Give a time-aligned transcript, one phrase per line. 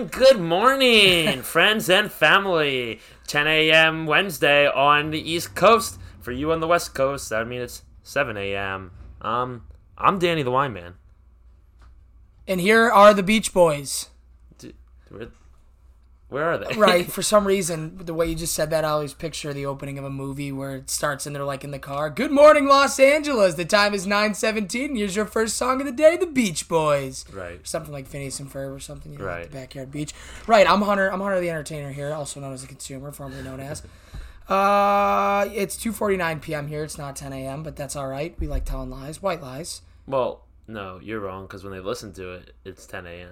[0.00, 3.00] and good morning, friends and family.
[3.26, 4.06] 10 a.m.
[4.06, 6.00] Wednesday on the East Coast.
[6.20, 8.92] For you on the West Coast, I mean it's 7 a.m.
[9.20, 9.66] Um,
[9.98, 10.94] I'm Danny the Wine Man.
[12.46, 14.08] And here are the Beach Boys.
[14.58, 14.74] D-
[16.30, 16.74] Where, are they?
[16.76, 17.10] Right.
[17.12, 20.04] For some reason, the way you just said that, I always picture the opening of
[20.04, 22.08] a movie where it starts and they're like in the car.
[22.08, 23.54] Good morning, Los Angeles.
[23.54, 24.96] The time is 9:17.
[24.96, 27.24] Here's your first song of the day, the Beach Boys.
[27.32, 27.60] right.
[27.66, 29.50] Something like Phineas and Ferb or something, you know, like Right.
[29.50, 30.14] the backyard beach.
[30.46, 30.70] Right.
[30.70, 31.12] I'm Hunter.
[31.12, 33.82] I'm Hunter the Entertainer here, also known as the Consumer, formerly known as.
[34.48, 36.66] Uh, it's 2:49 p.m.
[36.66, 36.82] here.
[36.82, 38.34] It's not 10 a.m., but that's all right.
[38.40, 39.82] We like telling lies, white lies.
[40.08, 43.28] Well, no, you're wrong because when they listen to it, it's 10 a.m.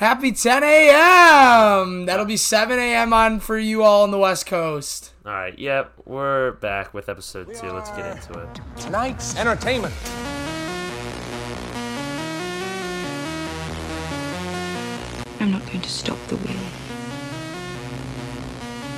[0.00, 2.06] Happy 10 a.m.
[2.06, 3.12] That'll be 7 a.m.
[3.12, 5.12] on for you all on the West Coast.
[5.26, 5.58] All right.
[5.58, 7.70] Yep, we're back with episode two.
[7.70, 8.60] Let's get into it.
[8.78, 9.92] Tonight's entertainment.
[15.38, 16.56] I'm not going to stop the wheel.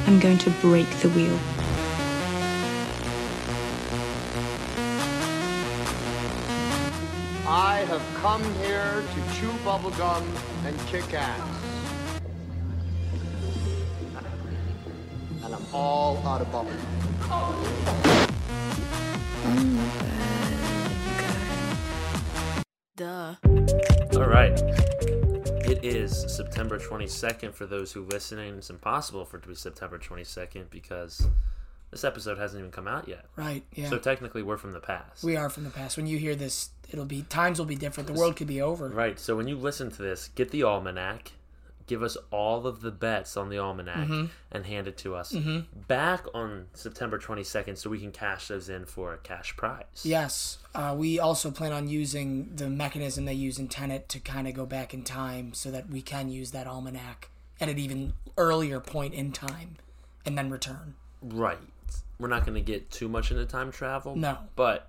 [0.07, 1.37] I'm going to break the wheel.
[7.45, 10.25] I have come here to chew bubblegum
[10.65, 11.63] and kick ass.
[15.43, 16.79] And I'm all out of bubblegum.
[22.95, 23.35] Duh.
[24.15, 24.57] All right.
[25.69, 28.59] It is September 22nd for those who listening.
[28.59, 31.27] It's impossible for it to be September 22nd because
[31.93, 33.27] this episode hasn't even come out yet.
[33.37, 33.63] Right.
[33.75, 33.89] Yeah.
[33.89, 35.23] So technically, we're from the past.
[35.23, 35.97] we are from the past.
[35.97, 38.09] When you hear this, it'll be times will be different.
[38.09, 38.89] The world could be over.
[38.89, 39.19] Right.
[39.21, 41.33] So when you listen to this, get the almanac,
[41.87, 44.27] give us all of the bets on the almanac, Mm-hmm.
[44.53, 45.35] and hand it to us
[45.89, 49.85] back on September 22nd so we can cash those in for a cash prize.
[50.03, 50.59] Yes.
[50.75, 54.55] Uh, we also plan on using the mechanism they use in Tenet to kind of
[54.55, 57.29] go back in time so that we can use that almanac
[57.61, 59.77] at an even earlier point in time
[60.25, 60.95] and then return.
[61.21, 61.59] Right.
[62.23, 64.15] We're not going to get too much into time travel.
[64.15, 64.39] No.
[64.55, 64.89] But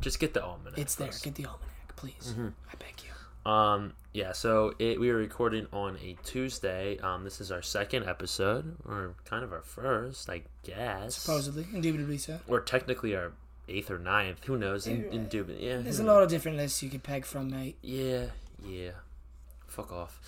[0.00, 0.80] just get the almanac.
[0.80, 1.06] It's there.
[1.06, 1.22] first.
[1.22, 2.34] Get the almanac, please.
[2.36, 3.50] I beg you.
[3.50, 6.98] Um, yeah, so it, we are recording on a Tuesday.
[6.98, 11.14] Um, this is our second episode, or kind of our first, I guess.
[11.14, 11.64] Supposedly.
[11.72, 12.40] Indubitably so.
[12.48, 13.30] Or technically our
[13.68, 14.42] eighth or ninth.
[14.46, 14.88] Who knows?
[14.88, 15.76] In, indubit- yeah.
[15.76, 17.76] There's a lot of different lists you could peg from, mate.
[17.80, 18.26] Yeah,
[18.66, 18.90] yeah.
[19.68, 20.18] Fuck off.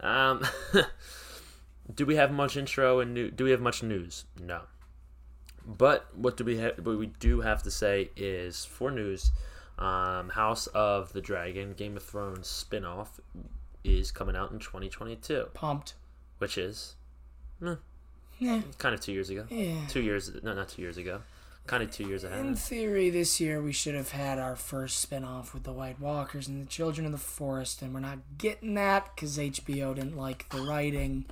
[0.00, 0.44] Um,
[1.94, 3.30] do we have much intro and new?
[3.30, 4.26] Do we have much news?
[4.38, 4.60] No.
[5.66, 6.78] But what do we have?
[6.86, 9.32] What we do have to say is for news,
[9.78, 13.20] um, House of the Dragon, Game of Thrones spin-off
[13.82, 15.94] is coming out in 2022, Pumped.
[16.38, 16.94] which is
[18.38, 18.62] Yeah.
[18.78, 19.46] kind of two years ago.
[19.50, 19.86] Yeah.
[19.88, 20.30] Two years?
[20.42, 21.22] No, not two years ago.
[21.66, 22.46] Kind of two years ahead.
[22.46, 26.46] In theory, this year we should have had our first spin-off with the White Walkers
[26.46, 30.48] and the Children of the Forest, and we're not getting that because HBO didn't like
[30.50, 31.24] the writing.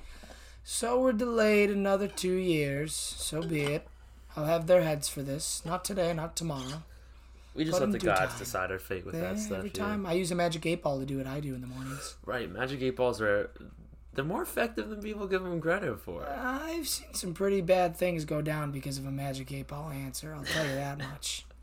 [0.65, 2.93] So we're delayed another two years.
[2.93, 3.87] So be it.
[4.35, 5.61] I'll have their heads for this.
[5.65, 6.83] Not today, not tomorrow.
[7.53, 8.39] We just Let let the gods time.
[8.39, 9.57] decide our fate with Yeah, that stuff.
[9.59, 9.81] every yeah.
[9.85, 12.15] time I use a magic eight ball to do what I do in the mornings.
[12.25, 13.49] Right, magic eight balls are
[14.13, 16.25] they're more effective than people give them credit for.
[16.27, 20.33] I've seen some pretty bad things go down because of a magic eight ball answer.
[20.35, 21.45] I'll tell you that much.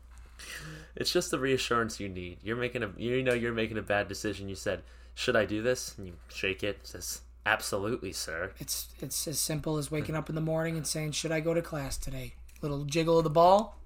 [0.95, 2.37] It's just the reassurance you need.
[2.43, 4.49] You're making a you know you're making a bad decision.
[4.49, 4.83] You said,
[5.15, 6.77] "Should I do this?" And you shake it.
[6.81, 10.85] It says, "Absolutely, sir." It's it's as simple as waking up in the morning and
[10.85, 12.33] saying, "Should I go to class today?"
[12.63, 13.77] Little jiggle of the ball.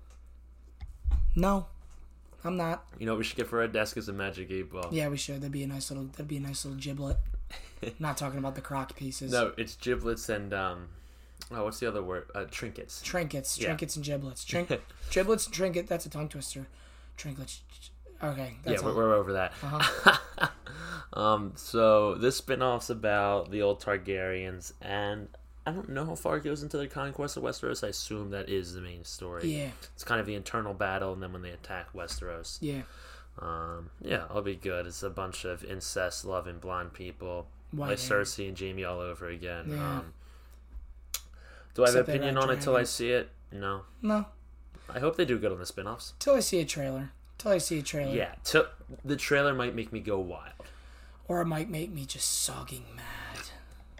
[1.36, 1.66] No,
[2.44, 2.86] I'm not.
[3.00, 4.90] You know what we should get for our desk is a magic eight ball.
[4.92, 5.42] Yeah, we should.
[5.42, 6.06] That'd be a nice little.
[6.06, 7.18] That'd be a nice little giblet.
[8.00, 9.32] not talking about the crock pieces.
[9.32, 10.90] No, it's giblets and um,
[11.52, 12.26] oh, what's the other word?
[12.36, 13.02] Uh, trinkets.
[13.02, 13.70] Trinkets, Yeah.
[13.70, 14.46] trinkets, and giblets.
[14.46, 14.70] Trink,
[15.10, 15.88] giblets and trinket.
[15.88, 16.68] That's a tongue twister.
[17.18, 17.62] Trinkets.
[18.22, 19.54] Okay, that's yeah, we're, we're over that.
[19.64, 20.48] Uh-huh.
[21.20, 25.30] um, so this spin-off's about the old Targaryens, and
[25.68, 27.84] I don't know how far it goes into the conquest of Westeros.
[27.84, 29.48] I assume that is the main story.
[29.54, 32.58] Yeah, It's kind of the internal battle, and then when they attack Westeros.
[32.62, 32.84] yeah.
[33.40, 34.88] Um, yeah, I'll be good.
[34.88, 37.98] It's a bunch of incest-loving blonde people, White like.
[38.00, 39.66] Cersei and Jaime all over again.
[39.70, 39.98] Yeah.
[39.98, 40.14] Um,
[41.76, 43.30] do I have Except an opinion on it till I see it?
[43.52, 43.82] No.
[44.02, 44.26] No,
[44.90, 46.14] I hope they do good on the spin-offs.
[46.18, 47.12] till I see a trailer.
[47.38, 48.16] Till I see a trailer.
[48.16, 48.66] Yeah, till,
[49.06, 50.54] the trailer might make me go wild.
[51.28, 53.46] Or it might make me just sogging mad.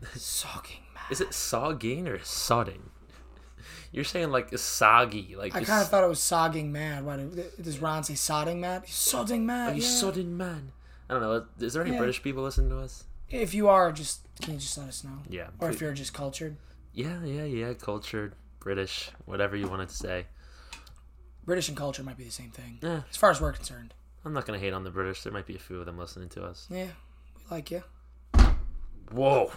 [0.16, 0.80] sogging.
[1.10, 2.90] Is it sogging or sodding?
[3.92, 7.06] You're saying like soggy, like I kind of thought it was sogging mad.
[7.06, 8.84] Why do- does Ron say sodding mad?
[8.86, 9.74] He's sodding mad.
[9.74, 9.88] Are you yeah.
[9.88, 10.72] sodding man.
[11.10, 11.46] I don't know.
[11.66, 12.00] Is there any Yeah.
[12.00, 13.06] British people listening to us?
[13.30, 15.20] If you are, just can you just let us know?
[15.30, 15.48] Yeah.
[15.60, 16.58] Or if you're just cultured.
[16.94, 17.74] yeah, yeah, yeah.
[17.74, 20.26] Cultured, British, whatever you wanted to say.
[21.46, 22.80] British and culture might be the same thing.
[22.82, 23.02] Yeah.
[23.10, 23.94] As far as we're concerned.
[24.26, 25.24] I'm not gonna hate on the British.
[25.24, 26.68] There might be a few of them listening to us.
[26.70, 26.88] Yeah,
[27.38, 27.84] we like you.
[29.12, 29.52] Whoa.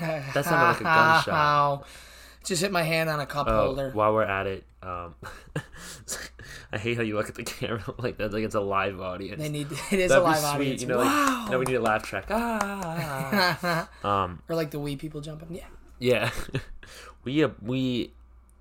[0.00, 1.86] That sounded like a gunshot.
[2.44, 3.90] Just hit my hand on a cup Oh, holder.
[3.92, 5.16] while we're at it, um,
[6.72, 9.42] I hate how you look at the camera like that, like it's a live audience.
[9.42, 10.82] They need it is That'd a live be sweet, audience.
[10.82, 10.98] you know.
[10.98, 11.40] wow.
[11.42, 12.26] Like, no, we need a laugh track.
[12.30, 13.88] Ah.
[14.04, 15.48] um, or like the wee people jumping.
[15.50, 15.64] Yeah.
[15.98, 16.30] yeah,
[17.24, 18.12] we uh, we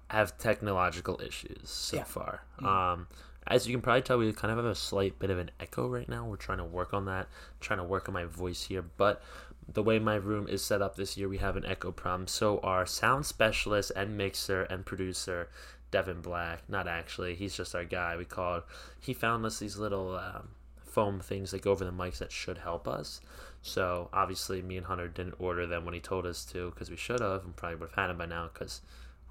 [0.09, 2.03] have technological issues so Yeah.
[2.05, 2.41] far.
[2.61, 2.65] Mm.
[2.67, 3.07] Um,
[3.47, 5.87] as you can probably tell, we kind of have a slight bit of an echo
[5.87, 6.25] right now.
[6.25, 7.27] We're trying to work on that,
[7.59, 8.83] trying to work on my voice here.
[8.97, 9.21] But
[9.67, 12.27] the way my room is set up this year, we have an echo problem.
[12.27, 15.49] So our sound specialist and mixer and producer,
[15.91, 18.15] Devin Black, not actually, he's just our guy.
[18.15, 18.63] We called.
[18.99, 20.49] He found us these little um,
[20.83, 23.21] foam things that go over the mics that should help us.
[23.61, 26.97] So obviously, me and Hunter didn't order them when he told us to because we
[26.97, 28.81] should have and probably would have had them by now because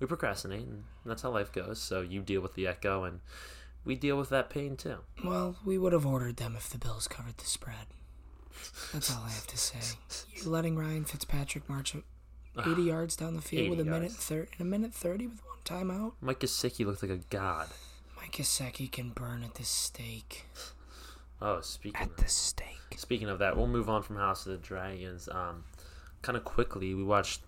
[0.00, 1.81] we procrastinate and that's how life goes.
[1.81, 3.20] So you deal with the echo and
[3.84, 4.96] we deal with that pain too.
[5.25, 7.86] Well, we would have ordered them if the Bills covered the spread.
[8.92, 9.78] That's all I have to say.
[10.34, 11.94] You're letting Ryan Fitzpatrick march
[12.58, 14.16] 80 yards down the field 80 with a minute yards.
[14.16, 16.12] thir- in a minute 30 with one timeout.
[16.20, 17.68] Mike Gesicki looked like a god.
[18.16, 20.46] Mike Gesicki can burn at the stake.
[21.42, 22.78] Oh, speaking At the stake.
[22.96, 25.28] speaking of that, we'll move on from House of the Dragons.
[25.28, 25.64] Um,
[26.22, 27.42] kind of quickly, we watched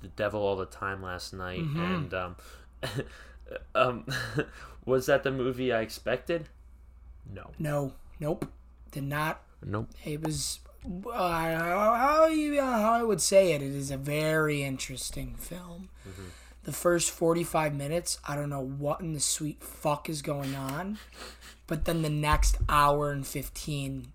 [0.00, 2.36] The Devil All the Time last night, and um,
[3.74, 4.06] um,
[4.86, 6.48] was that the movie I expected?
[7.30, 8.46] No, No, nope,
[8.90, 9.42] did not.
[9.64, 9.88] Nope.
[10.04, 13.62] It was uh, how you how I would say it.
[13.62, 15.88] It is a very interesting film.
[16.64, 20.54] The first forty five minutes, I don't know what in the sweet fuck is going
[20.54, 20.98] on,
[21.66, 24.12] but then the next hour and fifteen,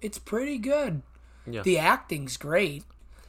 [0.00, 1.02] it's pretty good.
[1.46, 1.62] Yeah.
[1.62, 2.82] The acting's great.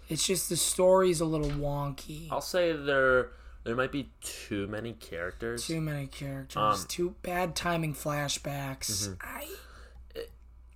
[0.10, 2.30] It's just the story's a little wonky.
[2.31, 3.30] I'll say there
[3.63, 5.68] there might be too many characters.
[5.68, 6.81] Too many characters.
[6.81, 9.10] Um, too bad timing flashbacks.
[9.10, 9.13] Mm-hmm.
[9.21, 9.48] I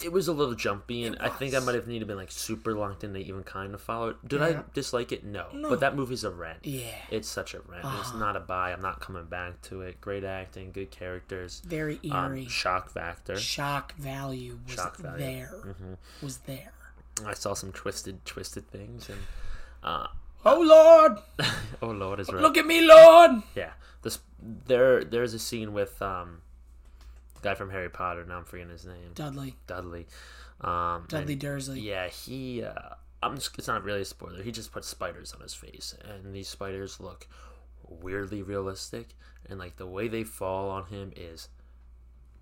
[0.04, 2.32] It was a little jumpy, and I think I might have needed to be like
[2.32, 4.28] super locked in to even kind of follow it.
[4.28, 4.48] Did Yeah.
[4.48, 5.24] I dislike it?
[5.24, 5.48] No.
[5.54, 6.60] But that movie's a rent.
[6.64, 6.96] yeah.
[7.10, 7.86] It's such a rent.
[8.00, 8.72] It's not a buy.
[8.72, 10.02] I'm not coming back to it.
[10.02, 11.62] Great acting, good characters.
[11.66, 12.46] Very Um, eerie.
[12.48, 13.36] shock factor.
[13.38, 15.18] shock value was Shock value.
[15.20, 15.76] there.
[16.22, 16.72] Was there.
[17.26, 19.20] I saw some twisted, twisted things, and
[19.84, 20.08] uh,
[20.44, 21.20] Oh Lord,
[21.84, 22.42] oh lord, is right.
[22.42, 23.44] look at me, Lord.
[23.56, 25.04] Yeah, this there.
[25.04, 26.42] There's a scene with um,
[27.42, 28.26] guy from Harry Potter.
[28.26, 29.12] Now I'm forgetting his name.
[29.16, 30.08] Dudley, Dudley.
[30.62, 31.80] Um, Dudley and- Dursley.
[31.82, 32.64] Yeah, he.
[32.64, 32.74] Uh,
[33.24, 33.58] I'm just.
[33.58, 34.42] It's not really a spoiler.
[34.44, 37.28] He just put spiders on his face, and these spiders look
[37.88, 39.16] weirdly realistic,
[39.50, 41.50] and like the way they fall on him is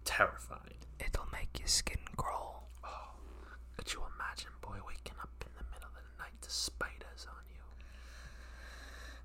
[0.06, 0.76] terrifying.
[1.00, 2.70] It'll make your skin crawl.
[2.84, 2.90] Oh,
[3.78, 7.44] Could you imagine, boy, waking up in the middle of the night to spiders on
[7.50, 7.62] you?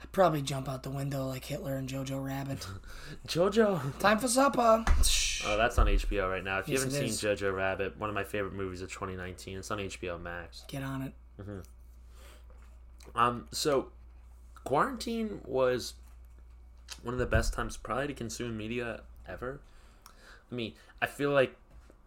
[0.02, 2.66] I'd probably jump out the window like Hitler and Jojo Rabbit.
[3.28, 3.98] Jojo.
[3.98, 4.84] Time for supper.
[5.46, 6.58] Oh, that's on HBO right now.
[6.58, 7.40] If you Yes, haven't it seen is.
[7.40, 10.64] Jojo Rabbit, one of my favorite movies of 2019, it's on HBO Max.
[10.68, 11.12] Get on it.
[13.14, 13.88] Um, so
[14.64, 15.94] quarantine was
[17.02, 19.60] one of the best times probably to consume media ever.
[20.50, 21.54] I mean, I feel like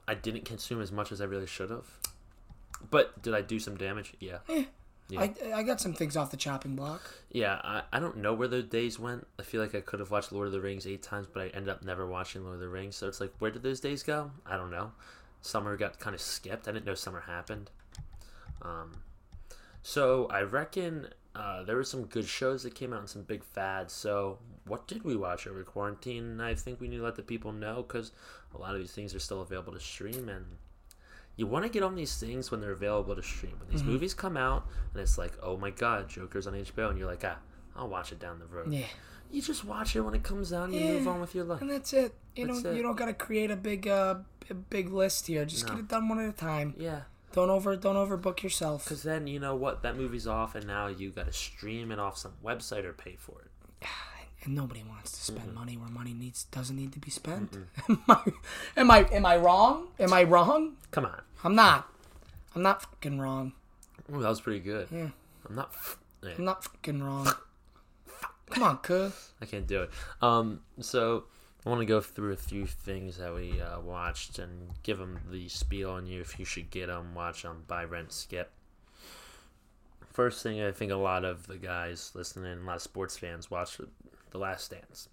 [0.07, 1.85] I didn't consume as much as I really should have.
[2.89, 4.13] But did I do some damage?
[4.19, 4.39] Yeah.
[5.09, 5.21] Yeah.
[5.21, 7.01] I, I got some things off the chopping block.
[7.31, 9.25] Yeah, I, I don't know where the days went.
[9.39, 11.47] I feel like I could have watched Lord of the Rings eight times, but I
[11.47, 12.97] ended up never watching Lord of the Rings.
[12.97, 14.31] So it's like, where did those days go?
[14.45, 14.91] I don't know.
[15.41, 16.67] Summer got kind of skipped.
[16.67, 17.69] I didn't know summer happened.
[18.61, 18.97] Um,
[19.81, 23.43] so I reckon uh, there were some good shows that came out and some big
[23.43, 23.93] fads.
[23.93, 26.23] So what did we watch over quarantine?
[26.23, 28.11] And I think we need to let the people know because
[28.53, 30.45] a lot of these things are still available to stream and
[31.37, 33.53] you want to get on these things when they're available to stream.
[33.59, 36.97] When these movies come out and it's like, oh my god, Joker's on HBO, and
[36.99, 37.37] you're like, ah,
[37.75, 38.73] I'll watch it down the road.
[38.73, 38.85] Yeah.
[39.31, 40.91] You just watch it when it comes out and you Yeah.
[40.93, 41.61] move on with your life.
[41.61, 42.13] And that's it.
[42.35, 42.77] You That's don't it.
[42.77, 44.15] you don't gotta create a big uh
[44.49, 45.43] a big list here.
[45.45, 45.73] Just No.
[45.73, 46.73] get it done one at a time.
[46.77, 47.01] Yeah,
[47.33, 48.85] Don't over don't overbook yourself.
[48.85, 51.99] because then you know what, that movie's off, and now you got to stream it
[51.99, 53.85] off some website or pay for it.
[54.45, 55.55] and nobody wants to spend Mm-hmm.
[55.55, 57.53] money where money needs doesn't need to be spent.
[57.89, 58.21] am, I,
[58.77, 59.87] am I am I wrong?
[59.99, 60.77] Am I wrong?
[60.91, 61.87] Come on, I'm not.
[62.55, 63.53] I'm not fucking wrong.
[64.13, 64.87] Ooh, that was pretty good.
[64.91, 65.09] Yeah.
[65.47, 65.69] I'm not.
[65.73, 67.27] F- yeah, I'm not fucking wrong.
[68.49, 69.31] Come on, cuz.
[69.41, 69.89] I can't do it.
[70.21, 71.25] Um, so
[71.65, 75.19] I want to go through a few things that we uh, watched and give them
[75.29, 78.51] the spiel on you if you should get them, watch them, buy, rent, skip.
[80.13, 83.51] First thing, I think a lot of the guys listening, a lot of sports fans
[83.51, 83.77] watch
[84.31, 85.09] The Last Dance.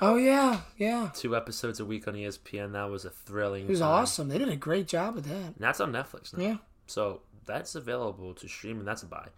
[0.00, 1.10] Oh yeah, yeah.
[1.14, 2.72] Two episodes a week on ESPN.
[2.72, 3.64] That was a thrilling.
[3.64, 3.88] It was time.
[3.88, 4.28] awesome.
[4.28, 5.34] They did a great job with that.
[5.34, 6.44] And that's on Netflix now.
[6.44, 6.56] Yeah.
[6.86, 9.28] So that's available to stream, and that's a buy.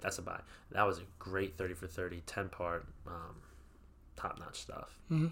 [0.00, 0.40] That's a buy.
[0.72, 3.36] That was a great 30 for 30, 10 part, um,
[4.16, 4.98] top notch stuff.
[5.10, 5.28] Mm-hmm.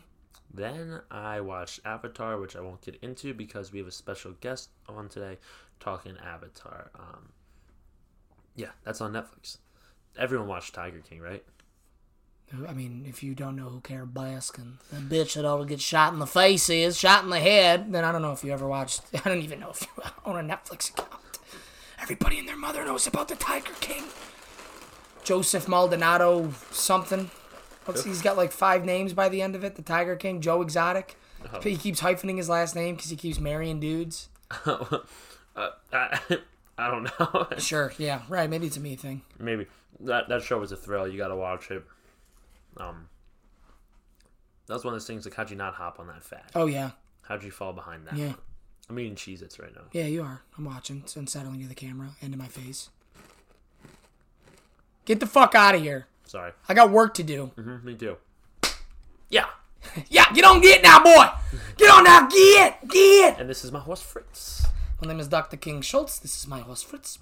[0.52, 4.70] Then I watched Avatar, which I won't get into because we have a special guest
[4.88, 5.38] on today
[5.80, 6.90] talking Avatar.
[6.98, 7.30] Um,
[8.56, 9.58] yeah, that's on Netflix.
[10.18, 11.44] everyone watched Tiger King, right?
[12.66, 15.80] I mean, if you don't know who Carole Baskin, the bitch that ought to get
[15.80, 18.52] shot in the face is, shot in the head, then I don't know if you
[18.52, 19.02] ever watched.
[19.14, 21.10] I don't even know if you own a Netflix account.
[22.00, 24.04] Everybody and their mother knows about the Tiger King.
[25.24, 27.30] Joseph Maldonado something.
[27.84, 29.74] What's, he's got like five names by the end of it.
[29.74, 31.16] The Tiger King, Joe Exotic.
[31.62, 34.28] He keeps hyphening his last name because he keeps marrying dudes.
[34.64, 34.98] uh,
[35.92, 36.20] I,
[36.76, 37.48] I don't know.
[37.58, 38.48] Sure, yeah, right.
[38.48, 39.22] Maybe it's a me thing.
[39.38, 39.66] Maybe
[40.00, 41.06] that that show was a thrill.
[41.06, 41.84] You got to watch it.
[42.78, 43.08] Um,
[44.66, 45.24] that was one of those things.
[45.24, 46.44] Like, how'd you not hop on that fad?
[46.54, 46.90] Oh yeah,
[47.22, 48.16] How'd you fall behind that?
[48.16, 48.34] yeah,
[48.88, 49.82] I'm eating Cheez-Its right now.
[49.92, 50.04] yeah.
[50.06, 50.42] You are.
[50.56, 50.98] I'm watching.
[51.04, 52.90] It's unsettling to the camera and to my face.
[55.04, 56.06] Get the fuck out of here.
[56.26, 56.52] Sorry.
[56.68, 57.46] I got work to do.
[57.56, 58.16] hmm me too.
[59.30, 59.46] Yeah.
[60.08, 61.26] Yeah, get on, get now, boy.
[61.76, 63.38] Get on now, get, get.
[63.38, 64.66] And this is my horse Fritz.
[65.02, 65.56] My name is Dr.
[65.56, 66.18] King Schultz.
[66.18, 67.18] This is my horse, Fritz.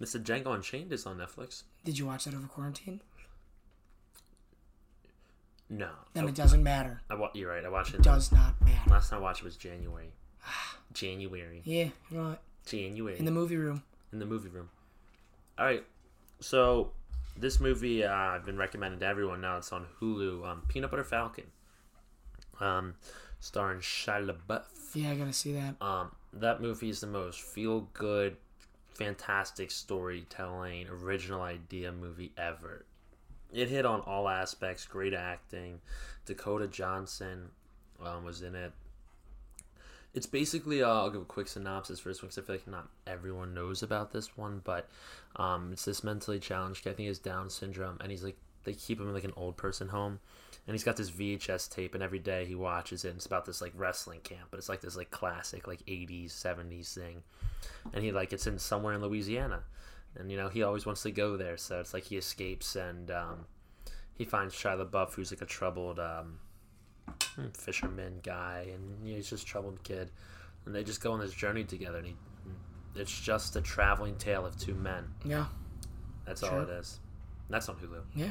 [0.00, 0.22] Mr.
[0.22, 1.62] Django Unchained is on Netflix.
[1.84, 3.00] Did you watch that over quarantine?
[5.68, 5.88] No.
[6.14, 7.00] Then I, it doesn't matter.
[7.10, 7.64] I wa- you're right.
[7.64, 7.96] I watched it.
[7.96, 8.90] It Does not matter.
[8.90, 10.10] Last time I watched it was January.
[10.92, 11.62] January.
[11.64, 12.42] Yeah, you know what?
[12.66, 13.18] January.
[13.18, 13.82] In the movie room.
[14.12, 14.68] in the movie room.
[15.58, 15.84] All right,
[16.40, 16.90] so
[17.36, 19.56] this movie uh, I've been recommending to everyone now.
[19.56, 20.46] It's on Hulu.
[20.46, 21.44] Um, Peanut Butter Falcon,
[22.60, 22.94] um,
[23.40, 24.62] starring Shia LaBeouf.
[24.94, 25.76] Yeah, I gotta see that.
[25.80, 28.36] Um, that movie is the most feel good,
[28.96, 32.84] fantastic storytelling, original idea movie ever.
[33.52, 34.84] It hit on all aspects.
[34.84, 35.80] Great acting.
[36.24, 37.50] Dakota Johnson
[38.04, 38.72] um, was in it.
[40.14, 42.66] It's basically, uh, I'll give a quick synopsis for this one because I feel like
[42.66, 44.88] not everyone knows about this one, but
[45.36, 46.92] um, it's this mentally challenged guy.
[46.92, 49.34] I think he has Down syndrome, and he's like, they keep him in like an
[49.36, 50.20] old person home,
[50.66, 53.44] and he's got this VHS tape, and every day he watches it, and it's about
[53.44, 57.22] this like wrestling camp, but it's like this like classic like 80s, 70s thing,
[57.92, 59.62] and he like it's in somewhere in Louisiana,
[60.18, 63.10] and you know he always wants to go there, so it's like he escapes and
[63.10, 63.46] um,
[64.14, 66.38] he finds Shia LaBeouf, who's like a troubled um,
[67.54, 70.10] fisherman guy, and you know, he's just a troubled kid,
[70.64, 72.14] and they just go on this journey together, and he,
[72.94, 75.04] it's just a traveling tale of two men.
[75.24, 75.46] Yeah,
[76.24, 76.98] That's all it is.
[77.50, 78.00] That's on Hulu.
[78.14, 78.30] yeah,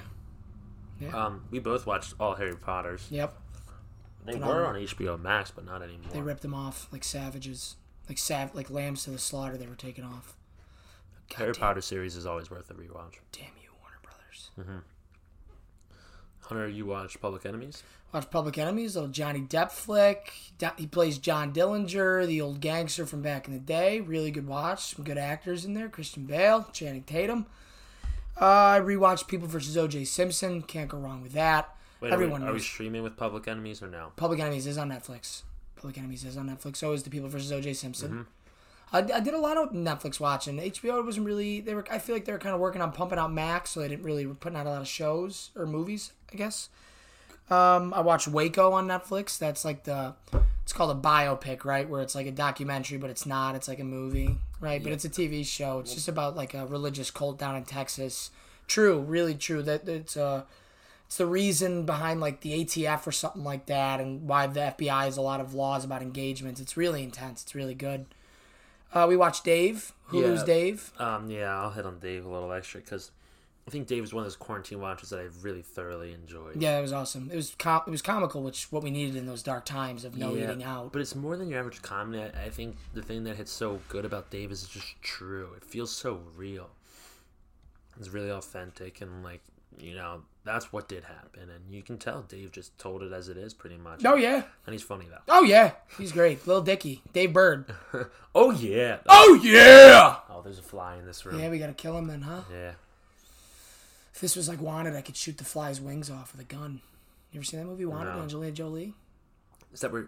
[1.00, 1.10] yeah.
[1.26, 3.08] Um, we both watched all Harry Potters.
[3.10, 3.36] yep.
[4.26, 4.62] They Phenomenal.
[4.62, 6.10] were on HBO Max, but not anymore.
[6.12, 7.76] They ripped them off like savages,
[8.10, 9.56] like sav, like lambs to the slaughter.
[9.56, 10.36] They were taken off.
[11.36, 11.60] Harry damn.
[11.60, 13.16] Potter series is always worth a rewatch.
[13.32, 14.50] Damn you, Warner Brothers.
[16.42, 17.84] Hunter, you watched Public Enemies?
[18.14, 20.32] Watch Public Enemies, little Johnny Depp flick.
[20.78, 24.00] He plays John Dillinger, the old gangster from back in the day.
[24.00, 24.96] Really good watch.
[24.96, 25.90] Some good actors in there.
[25.90, 27.46] Christian Bale, Channing Tatum.
[28.40, 29.78] Uh, I rewatched People vs.
[29.78, 30.06] O.J.
[30.06, 30.62] Simpson.
[30.62, 31.76] Can't go wrong with that.
[32.02, 34.12] Wait, Everyone are we, are we streaming with Public Enemies or no?
[34.16, 35.44] Public Enemies is on Netflix.
[35.78, 36.78] Public Enemies is on Netflix.
[36.78, 37.52] So is the People vs.
[37.52, 37.74] O.J.
[37.74, 38.10] Simpson.
[38.12, 38.22] Mm-hmm.
[38.94, 40.58] I, I did a lot of Netflix watching.
[40.58, 41.62] HBO wasn't really.
[41.62, 41.86] They were.
[41.90, 44.06] I feel like they were kind of working on pumping out Max, so they didn't
[44.06, 46.12] really were putting out a lot of shows or movies.
[46.32, 46.70] I guess.
[47.50, 49.38] Um, I watched Waco on Netflix.
[49.38, 50.14] That's like the.
[50.64, 51.88] It's called a biopic, right?
[51.88, 53.56] Where it's like a documentary, but it's not.
[53.56, 54.84] It's like a movie, right?
[54.84, 55.80] But it's a TV show.
[55.80, 58.32] It's just about like a religious cult down in Texas.
[58.68, 59.62] True, really true.
[59.62, 60.44] That it's uh
[61.06, 65.04] it's the reason behind like the ATF or something like that, and why the FBI
[65.06, 66.60] has a lot of laws about engagements.
[66.60, 67.44] It's really intense.
[67.44, 68.08] It's really good.
[68.92, 69.94] Uh, we watched Dave.
[70.10, 70.46] Hulu's Yeah.
[70.46, 70.92] Dave.
[70.98, 73.12] Um, yeah, I'll hit on Dave a little extra because
[73.68, 76.62] I think Dave is one of those quarantine watches that I really thoroughly enjoyed.
[76.62, 77.30] Yeah, it was awesome.
[77.32, 80.16] It was com- it was comical, which what we needed in those dark times of
[80.16, 80.92] no Yeah, eating out.
[80.94, 82.22] But it's more than your average comedy.
[82.22, 85.50] I, I think the thing that hits so good about Dave is it's just true.
[85.58, 86.70] It feels so real.
[88.00, 89.42] It's really authentic and like
[89.80, 93.30] you know that's what did happen, and you can tell Dave just told it as
[93.30, 94.06] it is, pretty much.
[94.06, 95.22] oh yeah, and he's funny though.
[95.28, 96.46] oh yeah, he's great.
[96.46, 97.74] Little Dicky, Dave Burd.
[98.38, 98.98] Oh yeah.
[99.08, 100.18] Oh yeah.
[100.30, 101.40] Oh, there's a fly in this room.
[101.40, 102.42] Yeah, we gotta kill him then, huh?
[102.52, 102.72] Yeah.
[104.16, 106.80] If this was like Wanted, I could shoot the fly's wings off with a gun.
[107.34, 108.16] You ever seen that movie Wanted?
[108.16, 108.22] No.
[108.22, 108.94] Angelina Jolie,
[109.74, 110.08] Is that where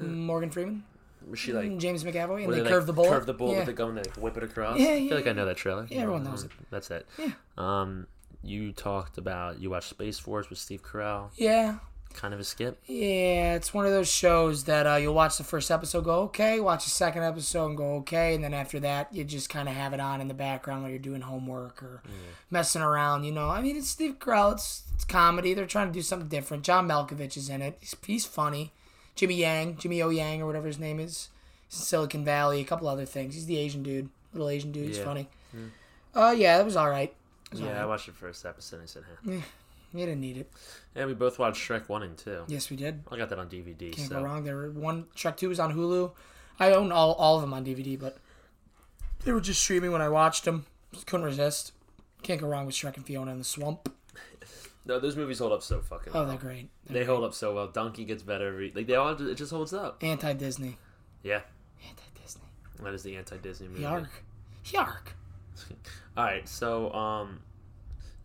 [0.00, 0.82] Morgan Freeman,
[1.30, 1.78] was she like?
[1.78, 3.10] James McAvoy, and where they, like, curve the bullet.
[3.10, 3.58] Curve the bullet yeah.
[3.58, 4.80] with the gun and they whip it across.
[4.80, 5.86] Yeah, I yeah, feel like I know that trailer.
[5.88, 6.50] Yeah, everyone knows it.
[6.70, 7.06] That's it.
[7.16, 7.30] Yeah.
[7.56, 8.08] Um,
[8.42, 11.30] you talked about you watched Space Force with Steve Carell.
[11.36, 11.78] Yeah,
[12.16, 12.80] Kind of a skip.
[12.86, 16.58] Yeah, it's one of those shows that uh, you'll watch the first episode, go okay,
[16.60, 19.74] watch the second episode, and go okay, and then after that, you just kind of
[19.74, 22.02] have it on in the background while you're doing homework or
[22.50, 23.24] messing around.
[23.24, 25.52] You know, I mean, it's Steve Carell, it's, it's comedy.
[25.52, 26.62] They're trying to do something different.
[26.64, 27.76] John Malkovich is in it.
[27.80, 28.72] He's, he's funny.
[29.14, 31.28] Jimmy Yang, Jimmy O Yang, or whatever his name is.
[31.68, 32.60] He's in Silicon Valley.
[32.60, 33.34] A couple other things.
[33.34, 34.86] He's the Asian dude, little Asian dude.
[34.88, 35.04] He's Yeah.
[35.04, 35.28] funny.
[36.14, 37.14] Uh, yeah, that was all right.
[37.46, 39.40] It was all Yeah, I watched the first episode and I said, huh.
[39.94, 40.50] You didn't need it.
[40.94, 42.44] Yeah, we both watched Shrek 1 and 2.
[42.48, 43.02] Yes, we did.
[43.10, 43.92] I got that on DVD.
[43.92, 44.44] Can't so go wrong.
[44.44, 46.12] There were one Shrek Two is on Hulu.
[46.58, 48.18] I own all, all of them on DVD, but
[49.24, 50.66] They were just streaming when I watched them.
[51.06, 51.72] Couldn't resist.
[52.22, 53.92] Can't go wrong with Shrek and Fiona in the swamp.
[54.88, 56.12] No, those movies hold up so fucking.
[56.14, 56.26] Oh, well.
[56.26, 56.68] they're great.
[56.88, 57.66] They hold up so well.
[57.66, 58.46] Donkey gets better.
[58.46, 60.00] Every, like they all, it just holds up.
[60.00, 60.78] Anti Disney.
[61.24, 61.40] Yeah,
[61.88, 62.44] Anti Disney.
[62.80, 63.82] that is the anti-Disney movie.
[63.82, 64.08] Yark.
[64.66, 65.16] Yark.
[66.16, 67.40] All right, so um,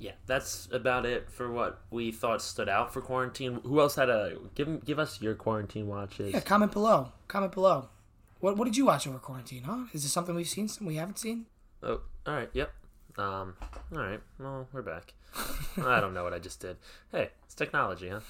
[0.02, 3.60] yeah, that's about it for what we thought stood out for quarantine.
[3.64, 4.84] Who else had a give?
[4.84, 6.34] Give us your quarantine watches.
[6.34, 7.12] Yeah, comment below.
[7.28, 7.90] Comment below.
[8.40, 9.64] What What did you watch over quarantine?
[9.64, 9.86] Huh?
[9.94, 10.68] Is this something we've seen?
[10.68, 11.46] Something we haven't seen?
[11.84, 12.50] Oh, all right.
[12.52, 12.74] Yep.
[13.20, 13.54] Um.
[13.94, 14.20] All right.
[14.40, 15.14] Well, we're back.
[15.78, 16.78] I don't know what I just did.
[17.12, 18.22] Hey, it's technology, huh?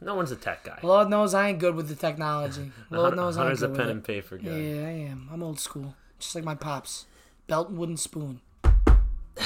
[0.00, 0.78] No one's a tech guy.
[0.82, 2.72] Lord knows I ain't good with the technology.
[2.90, 4.50] Lord knows I ain't Hunter's a good pen with and paper guy.
[4.50, 5.28] Yeah, I am.
[5.30, 7.04] I'm old school, just like my pops.
[7.46, 8.40] Belt and wooden spoon.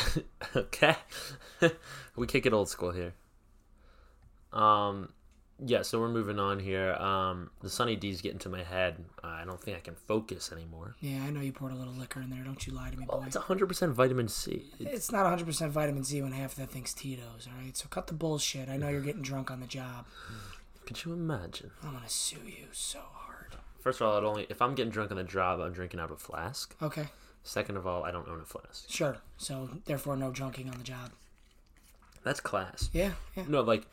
[0.56, 0.96] okay.
[2.16, 3.14] we kick it old school here.
[4.52, 5.12] Um,
[5.64, 5.82] yeah.
[5.82, 6.92] So we're moving on here.
[6.94, 9.04] Um, the Sunny D's getting to my head.
[9.22, 10.94] I don't think I can focus anymore.
[11.00, 12.42] Yeah, I know you poured a little liquor in there.
[12.44, 13.24] Don't you lie to me, boy.
[13.26, 14.70] It's 100% vitamin C.
[14.80, 17.76] It's- It's not 100% vitamin C when half of that thing's Tito's, all right?
[17.76, 18.68] So cut the bullshit.
[18.68, 20.06] I know you're getting drunk on the job.
[20.86, 21.70] Could you imagine?
[21.82, 23.56] I'm gonna sue you so hard.
[23.80, 26.06] First of all, it only if I'm getting drunk on the job, I'm drinking out
[26.10, 26.74] of a flask.
[26.82, 27.06] Okay,
[27.46, 28.90] Second of all, I don't own a flask.
[28.90, 29.18] sure.
[29.36, 31.12] So therefore, no drunking on the job.
[32.24, 32.88] That's class.
[32.92, 33.44] Yeah, yeah.
[33.46, 33.86] No, like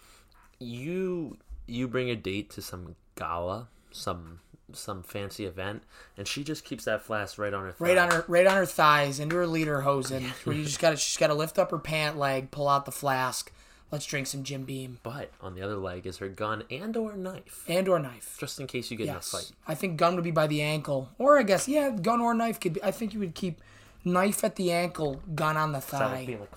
[0.60, 4.40] you you bring a date to some gala, some
[4.74, 5.84] some fancy event,
[6.18, 8.66] and she just keeps that flask right on her Right on her, right on her
[8.66, 10.24] thighs, into her lederhosen.
[10.46, 13.52] Where you just gotta, she's gotta lift up her pant leg, pull out the flask.
[13.92, 17.14] Let's drink some Jim Beam But on the other leg is her gun and or
[17.18, 18.38] knife, and or knife.
[18.40, 19.52] just in case you get Yes, in a fight.
[19.68, 22.60] I think gun would be by the ankle, or I guess yeah, gun or knife
[22.60, 22.84] could be.
[22.84, 23.62] I think you would keep
[24.06, 26.26] knife at the ankle, gun on the thigh.
[26.40, 26.50] like,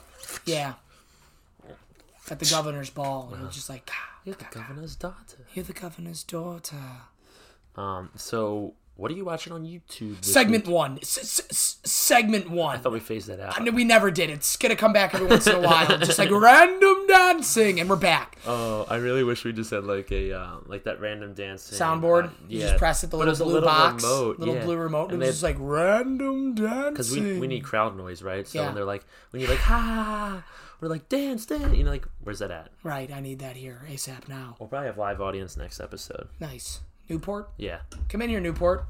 [0.47, 0.75] Yeah.
[2.31, 5.45] At the governor's ball, and you're just like, "Ah, You're the governor's daughter.
[5.53, 6.77] you're the governor's daughter.
[7.77, 8.11] Um.
[8.17, 10.25] So, what are you watching on YouTube?
[10.25, 10.75] Segment week?
[10.75, 10.99] one.
[11.03, 12.77] S- s- segment one.
[12.77, 13.59] I thought we phased that out.
[13.59, 14.31] I mean, we never did.
[14.31, 17.97] It's gonna come back every once in a while, just like random dancing, and we're
[17.97, 18.39] back.
[18.47, 22.27] Oh, I really wish we just had like a uh, like that random dancing Soundboard.
[22.27, 24.65] uh, You yeah, just press it, the little it's blue little box, remote, little yeah.
[24.65, 25.05] blue remote.
[25.07, 26.91] And And it was they- just like random dancing.
[26.93, 28.47] because we, we need crowd noise, right?
[28.47, 28.67] So Yeah.
[28.67, 30.45] when they're like, when you're like, ha,
[30.81, 31.77] we're like, dance, dance.
[31.77, 32.69] You know, like, where's that at?
[32.83, 33.11] right.
[33.11, 34.57] I need that here ASAP now.
[34.61, 36.29] We'll probably have live audience next episode.
[36.39, 36.81] Nice.
[37.09, 38.85] Newport, Yeah, come in here, Newport.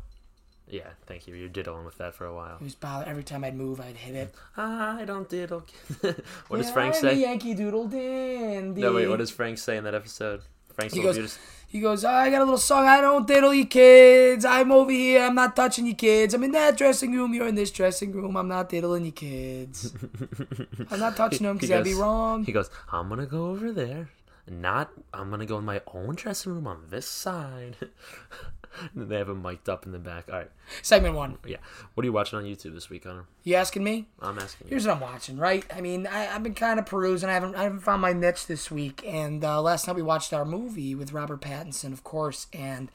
[0.68, 0.88] yeah.
[1.07, 1.35] Thank you.
[1.35, 2.57] You're diddling with that for a while.
[2.57, 4.35] It was every time I'd move, I'd hit it.
[4.57, 5.64] Ah, I don't diddle.
[6.48, 7.20] what does Frank I'm say?
[7.20, 8.81] Yankee Doodle Dandy.
[8.81, 9.09] No, wait.
[9.09, 10.42] What does Frank say in that episode?
[10.74, 11.42] Frank's He goes, beautiful.
[11.68, 12.87] he goes, I got a little song.
[12.87, 14.44] I don't diddle you kids.
[14.44, 15.22] I'm over here.
[15.22, 16.35] I'm not touching you kids.
[16.35, 17.33] I'm in that dressing room.
[17.33, 18.37] You're in this dressing room.
[18.37, 19.94] I'm not diddling you kids.
[20.90, 22.44] I'm not touching them because that'd be wrong.
[22.44, 24.09] He goes, I'm gonna go over there.
[24.47, 27.77] Not, I'm gonna go in my own dressing room on this side.
[28.95, 30.29] they have him mic'd up in the back.
[30.31, 30.51] All right,
[30.83, 31.39] Segment one.
[31.47, 31.57] yeah.
[31.95, 33.25] What are you watching on YouTube this week, Connor?
[33.43, 34.09] You asking me?
[34.21, 34.71] I'm asking you.
[34.71, 35.65] Here's what I'm watching, right?
[35.75, 37.29] I mean, I, I've been kind of perusing.
[37.31, 39.03] I haven't, I haven't found my niche this week.
[39.07, 42.47] And uh, last night we watched our movie with Robert Pattinson, of course.
[42.53, 42.91] And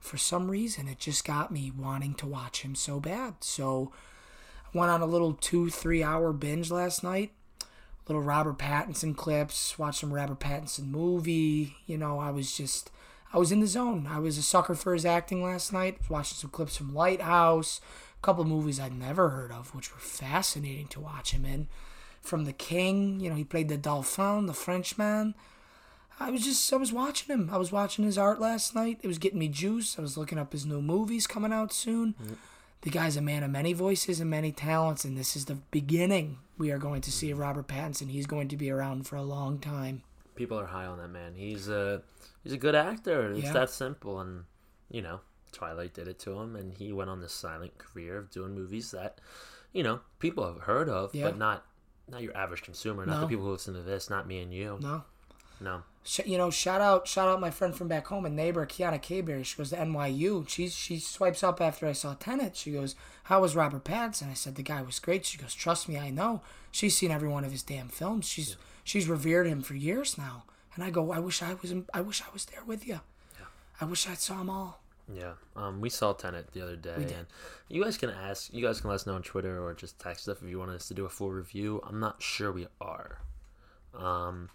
[0.00, 3.34] for some reason, it just got me wanting to watch him so bad.
[3.40, 3.92] So
[4.74, 7.32] I went on a little two, three hour binge last night.
[8.08, 11.76] Little Robert Pattinson clips, watched some Robert Pattinson movie.
[11.86, 12.90] You know, I was just,
[13.32, 14.06] I was in the zone.
[14.10, 15.98] I was a sucker for his acting last night.
[16.10, 17.80] Watching some clips from Lighthouse,
[18.18, 21.68] a couple movies I'd never heard of, which were fascinating to watch him in.
[22.20, 25.34] From The King, you know, he played the Dauphin, the Frenchman.
[26.20, 27.50] I was just, I was watching him.
[27.52, 28.98] I was watching his art last night.
[29.02, 29.98] It was getting me juice.
[29.98, 32.14] I was looking up his new movies coming out soon.
[32.22, 32.36] Mm.
[32.84, 36.38] The guy's a man of many voices and many talents, and this is the beginning.
[36.58, 38.10] We are going to see of Robert Pattinson.
[38.10, 40.02] He's going to be around for a long time.
[40.36, 41.32] People are high on that man.
[41.34, 42.02] He's a
[42.42, 43.32] he's a good actor.
[43.32, 43.52] It's Yeah.
[43.54, 44.20] that simple.
[44.20, 44.44] And
[44.90, 45.20] you know,
[45.50, 48.90] Twilight did it to him, and he went on this silent career of doing movies
[48.90, 49.18] that,
[49.72, 51.24] you know, people have heard of, Yeah.
[51.24, 51.64] but not
[52.06, 54.78] not your average consumer, not the people who listen to this, not me and you.
[54.82, 55.04] No,
[55.60, 55.82] No.
[56.04, 59.00] Sh- you know, shout out, shout out my friend from back home, and neighbor, Kiana
[59.00, 59.44] Kayberry.
[59.44, 60.48] She goes to NYU.
[60.48, 62.56] She she swipes up after I saw Tenet.
[62.56, 65.88] She goes, "How was Robert Pattinson?" I said, "The guy was great." She goes, "Trust
[65.88, 66.42] me, I know.
[66.70, 68.26] She's seen every one of his damn films.
[68.26, 71.72] She's she's revered him for years now." And I go, "I wish I was.
[71.94, 73.00] I wish I was there with you.
[73.80, 74.80] I wish I saw them all."
[75.12, 77.26] Yeah, um, we saw Tenet the other day, and
[77.68, 80.26] you guys can ask, you guys can let us know on Twitter or just text
[80.28, 81.82] us if you want us to do a full review.
[81.86, 83.18] I'm not sure we are.
[83.94, 84.48] Um,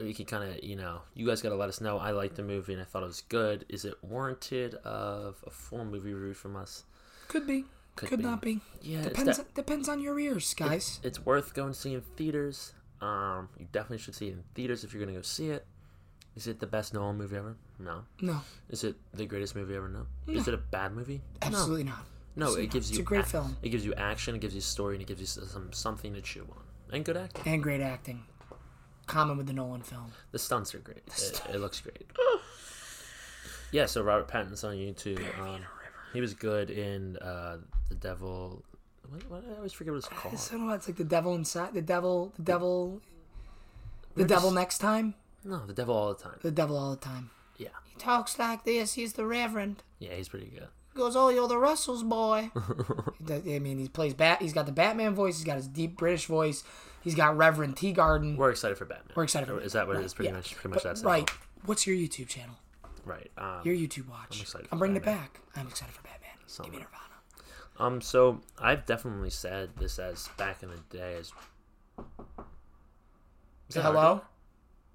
[0.00, 1.98] you can kind of, you know, you guys got to let us know.
[1.98, 3.64] I liked the movie and I thought it was good.
[3.68, 6.84] Is it warranted of a full movie review from us?
[7.28, 7.64] Could be,
[7.96, 8.24] Could could, be.
[8.24, 8.60] not be.
[8.82, 9.38] Yeah, depends.
[9.38, 11.00] that- depends on your ears, guys.
[11.02, 12.72] It's worth going to see in theaters.
[13.00, 15.64] Um, you definitely should see it in theaters if you're gonna go see it.
[16.34, 17.56] Is it the best Nolan movie ever?
[17.78, 18.02] No.
[18.20, 19.88] no, Is it the greatest movie ever?
[19.88, 20.06] No.
[20.26, 21.20] Is it a bad movie?
[21.42, 22.04] absolutely not.
[22.34, 23.56] No, it gives It's you a great ac- film.
[23.62, 26.20] It gives you action, it gives you story, and it gives you some something to
[26.20, 26.62] chew on.
[26.92, 27.52] And good acting.
[27.52, 28.24] and great acting.
[29.08, 30.12] Common with the Nolan film.
[30.32, 31.02] The stunts are great.
[31.06, 32.06] It, it looks great.
[33.72, 35.20] yeah, so Robert Pattinson's on YouTube.
[35.40, 35.62] Um,
[36.12, 38.62] he was good in uh, The Devil.
[39.08, 40.34] What, what, I always forget what it's called.
[40.34, 40.74] I don't know.
[40.74, 41.72] It's like the devil inside.
[41.74, 42.32] The devil.
[42.36, 43.00] The devil.
[44.14, 45.14] The We're devil just- next time.
[45.44, 46.38] No, The Devil all the time.
[46.42, 47.30] The devil all the time.
[47.56, 47.68] Yeah.
[47.86, 48.94] He talks like this.
[48.94, 49.82] He's the Reverend.
[50.00, 50.66] Yeah, he's pretty good.
[50.92, 52.50] He goes, oh, you're the Russells boy.
[53.30, 54.42] I mean, he plays Bat.
[54.42, 55.36] He's got the Batman voice.
[55.38, 56.64] He's got his deep British voice.
[57.08, 58.36] He's got Reverend Teagardin.
[58.36, 59.12] We're excited for Batman.
[59.16, 60.12] We're excited for Is that what it right, is?
[60.12, 60.36] Pretty yeah.
[60.36, 60.54] much.
[60.54, 61.06] Pretty much But- that's it.
[61.06, 61.30] right.
[61.64, 62.54] What's your YouTube channel?
[63.06, 63.30] Right.
[63.38, 64.36] Um, Your YouTube watch.
[64.36, 65.40] I'm excited I'm for bringing it back.
[65.56, 66.30] I'm excited for Batman.
[66.64, 66.98] Give me Nirvana.
[67.78, 71.32] Um, so I've definitely said this as back in the day as.
[73.68, 73.98] Is that Hello?
[73.98, 74.24] Arthur?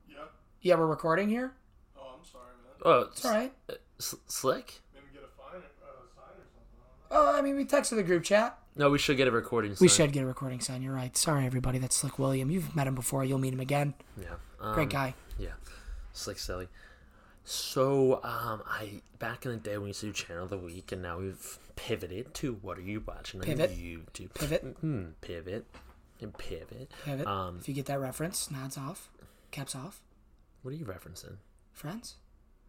[0.08, 0.16] Yeah.
[0.62, 1.54] Yeah, we're recording here.
[1.98, 2.74] Oh, I'm sorry, man.
[2.86, 3.52] Oh, It's all right.
[3.70, 4.82] uh, S- slick.
[4.94, 7.12] Maybe get a fine, uh, sign or something.
[7.12, 7.26] I don't.
[7.36, 8.60] Oh, I mean, we texted the group chat.
[8.76, 9.76] No, we should get a recording.
[9.80, 10.82] We should get a recording sign.
[10.82, 11.16] You're right.
[11.16, 11.78] Sorry, everybody.
[11.78, 12.50] That's Slick William.
[12.50, 13.24] You've met him before.
[13.24, 13.94] You'll meet him again.
[14.20, 14.36] Yeah.
[14.60, 15.14] Um, Great guy.
[15.38, 15.52] Yeah.
[16.12, 16.68] Slick silly.
[17.44, 20.92] So, um, I back in the day we used to do channel of the week,
[20.92, 23.78] and now we've pivoted to what are you watching on Pivot.
[23.78, 24.34] YouTube?
[24.34, 24.62] Pivot.
[24.80, 25.04] Hmm.
[25.22, 25.66] Pivot.
[26.22, 26.92] And pivot.
[27.04, 27.28] Pivot.
[27.28, 29.10] Um, if you get that reference, nods off,
[29.52, 30.02] caps off.
[30.62, 31.36] what are you referencing?
[31.74, 32.16] Friends.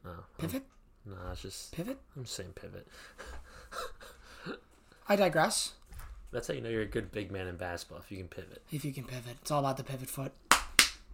[0.05, 0.65] Oh, Pivot.
[1.07, 1.99] no, it's just Pivot.
[2.17, 2.89] I'm saying pivot.
[5.09, 5.75] I digress.
[6.35, 8.61] That's how you know you're a good big man in basketball if you can pivot.
[8.73, 10.33] If you can pivot, it's all about the pivot foot.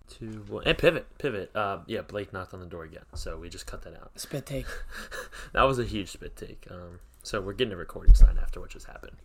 [0.09, 1.55] Two, one, and pivot, pivot.
[1.55, 4.13] Uh, yeah, Blake knocked on the door again, so we just cut that out.
[4.19, 4.67] Spit take.
[5.53, 6.67] That was a huge spit take.
[6.71, 9.19] Um, so we're getting a recording sign after what just happened,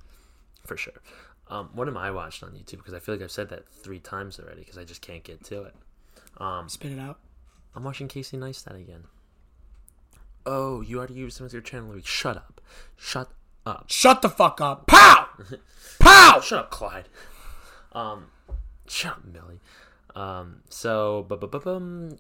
[0.66, 1.02] for sure.
[1.48, 2.80] Um, what am I watched on YouTube?
[2.80, 4.62] Because I feel like I've said that three times already.
[4.62, 5.76] Because I just can't get to it.
[6.40, 7.20] Um, Spit it out.
[7.74, 9.06] I'm watching Casey Neistat again.
[10.46, 12.08] Oh, you already used him as your channel of the week.
[12.08, 12.60] Shut up.
[12.98, 13.30] Shut
[13.66, 13.86] up.
[13.88, 14.88] Shut the fuck up.
[14.88, 15.28] Pow!
[16.00, 16.40] Pow!
[16.44, 17.10] Shut up, Clyde.
[17.94, 18.26] Um,
[18.88, 19.62] shut up, Millie.
[20.16, 21.26] Um, so,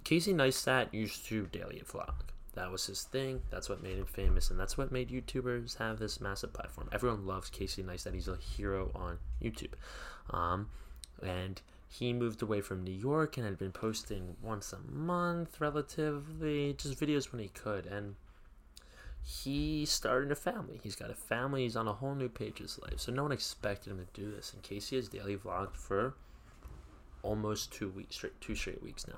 [0.03, 2.13] Casey Neistat used to daily vlog.
[2.55, 3.41] That was his thing.
[3.49, 6.89] That's what made him famous, and that's what made YouTubers have this massive platform.
[6.91, 8.13] Everyone loves Casey Neistat.
[8.13, 9.73] He's a hero on YouTube.
[10.29, 10.69] Um,
[11.21, 16.73] and he moved away from New York and had been posting once a month, relatively,
[16.77, 17.85] just videos when he could.
[17.85, 18.15] And
[19.27, 20.79] he started a family.
[20.83, 21.63] He's got a family.
[21.63, 22.99] He's on a whole new page of his life.
[22.99, 24.53] So no one expected him to do this.
[24.53, 26.13] And Casey has daily vlogged for
[27.23, 29.17] almost two weeks, straight, two straight weeks now.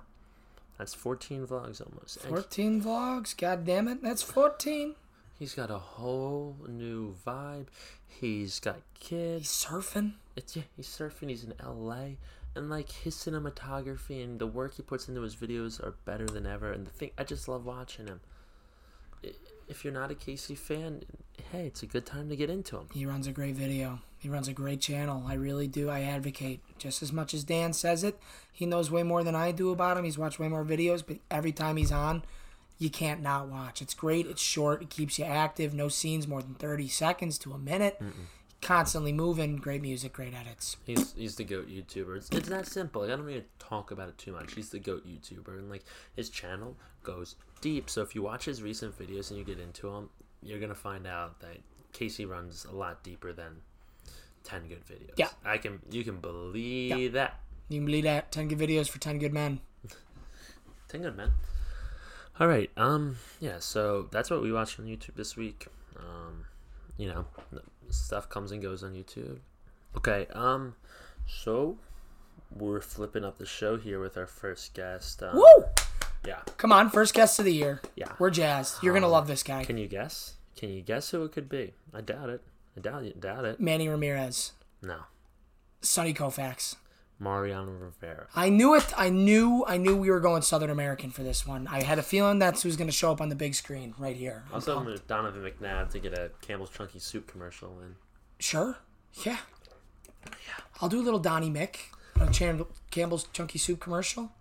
[0.77, 2.17] That's 14 vlogs almost.
[2.23, 3.35] And 14 vlogs.
[3.35, 4.01] God damn it.
[4.01, 4.95] That's 14.
[5.37, 7.67] he's got a whole new vibe.
[8.07, 9.65] He's got He's kids.
[9.69, 10.13] surfing.
[10.37, 11.29] It's yeah, he's surfing.
[11.29, 12.11] He's in LA,
[12.55, 16.45] and like his cinematography and the work he puts into his videos are better than
[16.47, 16.71] ever.
[16.71, 18.21] And the thing, I just love watching him.
[19.25, 19.33] I-
[19.67, 21.03] If you're not a Casey fan,
[21.51, 22.87] hey, it's a good time to get into him.
[22.93, 23.99] He runs a great video.
[24.17, 25.23] He runs a great channel.
[25.27, 25.89] I really do.
[25.89, 28.17] I advocate just as much as Dan says it.
[28.51, 30.05] He knows way more than I do about him.
[30.05, 32.23] He's watched way more videos, but every time he's on,
[32.79, 33.81] you can't not watch.
[33.81, 34.25] It's great.
[34.25, 34.81] It's short.
[34.81, 35.73] It keeps you active.
[35.73, 38.01] No scenes more than 30 seconds to a minute.
[38.61, 39.57] Constantly moving.
[39.57, 40.13] Great music.
[40.13, 40.77] Great edits.
[40.85, 42.17] He's he's the goat YouTuber.
[42.17, 43.01] It's, it's that simple.
[43.01, 44.55] Like, I don't need to talk about it too much.
[44.55, 45.83] He's the goat YouTuber, and like
[46.15, 47.89] his channel goes deep.
[47.89, 50.09] So if you watch his recent videos and you get into them,
[50.41, 51.57] you're gonna find out that
[51.93, 53.57] Casey runs a lot deeper than
[54.43, 55.13] ten good videos.
[55.17, 55.29] Yeah.
[55.45, 57.39] I can you can believe that.
[57.69, 58.31] You can believe that.
[58.31, 59.59] 10 good videos for 10 good men.
[60.87, 61.33] Ten good men.
[62.39, 62.71] All right.
[62.77, 63.17] Um.
[63.39, 63.59] Yeah.
[63.59, 65.67] So that's what we watched on YouTube this week.
[65.97, 66.45] Um.
[66.97, 67.25] You know,
[67.89, 69.39] stuff comes and goes on YouTube.
[69.95, 70.27] Okay.
[70.33, 70.75] Um.
[71.27, 71.77] So
[72.55, 75.21] we're flipping up the show here with our first guest.
[75.23, 75.65] Um, Woo!
[76.25, 76.41] Yeah.
[76.57, 76.89] Come on.
[76.89, 77.81] First guest of the year.
[77.95, 78.13] Yeah.
[78.19, 78.81] We're jazzed.
[78.83, 79.63] You're going to love this guy.
[79.63, 80.35] Can you guess?
[80.55, 81.73] Can you guess who it could be?
[81.93, 82.41] I doubt it.
[82.75, 83.19] I doubt it.
[83.19, 83.59] Doubt it.
[83.59, 84.53] Manny Ramirez.
[84.81, 84.99] No.
[85.81, 86.75] Sonny Koufax.
[87.19, 88.27] Mariano Rivera.
[88.35, 88.85] I knew it.
[88.97, 89.63] I knew.
[89.67, 91.67] I knew we were going Southern American for this one.
[91.67, 94.15] I had a feeling that's who's going to show up on the big screen right
[94.15, 94.43] here.
[94.49, 94.91] I'm Also, pumped.
[94.91, 97.95] with Donovan McNabb to get a Campbell's Chunky Soup commercial in.
[98.39, 98.77] Sure.
[99.25, 99.37] Yeah.
[100.25, 100.63] Yeah.
[100.81, 101.77] I'll do a little Donnie Mick,
[102.19, 102.27] a
[102.91, 104.31] Campbell's Chunky Soup commercial.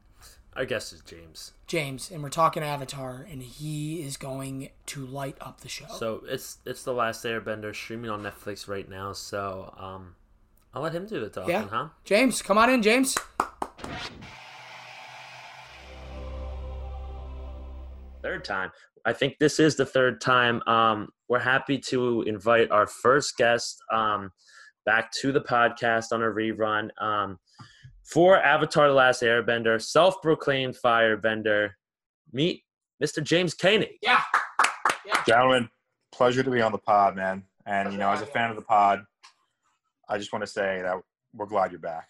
[0.55, 1.53] Our guest is James.
[1.67, 5.85] James, and we're talking Avatar, and he is going to light up the show.
[5.99, 9.13] So it's it's the Last Airbender streaming on Netflix right now.
[9.13, 10.15] So um,
[10.77, 11.67] I'll let him do the talking, yeah.
[11.67, 11.89] huh?
[12.05, 13.17] James, come on in, James.
[18.23, 18.71] Third time.
[19.07, 20.61] I think this is the third time.
[20.67, 24.31] Um, we're happy to invite our first guest um,
[24.85, 27.39] back to the podcast on a rerun um,
[28.05, 31.71] for Avatar: The Last Airbender, self-proclaimed firebender.
[32.35, 32.65] Meet
[33.03, 33.23] Mr.
[33.23, 33.97] James Koenig.
[34.03, 34.21] Yeah.
[35.27, 35.71] Gentlemen,
[36.13, 37.45] pleasure to be on the pod, man.
[37.65, 39.07] And you know, as a fan of the pod,
[40.09, 40.97] I just want to say that
[41.35, 42.09] we're glad you're back.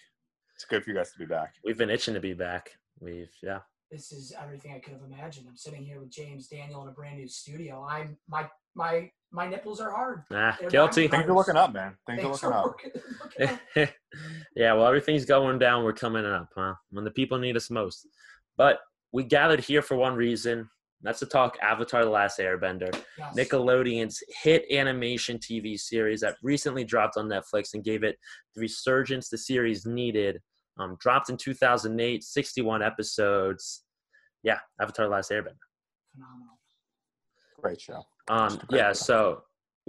[0.54, 1.54] It's good for you guys to be back.
[1.64, 2.70] We've been itching to be back.
[3.00, 3.60] We've yeah.
[3.90, 5.46] This is everything I could have imagined.
[5.48, 7.86] I'm sitting here with James Daniel in a brand new studio.
[7.88, 10.22] I'm my my my nipples are hard.
[10.32, 11.02] Ah, They're guilty.
[11.08, 11.94] not- Things are looking up, man.
[12.06, 13.00] Things, Things are looking up.
[13.36, 13.88] looking- looking up.
[14.56, 15.84] yeah, well, everything's going down.
[15.84, 16.74] We're coming up, huh?
[16.90, 18.06] When the people need us most.
[18.56, 18.80] But
[19.12, 20.68] we gathered here for one reason.
[21.02, 23.34] That's to talk Avatar: The Last Airbender, Yes.
[23.36, 28.16] Nickelodeon's hit animation TV series that recently dropped on Netflix and gave it
[28.54, 30.40] the resurgence the series needed.
[30.78, 33.84] Um, dropped in 2008, 61 episodes.
[34.42, 35.56] Yeah, Avatar: The Last Airbender.
[36.14, 36.58] Phenomenal.
[37.60, 38.02] Great show.
[38.28, 38.92] Um, great yeah, show.
[38.92, 39.42] so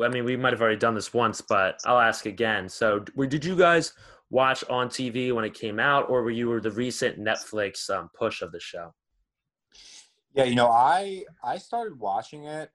[0.04, 2.70] I mean, we might have already done this once, but I'll ask again.
[2.70, 3.94] So, did you guys
[4.30, 8.42] watch on TV when it came out, or were you the recent Netflix um, push
[8.42, 8.94] of the show?
[10.38, 12.70] Yeah, you know, I I started watching it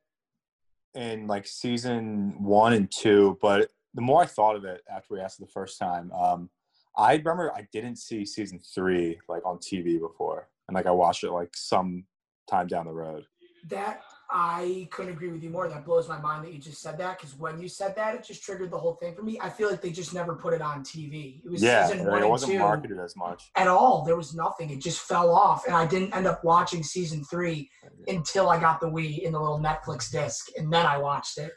[0.94, 5.20] in like season one and two, but the more I thought of it after we
[5.20, 6.50] asked it the first time, um,
[6.96, 11.22] I remember I didn't see season three like on TV before, and like I watched
[11.22, 12.04] it like some
[12.50, 13.26] time down the road.
[13.68, 14.00] That
[14.34, 15.68] I couldn't agree with you more.
[15.68, 18.24] That blows my mind that you just said that because when you said that, it
[18.24, 19.38] just triggered the whole thing for me.
[19.42, 21.42] I feel like they just never put it on TV.
[21.44, 23.50] It was Yeah, season like, one it and wasn't two marketed as much.
[23.56, 24.04] at all.
[24.04, 24.70] There was nothing.
[24.70, 27.70] It just fell off, and I didn't end up watching season three
[28.08, 31.52] until I got the Wii in the little Netflix disc, and then I watched it.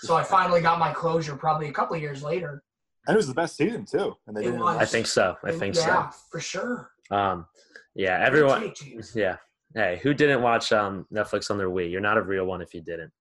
[0.00, 2.62] So I finally got my closure, probably a couple of years later.
[3.06, 4.14] And it was the best season too.
[4.26, 4.60] And they It didn't.
[4.60, 4.76] was.
[4.76, 5.36] I think so.
[5.42, 6.90] I And think yeah, for sure.
[7.10, 7.46] Um,
[7.94, 8.60] yeah, everyone.
[8.60, 9.16] Great take, James.
[9.16, 9.36] Yeah.
[9.78, 11.88] Hey, who didn't watch um, Netflix on their Wii?
[11.88, 13.12] You're not a real one if you didn't.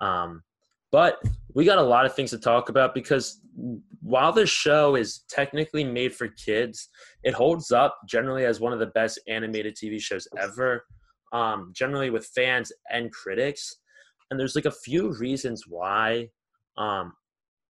[0.00, 0.42] Um,
[0.90, 1.22] but
[1.54, 3.40] we got a lot of things to talk about because
[4.02, 6.88] while this show is technically made for kids,
[7.22, 10.84] it holds up generally as one of the best animated TV shows ever.
[11.32, 13.76] Um, generally with fans and critics,
[14.32, 16.30] and there's like a few reasons why.
[16.76, 17.12] Um,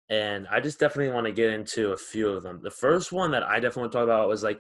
[0.09, 2.61] and I just definitely want to get into a few of them.
[2.63, 4.59] The first one that I definitely want to talk about was like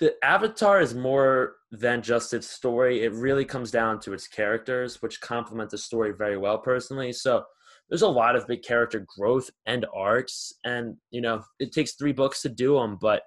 [0.00, 3.04] the Avatar is more than just its story.
[3.04, 7.12] It really comes down to its characters, which complement the story very well, personally.
[7.12, 7.44] So
[7.88, 12.12] there's a lot of big character growth and arcs, and you know it takes three
[12.12, 12.98] books to do them.
[13.00, 13.22] But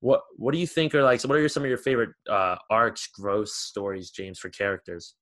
[0.00, 1.20] what what do you think are like?
[1.20, 5.14] So what are some of your favorite uh, arcs, growth stories, James, for characters?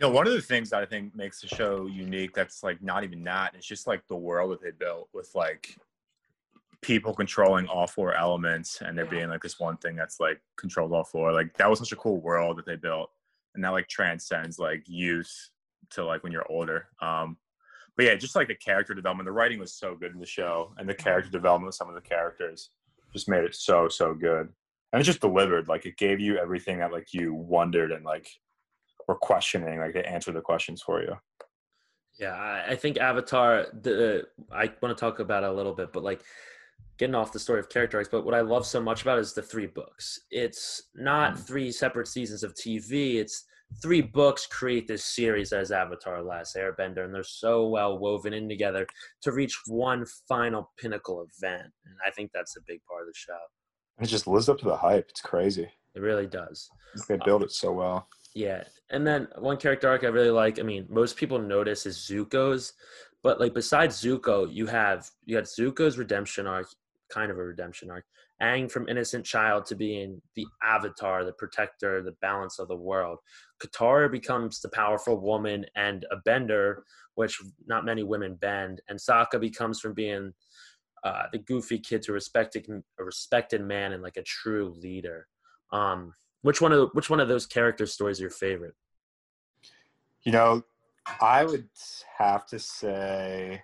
[0.00, 2.82] You know, one of the things that I think makes the show unique that's like
[2.82, 5.76] not even that, it's just like the world that they built with like
[6.82, 9.10] people controlling all four elements and there Yeah.
[9.10, 11.32] being like this one thing that's like controlled all four.
[11.32, 13.10] Like that was such a cool world that they built.
[13.54, 15.50] And that like transcends like youth
[15.90, 16.88] to like when you're older.
[17.00, 17.36] Um
[17.96, 20.72] but yeah, just like the character development, the writing was so good in the show
[20.78, 22.70] and the character development of some of the characters
[23.12, 24.48] just made it so, so good.
[24.92, 25.68] And it just delivered.
[25.68, 28.28] Like it gave you everything that like you wondered and like
[29.06, 29.78] were questioning.
[29.78, 31.14] Like they answered the questions for you.
[32.18, 33.66] Yeah, I, I think Avatar.
[33.72, 36.22] The I want to talk about it a little bit, but like
[36.98, 38.08] getting off the story of character arcs.
[38.10, 40.20] But what I love so much about is the three books.
[40.30, 41.46] It's not mm.
[41.46, 43.16] three separate seasons of TV.
[43.16, 43.44] It's
[43.80, 48.48] three books create this series as Avatar: Last Airbender, and they're so well woven in
[48.48, 48.86] together
[49.22, 51.70] to reach one final pinnacle event.
[51.84, 53.38] And I think that's a big part of the show.
[54.00, 55.06] It just lives up to the hype.
[55.10, 55.68] It's crazy.
[55.94, 56.68] It really does.
[57.08, 58.08] They um, build it so well.
[58.34, 60.58] Yeah, and then one character arc I really like.
[60.58, 62.72] I mean, most people notice is Zuko's,
[63.22, 66.68] but like besides Zuko, you have you had Zuko's redemption arc,
[67.12, 68.04] kind of a redemption arc.
[68.42, 73.18] Aang from innocent child to being the Avatar, the protector, the balance of the world.
[73.62, 78.80] Katara becomes the powerful woman and a bender, which not many women bend.
[78.88, 80.32] And Sokka becomes from being
[81.04, 82.66] uh, the goofy kid to respected
[82.98, 85.26] a respected man and like a true leader.
[85.72, 88.74] Um, which one of which one of those character stories are your favorite?
[90.24, 90.62] You know,
[91.20, 91.68] I would
[92.18, 93.62] have to say,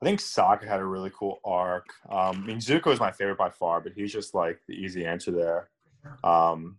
[0.00, 1.86] I think Sokka had a really cool arc.
[2.08, 5.04] Um, I mean, Zuko is my favorite by far, but he's just like the easy
[5.04, 5.70] answer there.
[6.22, 6.78] Um,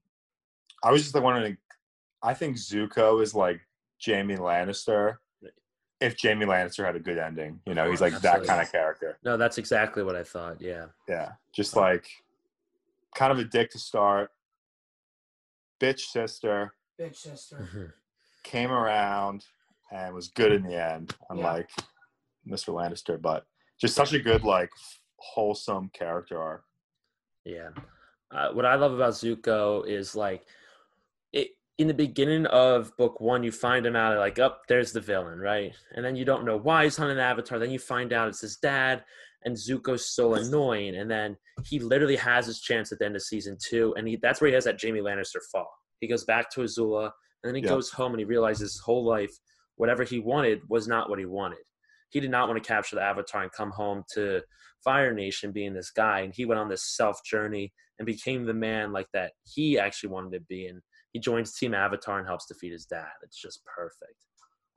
[0.84, 1.58] I was just like wondering,
[2.24, 3.60] I think Zuko is like
[4.06, 5.18] Jaime Lannister.
[6.00, 9.18] If Jaime Lannister had a good ending, you know, he's like that kind of character.
[9.26, 10.62] No, that's exactly what I thought.
[10.62, 10.86] Yeah.
[11.10, 12.06] Yeah, just like
[13.16, 14.32] kind of a dick to start,
[15.82, 17.96] bitch sister, Bitch sister.
[18.44, 19.44] came around
[19.92, 21.48] and was good in the end, I'm Yeah.
[21.48, 21.70] unlike
[22.50, 22.74] Mr.
[22.74, 23.22] Lannister.
[23.22, 23.46] But
[23.80, 24.70] just such a good, like,
[25.18, 26.64] wholesome character arc.
[27.46, 27.70] Yeah.
[28.32, 30.46] Uh, what I love about Zuko is like
[31.34, 35.00] it in the beginning of book one, you find him out like, up there's the
[35.02, 35.74] villain, right?
[35.96, 37.58] And then you don't know why he's hunting the Avatar.
[37.58, 39.04] Then you find out it's his dad,
[39.46, 40.96] and Zuko's so annoying.
[40.98, 44.18] And then he literally has his chance at the end of season two, and he,
[44.18, 45.72] that's where he has that Jaime Lannister fall.
[46.02, 47.06] He goes back to Azula,
[47.44, 47.70] and then he Yeah.
[47.70, 49.34] goes home and he realizes his whole life
[49.76, 51.60] whatever he wanted was not what he wanted.
[52.10, 54.42] He did not want to capture the Avatar and come home to
[54.84, 58.54] Fire Nation being this guy, and he went on this self journey and became the
[58.54, 60.68] man like that he actually wanted to be.
[60.68, 63.08] And he joins Team Avatar and helps defeat his dad.
[63.24, 64.16] It's just perfect.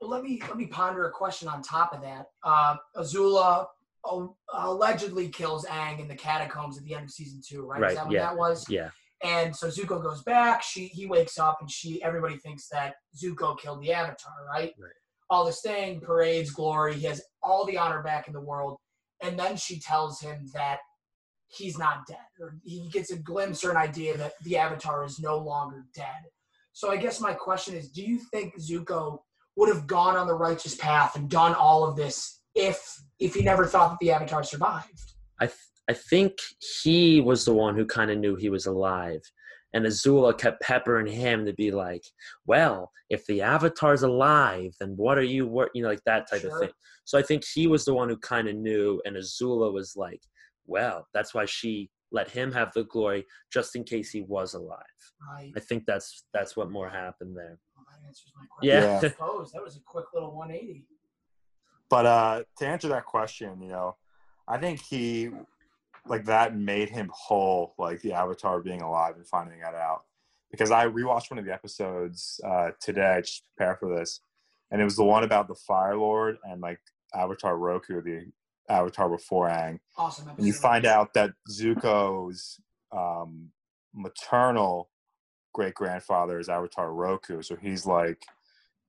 [0.01, 2.25] Well, let me let me ponder a question on top of that.
[2.43, 3.67] Uh, Azula
[4.03, 7.81] uh, allegedly kills Aang in the catacombs at the end of season two, right?
[7.81, 8.25] Right, Is that what yeah.
[8.25, 8.65] that was?
[8.69, 8.89] Yeah,
[9.23, 10.61] And so Zuko goes back.
[10.61, 14.73] She he wakes up, and she everybody thinks that Zuko killed the Avatar, right?
[14.77, 14.91] Right.
[15.33, 16.93] All this thing, parades, glory.
[16.93, 18.77] He has all the honor back in the world,
[19.23, 20.77] and then she tells him that
[21.47, 25.19] he's not dead, or he gets a glimpse or an idea that the Avatar is
[25.19, 26.21] no longer dead.
[26.73, 29.19] So I guess my question is, do you think Zuko
[29.55, 32.79] would have gone on the righteous path and done all of this if
[33.19, 35.15] if he never thought that the Avatar survived?
[35.39, 35.57] I th-
[35.89, 36.33] I think
[36.83, 39.21] he was the one who kind of knew he was alive,
[39.73, 42.03] and Azula kept peppering him to be like,
[42.45, 45.47] "Well, if the Avatar's alive, then what are you?
[45.47, 45.71] Wor-?
[45.73, 46.51] You know, like that type Sure.
[46.53, 46.71] of thing."
[47.05, 50.21] So I think he was the one who kind of knew, and Azula was like,
[50.65, 54.79] "Well, that's why she let him have the glory, just in case he was alive."
[55.33, 55.51] Right.
[55.55, 57.57] I think that's that's what more happened there.
[57.75, 58.83] Well, that answers my question.
[58.83, 58.97] Yeah.
[58.97, 60.85] I suppose that was a quick little 180.
[61.89, 63.97] But uh, to answer that question, you know,
[64.47, 65.29] I think he
[66.05, 70.03] like that made him whole, like the Avatar being alive and finding that out.
[70.51, 74.19] Because I rewatched one of the episodes uh, today just to prepare for this,
[74.69, 76.79] and it was the one about the Fire Lord and like
[77.15, 78.31] Avatar Roku, the
[78.69, 79.79] Avatar before Aang.
[79.97, 80.37] Awesome episode.
[80.37, 82.59] and you find out that Zuko's
[82.91, 83.49] um,
[83.93, 84.89] maternal
[85.53, 88.23] great grandfather is Avatar Roku, so he's like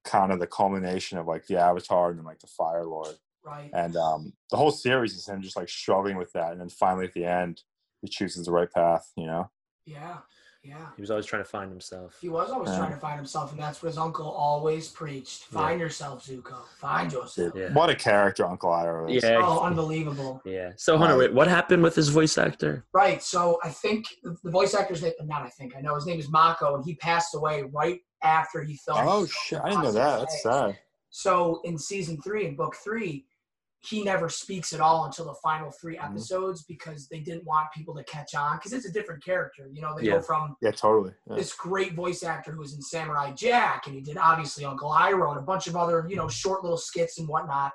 [0.04, 3.70] kind of the culmination of like the Avatar and then like the Fire Lord right.
[3.72, 7.04] and um, the whole series is him just like struggling with that and then finally
[7.06, 7.62] at the end
[8.02, 9.50] he chooses the right path you know
[9.86, 10.18] Yeah.
[10.66, 10.86] Yeah.
[10.96, 12.16] He was always trying to find himself.
[12.22, 12.78] He was always Yeah.
[12.78, 15.44] trying to find himself, and that's what his uncle always preached.
[15.44, 16.64] Find yourself, Zuko.
[16.78, 17.52] Find yourself.
[17.54, 17.70] Yeah.
[17.74, 19.42] what a character uncle Iroh is Yeah.
[19.44, 20.40] Oh, unbelievable.
[20.46, 20.72] Yeah.
[20.78, 21.28] So Hunter, Right.
[21.28, 22.86] wait, what happened with his voice actor?
[22.94, 23.22] Right.
[23.22, 26.18] So I think the the voice actor's name, not I think, I know his name
[26.18, 29.02] is Mako, and he passed away right after he filmed.
[29.04, 30.78] oh shit i didn't know that that's sad
[31.10, 33.26] So in season three, in book three,
[33.86, 36.04] he never speaks at all until the final three Mhm.
[36.04, 39.68] episodes because they didn't want people to catch on because it's a different character.
[39.70, 40.12] You know, they Yeah.
[40.14, 41.36] go from yeah totally yeah.
[41.36, 45.30] this great voice actor who was in Samurai Jack, and he did obviously Uncle Iroh
[45.30, 47.72] and a bunch of other, you know, short little skits and whatnot.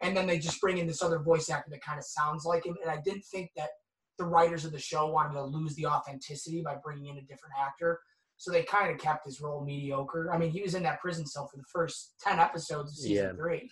[0.00, 2.64] And then they just bring in this other voice actor that kind of sounds like
[2.64, 2.76] him.
[2.82, 3.70] And I didn't think that
[4.18, 7.54] the writers of the show wanted to lose the authenticity by bringing in a different
[7.58, 8.00] actor.
[8.36, 10.32] So they kind of kept his role mediocre.
[10.32, 13.26] I mean, he was in that prison cell for the first 10 episodes of season
[13.26, 13.32] Yeah.
[13.34, 13.70] three.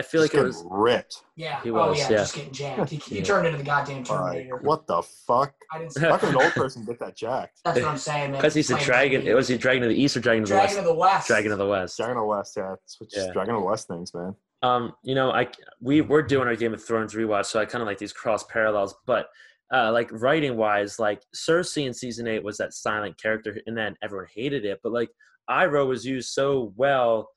[0.00, 0.64] I feel like it was.
[0.68, 1.62] ripped Yeah.
[1.62, 2.16] He oh, was, yeah, yeah.
[2.18, 2.90] Just getting jacked.
[2.90, 3.24] He, he Yeah.
[3.24, 4.56] turned into the goddamn like Terminator.
[4.62, 6.20] what the fuck I didn't see how that.
[6.20, 8.40] can an old person get that jacked That's what I'm saying, man.
[8.40, 9.20] Because he's a dragon.
[9.20, 10.74] like It was he Dragon of the East or Dragon of the West?
[10.74, 11.26] Dragon of the West.
[11.28, 11.96] Dragon of the West.
[11.96, 13.32] dragon of the west yeah that's what Yeah.
[13.32, 15.48] dragon of the west things man Um, you know, I
[15.80, 18.42] we we're doing our Game of Thrones rewatch, so I kind of like these cross
[18.44, 18.94] parallels.
[19.06, 19.28] But
[19.72, 23.96] uh, like writing wise, like Cersei in season eight was that silent character, and then
[24.02, 24.80] everyone hated it.
[24.82, 25.08] But like
[25.48, 27.30] Iroh was used so well,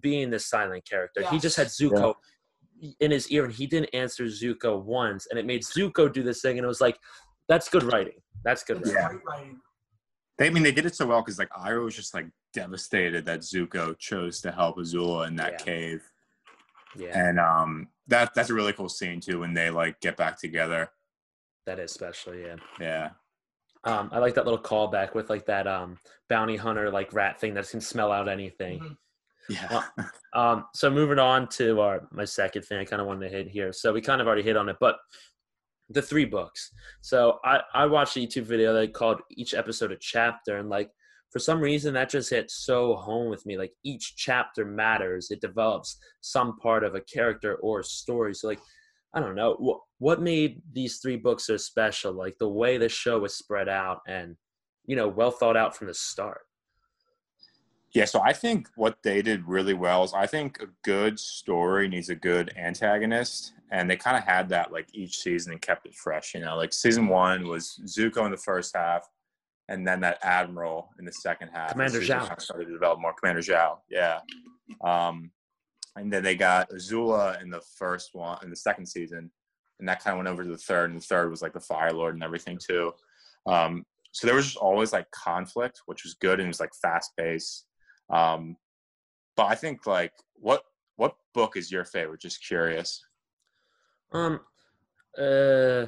[0.00, 1.22] being this silent character.
[1.30, 1.80] He just had Yes.
[1.80, 2.14] Zuko
[3.00, 6.40] in his ear, and he didn't answer Zuko once, and it made Zuko do this
[6.42, 6.98] thing, and it was like,
[7.48, 8.20] that's good writing.
[8.44, 8.94] That's good writing.
[8.94, 9.18] Yeah.
[9.26, 9.60] writing.
[10.38, 13.26] they I mean they did it so well because like Iroh was just like devastated
[13.26, 15.64] that Zuko chose to help Azula in that Yeah.
[15.64, 16.02] cave
[16.96, 20.38] Yeah, and um that that's a really cool scene too when they like get back
[20.38, 20.90] together
[21.66, 22.56] that is special, yeah.
[22.80, 23.10] yeah
[23.84, 25.98] Um, I like that little callback with like that um
[26.28, 28.78] bounty hunter like rat thing that can smell out anything.
[28.80, 28.96] Mhm.
[29.48, 29.84] Yeah
[30.34, 33.48] Um, so moving on to our my second thing I kind of wanted to hit
[33.48, 33.72] here.
[33.72, 34.96] So we kind of already hit on it, but
[35.88, 36.70] the three books.
[37.00, 40.90] So I I watched a YouTube video that called each episode a chapter, and like
[41.30, 43.56] for some reason that just hit so home with me.
[43.56, 45.30] Like each chapter matters.
[45.30, 48.34] It develops some part of a character or a story.
[48.34, 48.60] So like
[49.14, 52.12] I don't know what what made these three books so special.
[52.12, 54.36] Like the way the show was spread out and
[54.84, 56.42] you know well thought out from the start.
[57.94, 61.88] Yeah, so I think what they did really well is I think a good story
[61.88, 65.86] needs a good antagonist, and they kind of had that like each season and kept
[65.86, 66.34] it fresh.
[66.34, 69.08] You know, like season one was Zuko in the first half,
[69.68, 71.72] and then that admiral in the second half.
[71.72, 72.40] Commander Zhao.
[72.40, 74.20] Started to develop more Commander Zhao, yeah.
[74.84, 75.30] Um,
[75.96, 79.30] and then they got Azula in the first one, in the second season,
[79.78, 80.90] and that kind of went over to the third.
[80.90, 82.92] And the third was like the Fire Lord and everything too.
[83.46, 86.74] Um, so there was just always like conflict, which was good and it was like
[86.80, 87.66] fast paced.
[88.10, 88.56] Um,
[89.36, 90.62] but I think like what
[90.96, 92.20] what book is your favorite?
[92.20, 93.04] Just curious.
[94.12, 94.40] Um,
[95.16, 95.86] uh,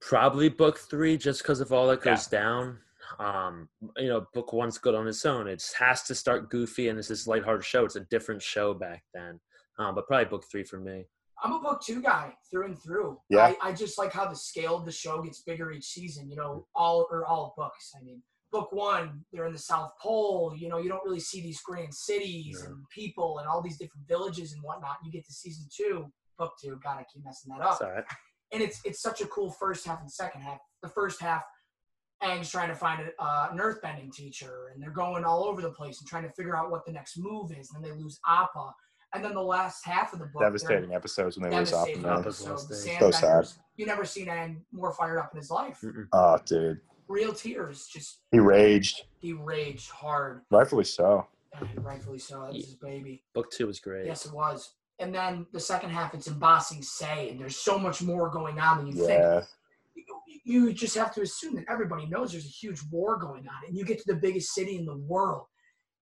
[0.00, 2.78] probably book three, just because of all that goes down.
[3.18, 5.48] Um, you know, book one's good on its own.
[5.48, 7.84] It has to start goofy, and it's this lighthearted show.
[7.84, 9.40] It's a different show back then.
[9.78, 11.06] Um, but probably book three for me.
[11.42, 13.18] I'm a book two guy through and through.
[13.30, 13.54] Yeah.
[13.62, 16.28] I, I just like how the scale of the show gets bigger each season.
[16.28, 17.92] You know, all or all books.
[17.98, 18.22] I mean,
[18.52, 20.54] book one, they're in the South Pole.
[20.56, 22.70] You know, you don't really see these grand cities Yeah.
[22.70, 24.96] and people and all these different villages and whatnot.
[25.04, 26.06] You get to season two,
[26.38, 26.78] book two.
[26.82, 27.72] God, I keep messing that up.
[27.74, 28.04] It's all right.
[28.52, 30.58] and it's it's such a cool first half and second half.
[30.82, 31.42] The first half,
[32.22, 35.70] Aang's trying to find a, uh, an earthbending teacher, and they're going all over the
[35.70, 37.70] place and trying to figure out what the next move is.
[37.72, 38.72] And then they lose Appa,
[39.14, 42.02] and then the last half of the book, Devastating episodes when they lose off devastating
[42.02, 42.18] the man.
[42.18, 42.50] Appa's episode.
[42.52, 42.96] last The day.
[42.98, 43.46] So sad.
[43.76, 45.78] You never seen Aang more fired up in his life.
[45.82, 46.06] Mm-mm.
[46.12, 46.80] Oh, dude,
[47.10, 51.26] Real tears, just he raged, he raged hard, rightfully so.
[51.60, 52.42] and rightfully so.
[52.42, 53.24] That was his baby.
[53.34, 54.06] Book two was great.
[54.06, 54.74] Yes, it was.
[55.00, 58.30] And then the second half, it's in Ba Sing Se, and there's so much more
[58.30, 59.08] going on than you think.
[59.20, 59.42] Yeah,
[59.96, 60.06] you-
[60.44, 63.76] you just have to assume that everybody knows there's a huge war going on and
[63.76, 65.46] you get to the biggest city in the world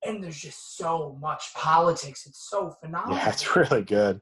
[0.05, 4.21] and there's just so much politics it's so phenomenal yeah, it's really good.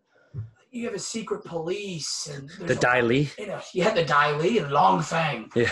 [0.77, 3.31] You have a secret police and The there's Dai Li.
[3.39, 5.71] you know, you had the Dai Li and Long Feng Yeah.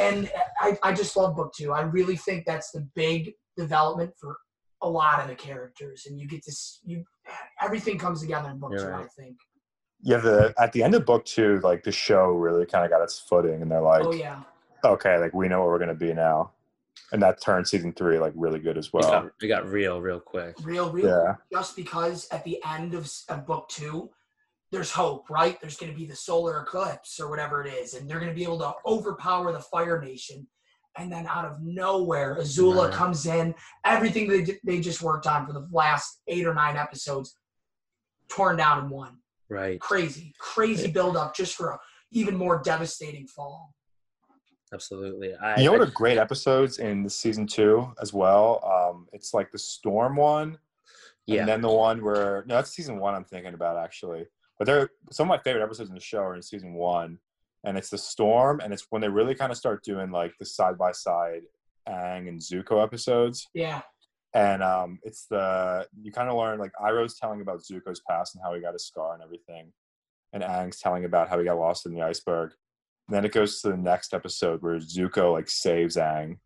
[0.00, 0.30] and
[0.60, 4.36] I, I just love book two i really think that's the big development for
[4.82, 7.02] a lot of the characters and you get this you
[7.60, 9.04] everything comes together in book You're two right.
[9.04, 9.36] i think
[10.02, 13.02] Yeah, the at the end of book two, like the show really kind of got
[13.02, 14.40] its footing, and they're like, oh yeah
[14.84, 16.52] okay, like we know what we're gonna be now,
[17.12, 19.10] and that turned season three like really good as It well.
[19.10, 20.54] got, it got real, real quick.
[20.62, 21.08] real, real.
[21.08, 21.34] Yeah.
[21.58, 24.10] Just because at the end of, of book two,
[24.72, 25.60] there's hope, right?
[25.60, 28.34] There's going to be the solar eclipse or whatever it is, and they're going to
[28.34, 30.46] be able to overpower the Fire Nation.
[30.96, 32.92] And then out of nowhere, Azula Right.
[32.94, 33.54] comes in.
[33.84, 37.36] Everything they they just worked on for the last eight or nine episodes,
[38.28, 39.16] torn down in one.
[39.48, 39.80] Right.
[39.80, 41.78] Crazy, crazy build up just for a
[42.12, 43.74] even more devastating fall.
[44.72, 45.34] Absolutely.
[45.36, 48.60] I, You know what are great episodes in the season two as well?
[48.64, 50.58] Um, it's like the storm one,
[51.26, 51.40] yeah.
[51.40, 53.14] and then the one where no, that's season one.
[53.14, 54.26] I'm thinking about actually,
[54.58, 57.18] but they're some of my favorite episodes in the show are in season one,
[57.64, 60.46] and it's the storm, and it's when they really kind of start doing like the
[60.46, 61.42] side by side
[61.88, 63.82] Aang and Zuko episodes, Yeah,
[64.34, 68.42] and um, it's the you kind of learn like Iroh's telling about Zuko's past and
[68.44, 69.72] how he got his scar and everything,
[70.32, 72.52] and Aang's telling about how he got lost in the iceberg.
[73.08, 76.38] And then it goes to the next episode where Zuko like saves Aang,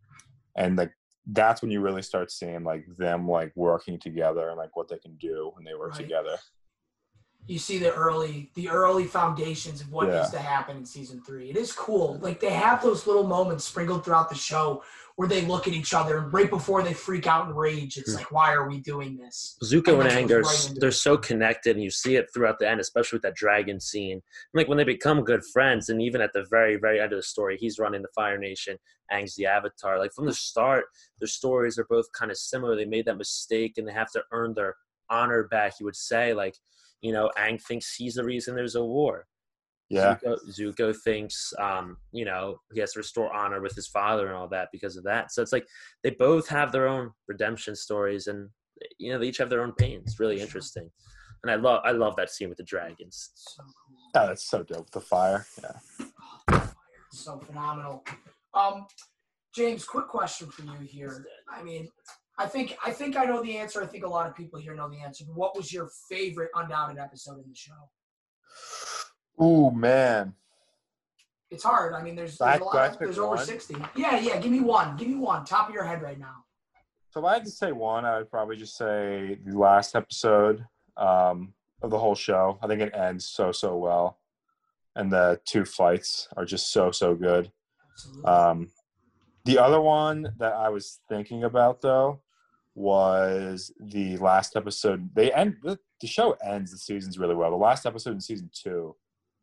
[0.56, 0.92] and like
[1.30, 4.98] that's when you really start seeing like them like working together and like what they
[4.98, 6.00] can do when they work Right.
[6.00, 6.36] together.
[7.46, 10.18] You see the early the early foundations of what Yeah.
[10.18, 11.48] needs to happen in season three.
[11.50, 12.18] It is cool.
[12.20, 14.82] Like they have those little moments sprinkled throughout the show
[15.16, 18.12] where they look at each other and right before they freak out and rage, it's
[18.12, 18.18] Hmm.
[18.18, 19.56] like, why are we doing this?
[19.64, 20.92] Zuko and And Aang—they're right they're it.
[20.92, 24.22] so connected, and you see it throughout the end, especially with that dragon scene.
[24.54, 27.22] Like when they become good friends, and even at the very, very end of the
[27.24, 28.78] story, he's running the Fire Nation,
[29.10, 29.98] Aang's the Avatar.
[29.98, 30.84] Like from the start,
[31.18, 32.76] their stories are both kind of similar.
[32.76, 34.76] They made that mistake, and they have to earn their
[35.10, 35.80] honor back.
[35.80, 36.54] You would say, like,
[37.02, 39.26] you know, Aang thinks he's the reason there's a war.
[39.90, 44.26] Yeah, Zuko, Zuko thinks, um, you know, he has to restore honor with his father
[44.26, 45.32] and all that because of that.
[45.32, 45.66] So it's like
[46.04, 48.50] they both have their own redemption stories, and
[48.98, 50.00] you know, they each have their own pain.
[50.02, 50.90] It's really interesting,
[51.42, 53.30] and I love, I love that scene with the dragons.
[53.34, 53.96] So cool.
[54.14, 54.90] oh, that's so dope.
[54.90, 55.46] The fire.
[55.62, 56.66] Yeah.
[57.10, 58.04] So phenomenal.
[58.52, 58.86] Um,
[59.54, 61.24] James, quick question for you here.
[61.50, 61.88] I mean,
[62.40, 63.82] I think I think I know the answer.
[63.82, 65.24] I think a lot of people here know the answer.
[65.26, 67.72] But what was your favorite undoubted episode in the show?
[69.44, 70.34] Ooh man,
[71.50, 71.94] It's hard.
[71.94, 72.74] I mean, there's, there's I lot.
[72.76, 73.44] have to pick There's over one?
[73.44, 73.76] sixty.
[73.96, 74.38] Yeah, yeah.
[74.38, 74.96] Give me one.
[74.96, 75.44] Give me one.
[75.44, 76.44] Top of your head right now.
[77.10, 80.64] So if I had to say one, I would probably just say the last episode
[80.96, 82.58] um, of the whole show.
[82.62, 84.18] I think it ends so so well,
[84.96, 87.50] and the two fights are just so so good.
[87.92, 88.24] Absolutely.
[88.30, 88.68] Um,
[89.44, 92.20] the other one that I was thinking about though
[92.78, 95.10] was the last episode.
[95.14, 97.50] They end the, the show ends the seasons really well.
[97.50, 98.94] The last episode in season two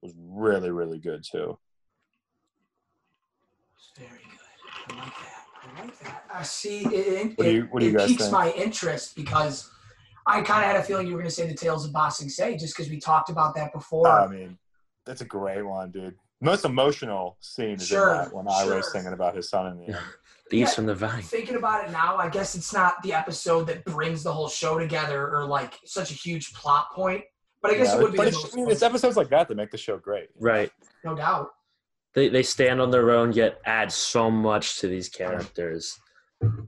[0.02, 1.58] was really really good too.
[3.98, 4.96] Very good.
[4.98, 5.44] I like that.
[5.78, 6.24] I like that.
[6.34, 6.80] I see.
[6.86, 8.34] It, it, What do you- what do you it guys piques think?
[8.34, 9.70] my interest because
[10.28, 12.10] I kind of had a feeling you were going to say the Tales of Ba
[12.12, 14.08] Sing Se just because we talked about that before.
[14.10, 14.58] I mean,
[15.06, 16.16] that's a great one, dude.
[16.42, 18.92] Most emotional scene is Sure, in that when Iroh is sure.
[18.92, 19.98] singing about his son in the end.
[20.52, 20.76] These Yeah.
[20.76, 21.24] from the vine.
[21.24, 24.78] Thinking about it now, I guess it's not the episode that brings the whole show
[24.78, 27.24] together or like such a huge plot point.
[27.62, 29.30] But I guess Yeah, it would be but the it's, I mean, it's episodes like
[29.30, 30.30] that that make the show great.
[30.40, 30.72] Right.
[31.04, 31.50] no doubt.
[32.14, 36.00] They they stand on their own, yet add so much to these characters.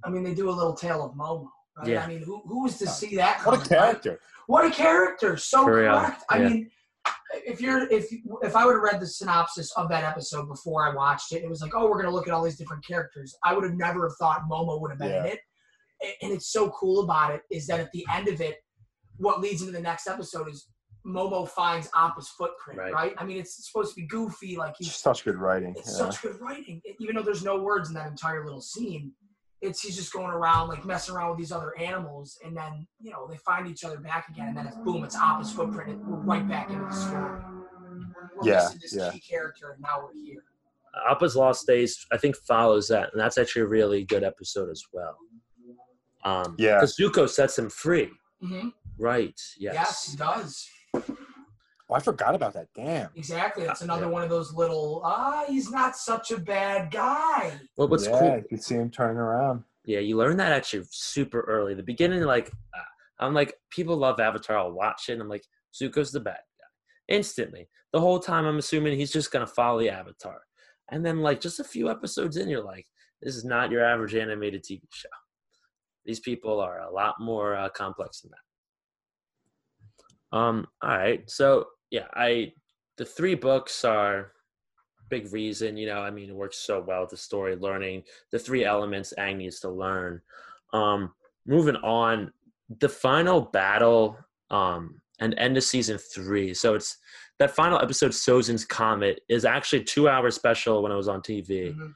[0.04, 1.48] I mean, they do a little tale of Momo.
[1.78, 1.88] Right?
[1.88, 2.04] Yeah.
[2.04, 3.46] I mean, who who was to see that?
[3.46, 3.80] What a coming, right?
[3.92, 4.20] character!
[4.48, 5.38] What a character!
[5.38, 5.94] So For real.
[6.30, 6.50] I yeah.
[6.50, 6.72] mean,
[7.46, 8.06] if you're if
[8.42, 11.50] if I would have read the synopsis of that episode before I watched it, it
[11.50, 13.36] was like, oh, we're gonna look at all these different characters.
[13.44, 15.40] I would have never have thought Momo would have been in it.
[16.22, 18.58] And it's so cool about it is that at the end of it,
[19.18, 20.68] what leads into the next episode is
[21.06, 22.94] Momo finds Appa's footprint, Right.
[22.94, 23.14] right?
[23.18, 25.74] I mean, it's supposed to be goofy, like he's Such good writing.
[25.78, 26.10] it's yeah.
[26.10, 29.14] such good writing, even though there's no words in that entire little scene.
[29.62, 33.12] It's he's just going around like messing around with these other animals, and then you
[33.12, 36.08] know they find each other back again, and then it's boom, it's Appa's footprint, and
[36.08, 37.42] we're right back into the story.
[38.40, 39.12] We're Yeah, this yeah.
[39.12, 40.44] key character, and now we're here.
[41.10, 44.84] Appa's Lost Days, I think, follows that, and that's actually a really good episode as
[44.94, 45.16] well.
[46.24, 46.76] Um, Yeah.
[46.76, 48.10] because Zuko sets him free.
[48.42, 49.40] hmm Right.
[49.60, 49.74] Yes.
[49.76, 50.12] Yes.
[50.12, 50.68] he does.
[51.90, 52.68] Oh, I forgot about that.
[52.76, 53.10] Damn.
[53.16, 53.66] Exactly.
[53.66, 54.12] That's another Yeah.
[54.12, 57.54] one of those little ah, he's not such a bad guy.
[57.76, 58.36] What what's yeah, cool?
[58.38, 59.64] you could see him turning around.
[59.86, 61.74] Yeah, you learn that actually super early.
[61.74, 62.82] The beginning, like, uh,
[63.22, 64.58] I'm like, people love Avatar.
[64.58, 65.14] I'll watch it.
[65.14, 67.16] And I'm like, Zuko's the bad guy.
[67.16, 67.70] Instantly.
[67.94, 70.42] The whole time, I'm assuming he's just gonna follow the Avatar.
[70.92, 72.86] And then, like, just a few episodes in, you're like,
[73.22, 75.08] this is not your average animated TV show.
[76.06, 80.38] These people are a lot more uh, complex than that.
[80.38, 80.68] Um.
[80.82, 81.30] All right.
[81.30, 82.54] So yeah, I
[82.98, 84.32] the three books are
[85.10, 85.78] big reason.
[85.78, 89.14] You know, I mean, it works so well with the story, learning the three elements
[89.18, 90.22] Aang needs to learn.
[90.74, 91.14] Um,
[91.46, 92.32] moving on,
[92.80, 94.18] the final battle
[94.50, 96.54] um, and end of season three.
[96.54, 96.98] So it's
[97.40, 101.22] that final episode, Sozin's Comet, is actually a two hour special when it was on
[101.22, 101.74] TV.
[101.74, 101.94] Mhm.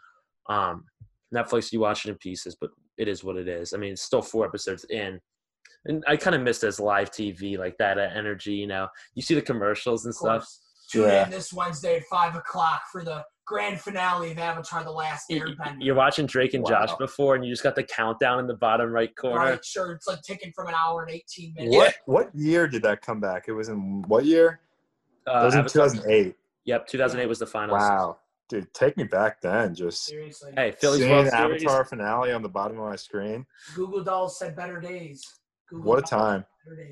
[0.53, 0.85] Um,
[1.33, 3.73] Netflix, you watch it in pieces, but it is what it is.
[3.73, 5.19] I mean, it's still four episodes in.
[5.85, 8.87] And I kind of missed as live TV, like that uh, energy, you know.
[9.15, 10.47] You see the commercials and stuff.
[10.91, 11.23] Tune Yeah.
[11.25, 15.77] in this Wednesday at five o'clock for the grand finale of Avatar: The Last Airbender.
[15.79, 18.91] You're watching Drake and Josh before, and you just got the countdown in the bottom
[18.91, 19.37] right corner.
[19.51, 19.93] Right, sure.
[19.93, 21.75] It's like ticking from an hour and 18 minutes.
[21.75, 23.45] What what year did that come back?
[23.47, 24.59] It was in what year?
[25.25, 26.35] Uh, It was in Avatar- 2008.
[26.65, 27.75] Yep, 2008 was the final.
[27.75, 28.17] Wow,
[28.49, 29.73] dude, take me back then.
[29.73, 30.51] Just Seriously.
[30.55, 31.63] Hey, Philly's seeing World the Series.
[31.63, 33.45] Avatar finale on the bottom of my screen.
[33.75, 35.25] Goo Goo Dolls said better days.
[35.71, 36.45] Google What a time!
[36.67, 36.87] Better.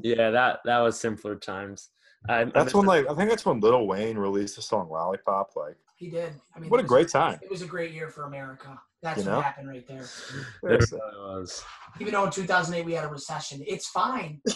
[0.00, 1.90] Yeah, that that was simpler times.
[2.28, 4.88] I, I That's miss when like I think that's when Lil Wayne released the song
[4.88, 5.56] Lollipop.
[5.56, 6.32] Like, He did.
[6.54, 7.38] I mean, what a was- great time.
[7.42, 8.80] It was a great year for America.
[9.02, 10.04] That's You what happened right there.
[10.62, 11.64] There really was.
[12.00, 14.40] Even though in 2008 we had a recession, it's fine.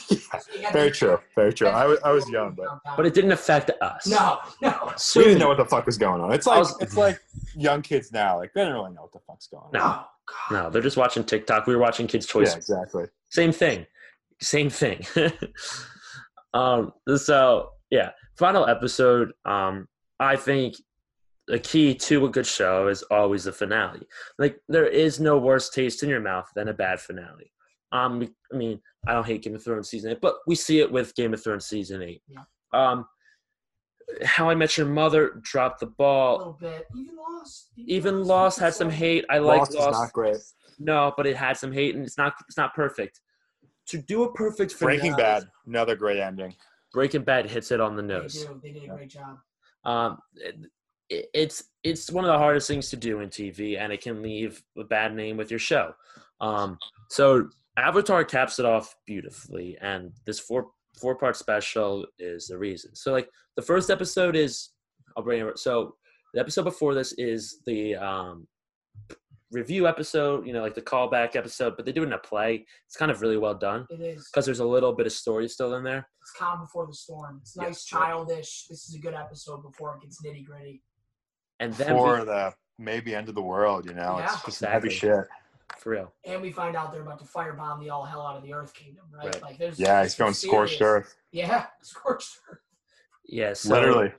[0.53, 1.19] We had Very the- true.
[1.37, 1.69] Very true.
[1.69, 2.67] I was I was young, but
[2.97, 4.07] But it didn't affect us.
[4.07, 6.33] no, no, we didn't know what the fuck was going on.
[6.33, 7.19] It's like was- it's like
[7.55, 8.39] young kids now.
[8.39, 9.71] Like they don't really know what the fuck's going on.
[9.73, 9.79] No.
[9.81, 10.05] no.
[10.27, 10.53] God.
[10.65, 11.67] No, they're just watching TikTok.
[11.67, 12.51] We were watching Kids' Choice.
[12.53, 13.05] Yeah, exactly.
[13.31, 13.87] Same thing.
[14.41, 15.05] Same thing.
[16.55, 19.33] um, so yeah, final episode.
[19.45, 19.87] Um,
[20.19, 20.75] I think
[21.47, 24.07] the key to a good show is always the finale.
[24.39, 27.53] Like there is no worse taste in your mouth than a bad finale.
[27.93, 30.91] Um, I mean, I don't hate Game of Thrones season eight, but we see it
[30.91, 32.23] with Game of Thrones season eight.
[32.27, 32.43] Yeah.
[32.73, 33.07] Um,
[34.25, 36.35] How I Met Your Mother dropped the ball.
[36.35, 36.57] A ball.
[36.61, 36.87] little bit.
[36.97, 37.71] Even lost.
[37.77, 39.25] Even Lost had some hate.
[39.31, 39.89] I like Lost Lost.
[39.91, 40.37] is not great.
[40.79, 43.21] No, but it had some hate, and it's not it's not perfect.
[43.89, 46.55] To do a perfect finale, Breaking Bad, another great ending.
[46.93, 48.35] Breaking Bad hits it on the nose.
[48.35, 48.55] They nose.
[48.55, 48.61] do.
[48.63, 49.39] They did a great job.
[49.85, 50.57] Um, it,
[51.11, 54.63] it's it's one of the hardest things to do in TV, and it can leave
[54.79, 55.95] a bad name with your show.
[56.41, 56.79] Um,
[57.11, 60.69] so Avatar caps it off beautifully, and this four
[61.01, 62.95] four part special is the reason.
[62.95, 64.71] So like the first episode is
[65.17, 65.59] I'll bring it.
[65.59, 65.97] So
[66.33, 68.47] the episode before this is the um,
[69.53, 72.65] review episode, you know, like the callback episode, but they do it in a play.
[72.87, 74.29] It's kind of really well done It is.
[74.33, 76.09] because there's a little bit of story still in there.
[76.23, 77.39] It's calm before the storm.
[77.43, 77.85] It's nice, Yes.
[77.85, 78.67] childish.
[78.69, 80.83] This is a good episode before it gets nitty gritty.
[81.61, 84.25] And then For we, the maybe end of the world, you know, Yeah.
[84.33, 85.11] it's just some heavy Exactly.
[85.11, 85.29] shit.
[85.79, 86.13] for real.
[86.25, 88.73] And we find out they're about to firebomb the all hell out of the Earth
[88.75, 89.27] Kingdom, right?
[89.27, 89.43] Right.
[89.43, 92.59] Like there's Yeah, he's it's going scorched earth, Yeah, scorched earth.
[93.27, 94.13] Yeah, so, literally.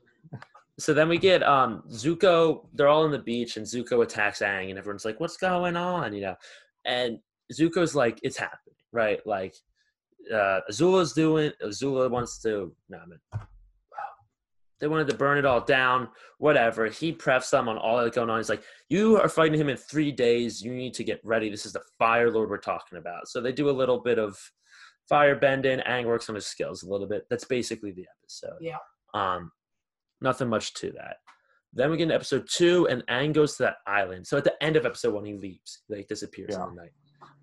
[0.80, 2.68] So then we get um Zuko.
[2.74, 6.14] They're all on the beach, and Zuko attacks Aang, and everyone's like, "What's going on?"
[6.14, 6.36] You know,
[6.84, 7.20] and
[7.54, 9.56] Zuko's like, "It's happening, right?" Like,
[10.34, 11.52] uh, Azula's doing.
[11.64, 12.76] Azula wants to.
[12.90, 13.20] No, I mean,
[14.80, 16.10] they wanted to burn it all down.
[16.38, 16.88] Whatever.
[16.88, 18.40] He preps them on all that's going on.
[18.40, 20.62] He's like, "You are fighting him in three days.
[20.62, 21.50] You need to get ready.
[21.50, 24.38] This is the Fire Lord we're talking about." So they do a little bit of
[25.08, 25.80] fire bending.
[25.80, 27.26] Aang works on his skills a little bit.
[27.30, 28.58] That's basically the episode.
[28.60, 28.78] Yeah.
[29.14, 29.52] Um,
[30.22, 31.18] nothing much to that.
[31.74, 34.26] Then we get into episode two, and Aang goes to that island.
[34.28, 36.64] So at the end of episode one, he leaves, like disappears Yeah.
[36.68, 36.92] in the night.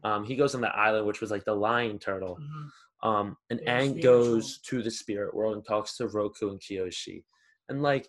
[0.05, 2.37] Um, he goes on that island, which was like the lion turtle.
[2.41, 2.69] Mhm.
[3.03, 7.25] Um, and Yeah, Aang goes to the spirit world and talks to Roku and Kyoshi.
[7.69, 8.09] And like,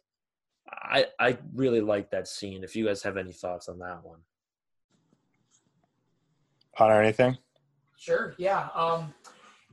[0.69, 2.63] I I really like that scene.
[2.63, 4.19] If you guys have any thoughts on that one,
[6.79, 7.37] On anything?
[7.97, 8.69] Sure, yeah.
[8.75, 9.13] Um,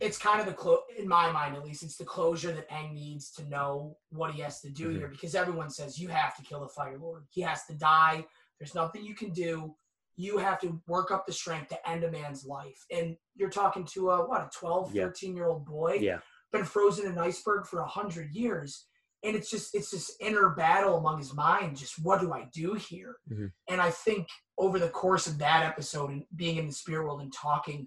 [0.01, 2.95] it's kind of the clo- in my mind at least it's the closure that Aang
[2.95, 4.97] needs to know what he has to do Mhm.
[4.97, 7.27] here because everyone says you have to kill the Fire Lord.
[7.31, 8.27] He has to die.
[8.59, 9.75] There's nothing you can do.
[10.21, 12.79] You have to work up the strength to end a man's life.
[12.91, 15.05] And you're talking to a what a 12, Yeah.
[15.07, 16.21] 13 year old boy Yeah.
[16.53, 18.87] been frozen in an iceberg for a hundred years.
[19.23, 22.75] And it's just it's this inner battle among his mind, just what do I do
[22.75, 23.17] here?
[23.31, 23.53] Mhm.
[23.69, 27.21] And I think over the course of that episode and being in the spirit world
[27.23, 27.87] and talking,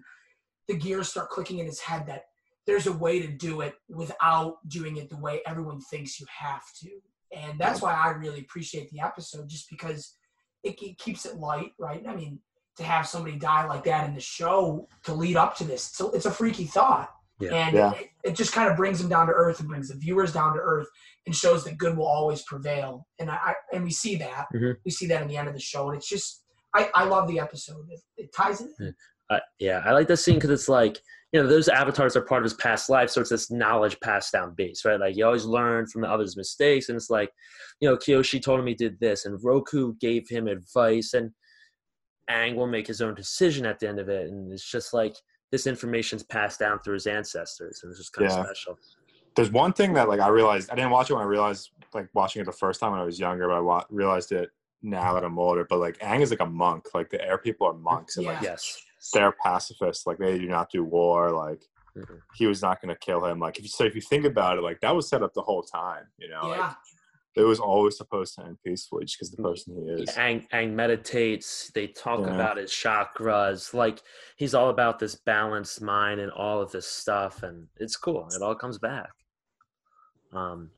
[0.67, 2.25] the gears start clicking in his head that
[2.65, 6.63] there's a way to do it without doing it the way everyone thinks you have
[6.81, 6.89] to.
[7.35, 10.15] And that's why I really appreciate the episode, just because
[10.63, 12.03] it, it keeps it light, right?
[12.07, 12.39] I mean,
[12.77, 16.09] to have somebody die like that in the show to lead up to this, so
[16.11, 17.09] it's a freaky thought.
[17.39, 17.53] Yeah.
[17.53, 17.93] And Yeah.
[17.93, 20.53] It, it just kind of brings them down to earth and brings the viewers down
[20.53, 20.87] to earth
[21.25, 23.07] and shows that good will always prevail.
[23.19, 24.45] And I, I and we see that.
[24.53, 24.75] Mhm.
[24.85, 25.89] We see that in the end of the show.
[25.89, 26.43] And it's just
[26.73, 27.85] I, I love the episode.
[27.89, 28.95] It, it ties it in.
[29.29, 30.99] Uh, yeah, I like this scene because it's like
[31.33, 34.31] you know those avatars are part of his past life, so it's this knowledge passed
[34.31, 34.99] down base, right?
[34.99, 37.31] Like you always learn from the other's mistakes, and it's like
[37.81, 41.31] you know Kyoshi told him he did this, and Roku gave him advice, and
[42.29, 45.15] Aang will make his own decision at the end of it, and it's just like
[45.51, 48.39] this information's passed down through his ancestors, and it's just kind Yeah.
[48.39, 48.79] of special.
[49.35, 52.07] There's one thing that like I realized I didn't watch it when I realized like
[52.13, 54.51] watching it the first time when I was younger, but I wa- realized it
[54.83, 55.65] now that I'm older.
[55.67, 56.85] But like Aang is like a monk.
[56.93, 58.79] Like the air people are monks, and like Yes.
[59.13, 60.05] They're pacifists.
[60.05, 61.31] Like they do not do war.
[61.31, 61.61] Like
[61.95, 62.21] Mhm.
[62.35, 63.39] he was not going to kill him.
[63.39, 65.41] Like if you so if you think about it, like that was set up the
[65.43, 66.05] whole time.
[66.17, 66.75] You know, like,
[67.35, 70.09] it was always supposed to end peacefully just because the person he is.
[70.11, 71.71] Aang, Aang meditates.
[71.73, 72.33] They talk Yeah.
[72.33, 73.73] about his chakras.
[73.73, 74.01] Like
[74.37, 78.27] he's all about this balanced mind and all of this stuff, and it's cool.
[78.35, 79.11] It all comes back.
[80.31, 80.71] Um,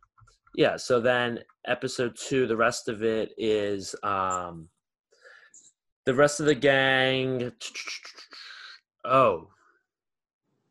[0.53, 0.75] yeah.
[0.77, 2.45] So then, episode two.
[2.47, 4.69] The rest of it is um,
[6.05, 7.51] the rest of the gang.
[9.03, 9.49] Oh.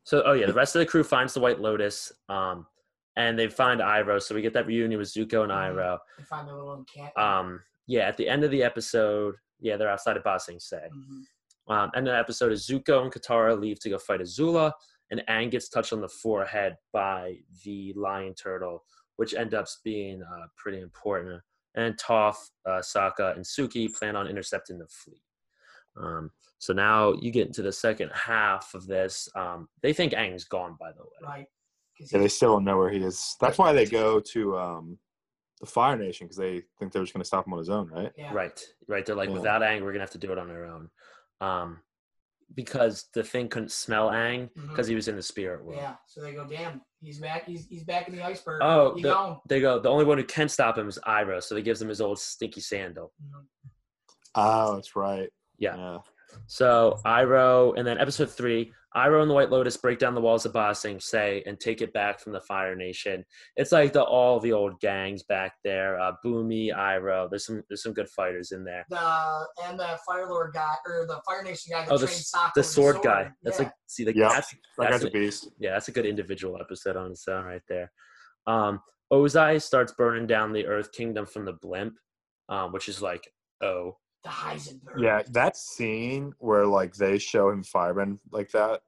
[0.04, 2.12] So oh yeah, the rest of the crew finds the White Lotus.
[2.28, 2.66] Um,
[3.16, 4.20] and they find Iroh.
[4.20, 5.74] So we get that reunion with Zuko and Mhm.
[5.76, 5.98] Iroh.
[6.18, 7.16] They find their little encampment.
[7.16, 10.88] Um, yeah, at the end of the episode, yeah, they're outside of Ba Sing Se.
[10.92, 11.22] Mhm.
[11.68, 14.72] Um, end of the episode is Zuko and Katara leave to go fight Azula,
[15.10, 18.84] and Aang gets touched on the forehead by the lion turtle,
[19.16, 21.42] which ends up being uh, pretty important.
[21.74, 25.20] And Toph, uh, Sokka, and Suki plan on intercepting the fleet.
[25.96, 29.28] Um, so now you get into the second half of this.
[29.36, 31.08] Um, they think Aang's gone, by the way.
[31.22, 31.46] Right.
[31.98, 33.36] 'Cause Yeah, they still don't know where he is.
[33.40, 34.98] That's why they go to um,
[35.60, 37.88] the Fire Nation because they think they're just going to stop him on his own,
[37.90, 38.12] right?
[38.16, 38.32] yeah.
[38.32, 39.04] Right, right.
[39.06, 39.34] They're like, Yeah.
[39.36, 40.90] without Aang, we're gonna have to do it on our own,
[41.40, 41.82] um,
[42.54, 44.68] because the thing couldn't smell Aang Mhm.
[44.70, 45.78] because he was in the spirit world.
[45.80, 45.96] Yeah.
[46.06, 47.46] So they go, damn, he's back.
[47.46, 48.60] He's he's back in the iceberg.
[48.62, 49.40] Oh, he the- gone.
[49.48, 49.78] They go.
[49.78, 52.18] The only one who can stop him is Iroh, so he gives him his old
[52.18, 53.12] stinky sandal.
[53.22, 53.44] Mhm.
[54.34, 55.30] Oh, that's right.
[55.58, 55.76] Yeah.
[55.76, 55.98] Yeah.
[56.46, 60.46] So Iroh, and then episode three, Iroh and the White Lotus break down the walls
[60.46, 63.24] of Ba Sing Se and take it back from the Fire Nation.
[63.56, 65.98] It's like the all the old gangs back there.
[65.98, 67.28] Uh, Bumi, Iroh.
[67.28, 68.84] There's some there's some good fighters in there.
[68.90, 72.32] The and the Fire Lord guy or the Fire Nation guy Oh, the trained s-
[72.36, 73.30] Sokka The with sword guy.
[73.42, 73.64] That's yeah.
[73.64, 74.28] like see the Yeah.
[74.28, 75.48] that's, That that's guy's a an- beast.
[75.58, 77.90] yeah, that's a good individual episode on its own right there.
[78.46, 78.80] Um,
[79.12, 81.94] Ozai starts burning down the Earth Kingdom from the blimp,
[82.48, 83.28] um, which is like,
[83.62, 84.98] oh, the Heisenberg.
[84.98, 88.80] Yeah, that scene where like they show him fireman like that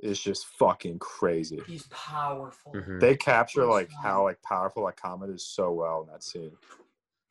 [0.00, 1.60] is just fucking crazy.
[1.66, 2.72] He's powerful.
[2.74, 3.00] mhm.
[3.00, 3.98] They capture Yes, like man.
[4.02, 6.52] how like powerful that comet is so well in that scene.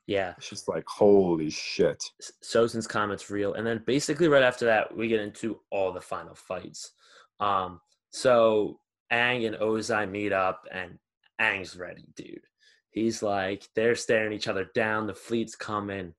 [0.07, 0.33] yeah.
[0.37, 2.01] It's just like holy shit.
[2.21, 6.01] S- Sozin's Comet's real, and then basically right after that, we get into all the
[6.01, 6.91] final fights.
[7.39, 7.81] Um,
[8.11, 8.79] so
[9.11, 10.97] Aang and Ozai meet up, and
[11.41, 12.45] Aang's ready, dude.
[12.91, 15.07] He's like, they're staring each other down.
[15.07, 16.13] The fleet's coming.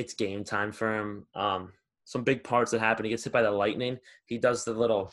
[0.00, 1.26] It's game time for him.
[1.34, 1.72] Um,
[2.04, 3.04] some big parts that happen.
[3.04, 3.98] He gets hit by the lightning.
[4.26, 5.12] He does the little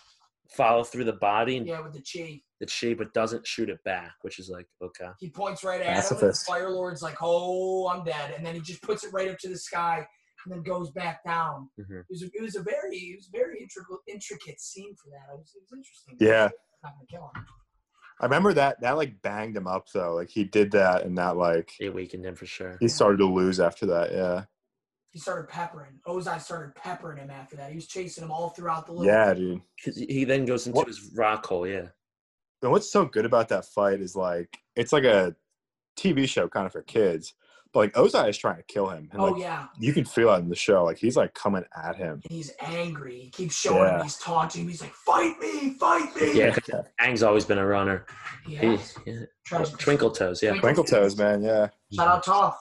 [0.50, 2.42] follow through the body and Yeah, with the chi.
[2.62, 5.10] the chi, but doesn't shoot it back, which is like okay.
[5.20, 5.94] He points right at him.
[5.94, 6.48] And the Pacifist.
[6.48, 9.50] Fire Lord's like, "Oh, I'm dead," and then he just puts it right up to
[9.50, 10.08] the sky
[10.46, 11.70] and then goes back down.
[11.78, 12.00] Mhm.
[12.00, 15.10] It was a, it was a very it was a very intricate intricate scene for
[15.10, 15.34] that.
[15.34, 16.16] It was, it was interesting.
[16.22, 16.50] Yeah.
[16.84, 17.46] Not gonna kill him.
[18.22, 20.16] I remember that that like banged him up though.
[20.16, 22.78] Like he did that and that like It weakened him for sure.
[22.80, 24.12] he started to lose after that.
[24.14, 24.46] Yeah.
[25.12, 26.00] He started peppering.
[26.06, 27.70] Ozai started peppering him after that.
[27.70, 29.06] He was chasing him all throughout the little.
[29.08, 29.62] Yeah, dude.
[29.84, 31.66] 'Cause He then goes into What- his rock hole.
[31.68, 31.88] Yeah.
[32.62, 35.36] And what's so good about that fight is like it's like a
[35.96, 37.34] TV show kind of for kids.
[37.74, 39.10] But like Ozai is trying to kill him.
[39.12, 40.84] And Oh like yeah, you can feel it in the show.
[40.84, 42.22] Like he's like coming at him.
[42.24, 43.20] and he's angry.
[43.22, 44.02] He keeps showing him.
[44.04, 44.70] He's taunting him.
[44.70, 46.56] He's like, "Fight me, fight me!" Yeah.
[47.02, 48.06] Aang's always been a runner.
[48.46, 49.20] He He, yeah.
[49.46, 50.42] Tries to- Twinkle toes.
[50.42, 50.54] Yeah.
[50.60, 51.44] Twinkle toes, man.
[51.44, 51.70] Yeah.
[51.94, 52.56] Shout out Toph.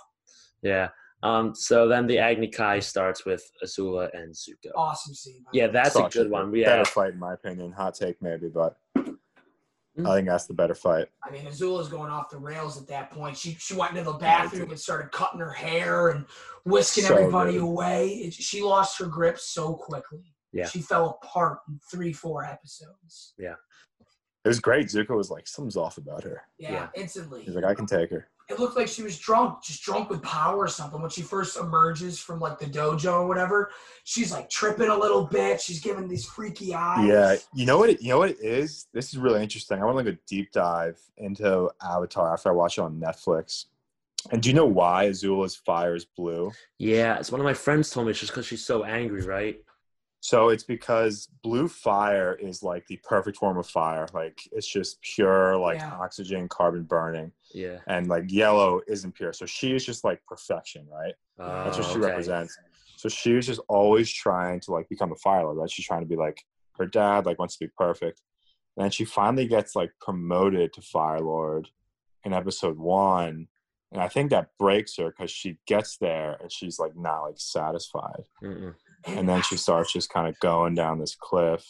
[0.62, 0.88] Yeah.
[1.22, 4.70] Um, so then the Agni Kai starts with Azula and Zuko.
[4.76, 5.42] Awesome scene.
[5.44, 5.72] by Yeah, way.
[5.72, 6.50] that's a good one.
[6.50, 7.72] We better have fight in my opinion.
[7.72, 11.06] Hot take maybe, but I think that's the better fight.
[11.24, 13.34] I mean, Azula's going off the rails at that point.
[13.36, 16.26] She she went into the bathroom and started cutting her hair and
[16.64, 17.62] whisking So everybody good.
[17.62, 18.08] away.
[18.08, 20.34] It, she lost her grip so quickly.
[20.52, 20.66] Yeah.
[20.68, 23.32] She fell apart in three, four episodes.
[23.38, 23.54] Yeah.
[24.44, 24.86] It was great.
[24.88, 26.42] Zuko was like, something's off about her.
[26.58, 26.88] Yeah, Yeah.
[26.94, 27.42] instantly.
[27.42, 28.28] He's like, I can take her.
[28.48, 31.00] It looked like she was drunk, just drunk with power or something.
[31.00, 33.72] When she first emerges from like the dojo or whatever,
[34.04, 35.60] she's like tripping a little bit.
[35.60, 37.08] She's giving these freaky eyes.
[37.08, 37.90] Yeah, you know what?
[37.90, 38.86] It, you know what it is.
[38.92, 39.80] This is really interesting.
[39.80, 43.66] I want to like a deep dive into Avatar after I watch it on Netflix.
[44.30, 46.52] And do you know why Azula's fire is blue?
[46.78, 49.60] Yeah, it's one of my friends told me it's just because she's so angry, right?
[50.20, 54.06] So it's because blue fire is like the perfect form of fire.
[54.12, 55.94] Like it's just pure, like Yeah.
[55.94, 57.80] oxygen, carbon burning, Yeah.
[57.86, 59.32] and like yellow isn't pure.
[59.32, 61.14] So she is just like perfection, right?
[61.38, 62.08] That's what Oh, she okay.
[62.08, 62.58] represents.
[62.96, 65.70] So she was just always trying to like become a fire lord, right?
[65.70, 66.42] She's trying to be like
[66.78, 68.22] her dad, like wants to be perfect.
[68.76, 71.68] And then she finally gets like promoted to fire lord
[72.24, 73.48] in episode one.
[73.92, 77.38] And I think that breaks her because she gets there and she's like not like
[77.38, 78.24] satisfied.
[78.42, 78.74] Mm-mm.
[79.06, 81.64] And then she starts just kind of going down this cliff.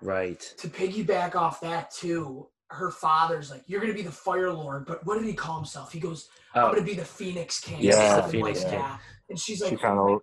[0.00, 0.40] Right.
[0.58, 5.04] to piggyback off that too, her father's like, "You're gonna be the Fire Lord," but
[5.04, 5.90] what did he call himself?
[5.92, 8.80] He goes, "I'm Oh, gonna be the Phoenix King." Yeah, or the Phoenix like King.
[8.80, 9.00] that.
[9.28, 10.20] And she's She like, kind of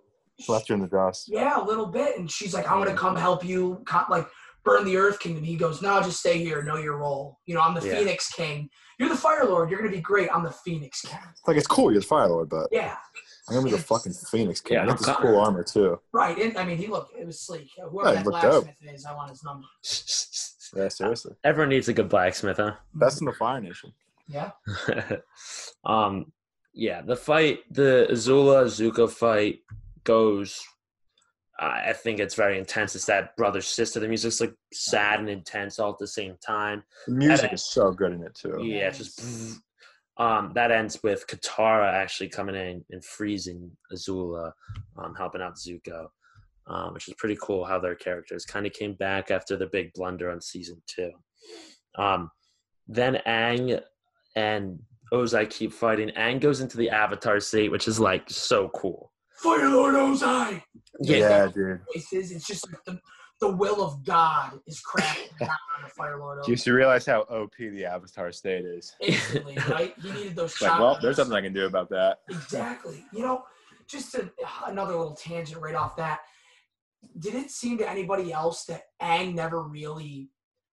[0.48, 1.28] left her in the dust.
[1.28, 4.26] "Yeah, a little bit." And she's like, "I'm gonna come help you, like
[4.66, 6.62] burn the Earth Kingdom." He goes, "No, just stay here.
[6.62, 7.38] Know your role.
[7.46, 7.96] You know, I'm the Yeah.
[7.98, 8.68] Phoenix King.
[8.98, 9.70] You're the Fire Lord.
[9.70, 10.28] You're gonna be great.
[10.34, 12.96] I'm the Phoenix King." Like it's cool, you're the fire lord, but Yeah,
[13.48, 14.74] I'm gonna be the fucking phoenix king.
[14.76, 15.98] Yeah, I got this cool armor too.
[16.12, 16.36] right.
[16.38, 17.14] And I mean, he looked.
[17.16, 17.70] It was sleek.
[17.76, 18.64] Whoever Yeah, that looked dope.
[18.64, 19.66] blacksmith is, I want his number.
[20.74, 21.34] Yeah, seriously.
[21.44, 22.74] Everyone needs a good blacksmith, huh?
[22.94, 23.92] Best in the Fire Nation.
[24.26, 24.50] Yeah.
[25.84, 26.32] um,
[26.74, 29.60] yeah, the fight, the Azula Zuko fight
[30.04, 30.60] goes.
[31.58, 32.94] I I think it's very intense.
[32.94, 34.00] It's that brother sister.
[34.00, 36.82] The music's like sad and intense all at the same time.
[37.06, 38.58] The music And- is so good in it too.
[38.62, 39.60] Yeah, it's just.
[40.18, 44.50] Um, that ends with Katara actually coming in and freezing Azula,
[44.96, 46.06] um, helping out Zuko,
[46.66, 49.92] um, which is pretty cool how their characters kind of came back after the big
[49.94, 51.10] blunder on season two.
[51.98, 52.30] Um,
[52.88, 53.82] then Aang
[54.36, 54.78] and
[55.12, 56.08] Ozai keep fighting.
[56.16, 59.12] Aang goes into the Avatar state, which is like so cool.
[59.36, 60.62] Fire Lord Ozai.
[61.00, 61.80] Yeah, dude.
[61.94, 62.32] voices.
[62.32, 62.98] It's just like the,
[63.40, 66.42] the will of God is cracking down on the Fire Lord.
[66.44, 68.94] Do you you realize how OP the Avatar state is?
[69.00, 69.94] Instantly, right?
[70.00, 72.20] He needed those It's like, well, there's nothing I can do about that.
[72.30, 73.04] Exactly.
[73.12, 73.44] You know,
[73.86, 74.30] just a,
[74.66, 76.20] another little tangent right off that.
[77.18, 80.30] Did it seem to anybody else that Aang never really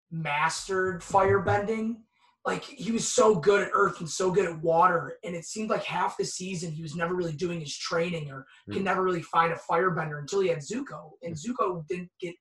[0.09, 1.97] mastered firebending?
[2.46, 5.70] Like he was so good at earth and so good at water, and it seemed
[5.70, 8.84] like half the season he was never really doing his training or could Hmm.
[8.84, 11.12] never really find a firebender until he had Zuko.
[11.22, 12.36] And Zuko didn't get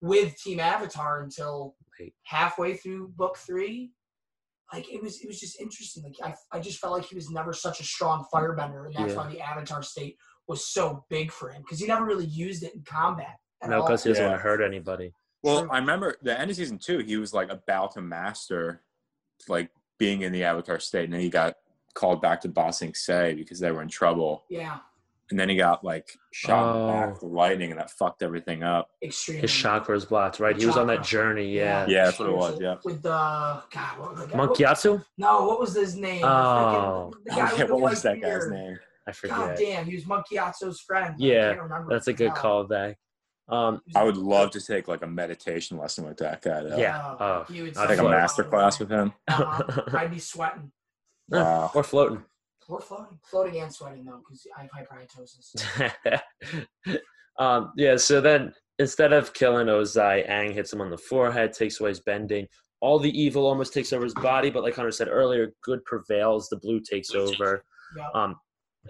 [0.00, 2.14] with Team Avatar until Late.
[2.22, 3.90] halfway through book three.
[4.72, 6.04] Like it was, it was just interesting.
[6.04, 9.14] Like I, I just felt like he was never such a strong firebender, and that's
[9.14, 9.24] Yeah.
[9.24, 12.74] why the Avatar state was so big for him because he never really used it
[12.74, 13.38] in combat.
[13.66, 14.28] No, because he doesn't Yeah.
[14.30, 15.14] want to hurt anybody.
[15.42, 18.84] Well, I remember the end of season two, he was like about to master
[19.48, 21.56] like being in the Avatar state, and then he got
[21.94, 24.44] called back to Ba Sing Se because they were in trouble.
[24.48, 24.78] yeah,
[25.30, 27.12] And then he got like shot in the back Oh.
[27.26, 28.90] with lightning, and that fucked everything up.
[29.02, 29.42] extremely.
[29.42, 30.56] His chakra is blocked, right?
[30.56, 31.84] He was on that journey, yeah.
[31.88, 32.76] Yeah, that's what it was, yeah.
[32.84, 34.36] With the God, what was the guy?
[34.36, 35.04] Monk Gyatso?
[35.18, 36.24] No, what was his name?
[36.24, 37.12] Oh.
[37.12, 38.78] freaking- the guy with Yeah, what was white that guy's name?
[39.06, 39.58] I God forget.
[39.58, 41.14] damn, he was Monk Gyatso's friend.
[41.18, 42.34] but I Yeah, can't remember That's a good name.
[42.34, 42.96] callback.
[43.48, 46.62] Um, I would love to take like a meditation lesson with that guy.
[46.62, 46.76] Though.
[46.76, 47.14] Yeah.
[47.18, 49.12] Oh, he I'd take a master class with him.
[49.26, 49.82] Uh-huh.
[49.96, 50.70] I'd be sweating.
[51.28, 51.70] Wow.
[51.74, 52.22] or floating.
[52.68, 53.18] Or floating.
[53.22, 56.20] Floating and sweating, though, because I have hyperhidrosis.
[57.38, 61.80] um, yeah, so then instead of killing Ozai, Aang hits him on the forehead, takes
[61.80, 62.46] away his bending.
[62.80, 66.48] All the evil almost takes over his body, but like Hunter said earlier, good prevails.
[66.48, 67.64] The blue takes over.
[67.96, 68.08] Yeah.
[68.14, 68.36] Um,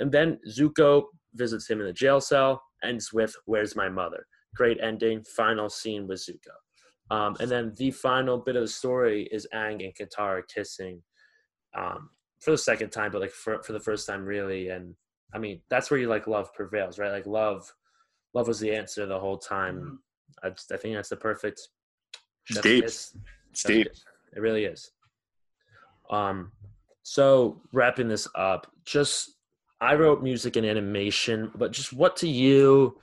[0.01, 1.05] and then Zuko
[1.35, 4.27] visits him in the jail cell, ends with "Where's my mother?"
[4.59, 5.23] Great ending.
[5.23, 6.55] Final scene with Zuko.
[7.11, 11.01] Um, and then the final bit of the story is Aang and Katara kissing
[11.75, 14.69] um, for the second time, but like for for the first time, really.
[14.69, 14.95] And
[15.33, 17.13] I mean, that's where you like love prevails, right?
[17.13, 17.73] Like love,
[18.35, 19.77] love was the answer the whole time.
[19.79, 19.97] Mhm.
[20.43, 21.61] I just I think that's the perfect.
[22.51, 22.85] It's chef's deep.
[22.85, 23.89] It's deep.
[23.89, 24.05] kiss.
[24.37, 24.91] It really is.
[26.11, 26.53] Um,
[27.03, 29.35] so wrapping this up, just
[29.81, 32.99] I wrote music and animation, but just what to you?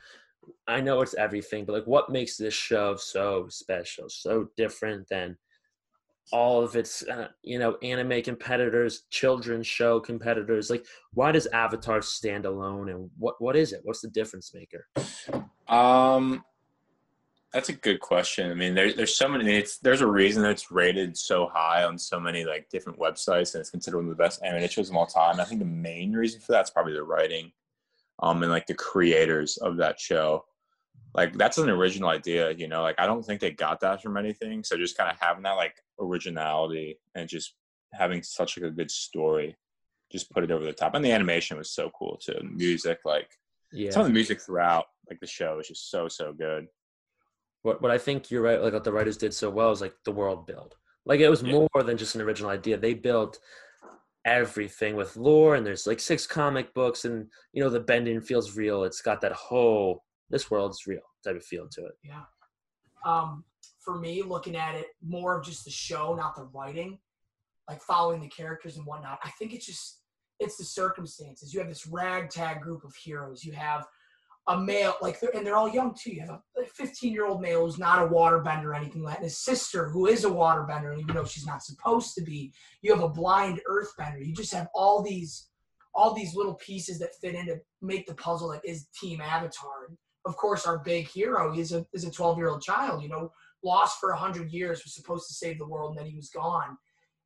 [0.67, 5.37] I know it's everything, but like, what makes this show so special, so different than
[6.31, 10.69] all of its, uh, you know, anime competitors, children's show competitors?
[10.69, 13.81] Like, why does Avatar stand alone, and what what is it?
[13.83, 14.87] What's the difference maker?
[15.67, 16.43] Um,
[17.53, 18.51] That's a good question.
[18.51, 19.55] I mean, there, there's so many.
[19.55, 23.53] It's there's a reason that it's rated so high on so many like different websites,
[23.53, 25.39] and it's considered one of the best animated shows of all time.
[25.39, 27.53] I think the main reason for that's probably the writing,
[28.19, 30.45] um, and like the creators of that show.
[31.13, 32.81] Like that's an original idea, you know.
[32.81, 34.63] Like I don't think they got that from anything.
[34.63, 37.55] So just kind of having that like originality and just
[37.93, 39.55] having such like a good story,
[40.11, 40.93] just put it over the top.
[40.95, 42.33] And the animation was so cool too.
[42.37, 43.29] The music, like
[43.71, 43.91] Yeah.
[43.91, 46.67] some of the music throughout, like the show, is just so so good.
[47.61, 49.95] what what I think you're right, like what the writers did so well is like
[50.03, 50.75] the world build.
[51.05, 51.53] Like it was Yeah.
[51.53, 52.77] more than just an original idea.
[52.77, 53.39] They built
[54.25, 58.55] everything with lore, and there's like six comic books, and you know the bending feels
[58.57, 58.83] real.
[58.83, 61.93] It's got that whole this world's real type of feel to it.
[62.03, 62.23] Yeah.
[63.05, 63.43] Um,
[63.79, 66.97] for me, looking at it more of just the show, not the writing,
[67.69, 69.19] like following the characters and whatnot.
[69.23, 70.01] I think it's just
[70.39, 71.53] it's the circumstances.
[71.53, 73.43] You have this ragtag group of heroes.
[73.43, 73.85] You have
[74.47, 76.13] a male, like, they're, and they're all young too.
[76.13, 79.19] You have a 15 year old male who's not a waterbender or anything like that,
[79.19, 82.53] and his sister who is a waterbender, and even though she's not supposed to be,
[82.81, 84.25] you have a blind earthbender.
[84.25, 85.49] You just have all these,
[85.95, 89.87] all these little pieces that fit in to make the puzzle that is Team Avatar.
[89.89, 93.01] And Of course, our big hero is a is a 12 year old child.
[93.01, 93.31] You know,
[93.63, 96.77] lost for 100 years, was supposed to save the world, and then he was gone.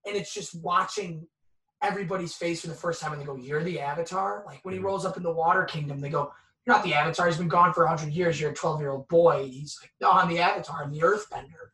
[0.05, 1.27] And it's just watching
[1.81, 4.77] everybody's face for the first time, and they go, "You're the Avatar." Like when he
[4.77, 4.87] mm-hmm.
[4.87, 6.31] rolls up in the Water Kingdom, they go,
[6.65, 7.27] "You're not the Avatar.
[7.27, 8.39] He's been gone for 100 years.
[8.39, 10.83] You're a 12 year old boy." And he's like, "No, I'm the Avatar.
[10.83, 11.71] I'm the Earthbender."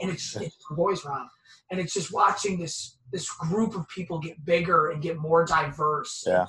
[0.00, 1.26] And it's, it's boys, Rob.
[1.70, 6.24] And it's just watching this this group of people get bigger and get more diverse.
[6.26, 6.46] Yeah.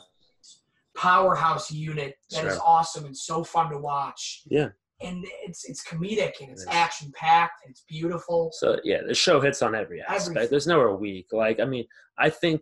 [0.96, 2.62] Powerhouse unit that is Sure.
[2.66, 4.44] awesome and so fun to watch.
[4.46, 4.70] Yeah.
[5.02, 6.76] And it's it's comedic and it's It is.
[6.76, 8.52] action packed and it's beautiful.
[8.54, 10.22] So yeah, the show hits on every aspect.
[10.30, 10.50] Everything.
[10.52, 11.28] There's nowhere weak.
[11.32, 11.86] Like I mean,
[12.18, 12.62] I think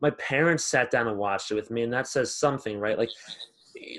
[0.00, 2.96] my parents sat down and watched it with me, and that says something, right?
[2.96, 3.10] Like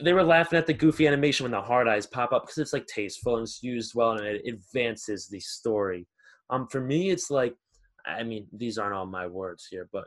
[0.03, 2.73] they were laughing at the goofy animation when the hard eyes pop up because it's
[2.73, 6.07] like tasteful and it's used well and it advances the story.
[6.49, 7.55] Um, for me, it's like,
[8.05, 10.05] I mean, these aren't all my words here, but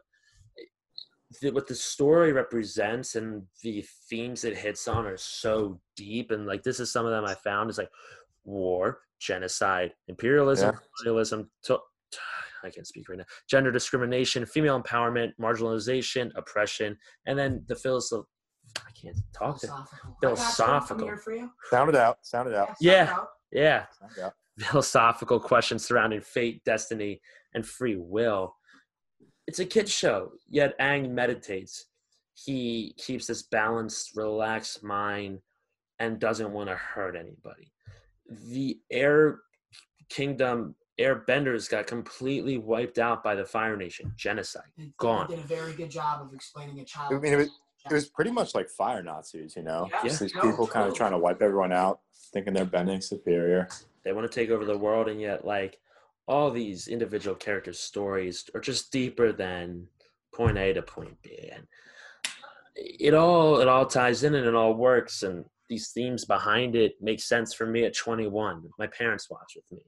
[1.40, 6.46] the, what the story represents and the themes it hits on are so deep and
[6.46, 7.88] like this is some of them i found is like
[8.44, 10.78] war genocide imperialism Yeah.
[10.98, 11.78] colonialism to,
[12.64, 16.96] i can't speak right now gender discrimination female empowerment marginalization oppression
[17.26, 18.26] and then the philosoph
[18.78, 20.16] i can't talk to Philosophical.
[20.20, 21.04] Philosophical.
[21.04, 21.50] I'm here for you.
[21.70, 22.18] Sound it out.
[22.22, 22.68] Sound it out.
[22.68, 23.12] sound Yeah.
[23.12, 23.28] out.
[23.50, 23.86] yeah
[24.24, 24.34] out.
[24.58, 27.20] philosophical questions surrounding fate, destiny,
[27.54, 28.54] and free will.
[29.46, 31.86] It's a kid's show, yet Aang meditates.
[32.34, 35.40] He keeps this balanced, relaxed mind
[35.98, 37.72] and doesn't want to hurt anybody.
[38.50, 39.40] The Air
[40.08, 44.12] Kingdom Airbenders got completely wiped out by the Fire Nation.
[44.16, 44.62] Genocide.
[44.76, 45.26] They- they Gone.
[45.28, 47.12] did a very good job of explaining a child.
[47.14, 47.50] I mean, it was,
[47.90, 49.88] it was pretty much like fire Nazis, you know?
[49.90, 50.02] Yeah.
[50.04, 52.00] Just These No, people kind of trying to wipe everyone out,
[52.32, 53.68] thinking they're bending superior.
[54.04, 55.78] They want to take over the world, and yet, like,
[56.28, 59.86] all these individual characters' stories are just deeper than
[60.34, 61.66] point A to point B, and
[62.74, 66.94] it all it all ties in and it all works, and these themes behind it
[67.00, 68.62] make sense for me at 21.
[68.78, 69.84] My parents watch with me.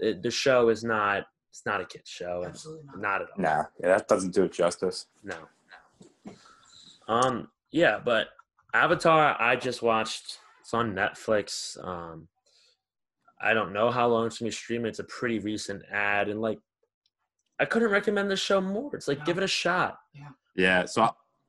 [0.00, 3.00] The, the show is not it's not a kids show, Absolutely not.
[3.00, 3.42] not at all.
[3.42, 5.06] Nah, yeah, that doesn't do it justice.
[5.24, 5.36] No.
[7.08, 7.48] Um.
[7.70, 8.28] Yeah, but
[8.74, 10.38] Avatar, I just watched.
[10.60, 11.82] It's on Netflix.
[11.86, 12.28] Um,
[13.40, 14.86] I don't know how long it's gonna be streaming.
[14.88, 16.58] It's a pretty recent ad, and like,
[17.58, 18.94] I couldn't recommend the show more.
[18.94, 19.24] It's like No.
[19.24, 19.98] give it a shot.
[20.14, 20.28] Yeah.
[20.56, 20.84] Yeah.
[20.86, 21.08] So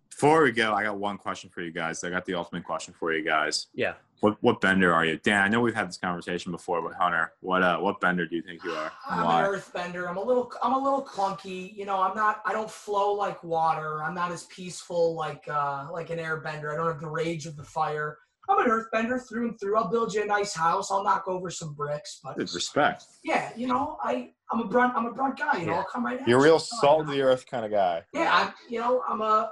[0.10, 2.04] before we go, I got one question for you guys.
[2.04, 3.68] I got the ultimate question for you guys.
[3.74, 3.94] Yeah.
[4.22, 5.44] What what bender are you, Dan?
[5.44, 8.42] I know we've had this conversation before, but Hunter, what uh what bender do you
[8.42, 8.92] think you are?
[9.10, 9.46] I'm Why?
[9.46, 10.10] an earthbender.
[10.10, 11.74] I'm a little I'm a little clunky.
[11.76, 14.04] You know, I'm not I don't flow like water.
[14.04, 16.74] I'm not as peaceful like uh like an airbender.
[16.74, 18.18] I don't have the rage of the fire.
[18.50, 19.78] I'm an earthbender through and through.
[19.78, 20.92] I'll build you a nice house.
[20.92, 23.06] I'll knock over some bricks, but With respect.
[23.24, 25.78] yeah, you know, I I'm a brunt I'm a brunt guy, you know, Yeah.
[25.80, 26.46] I'll come right at You're a you.
[26.46, 28.04] real No, salt of the earth kind of guy.
[28.14, 29.52] Yeah, I'm, you know, I'm a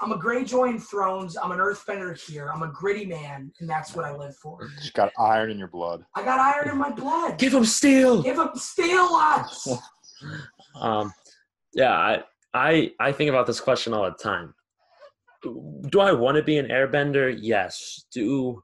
[0.00, 1.36] I'm a Greyjoy in Thrones.
[1.36, 2.50] I'm an earthbender here.
[2.52, 4.68] I'm a gritty man, and that's what I live for.
[4.78, 6.04] Just got iron in your blood.
[6.14, 7.38] I got iron in my blood.
[7.38, 8.22] Give them steel.
[8.22, 9.68] Give up, steal us.
[10.80, 11.12] Um,
[11.72, 12.22] yeah, I,
[12.52, 14.54] I, I think about this question all the time.
[15.42, 17.34] Do I want to be an airbender?
[17.38, 18.04] Yes.
[18.12, 18.62] Do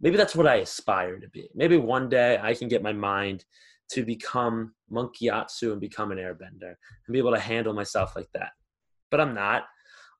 [0.00, 1.48] maybe that's what I aspire to be.
[1.54, 3.44] Maybe one day I can get my mind
[3.90, 6.74] to become Monk Gyatso and become an airbender
[7.06, 8.50] and be able to handle myself like that.
[9.10, 9.64] But I'm not.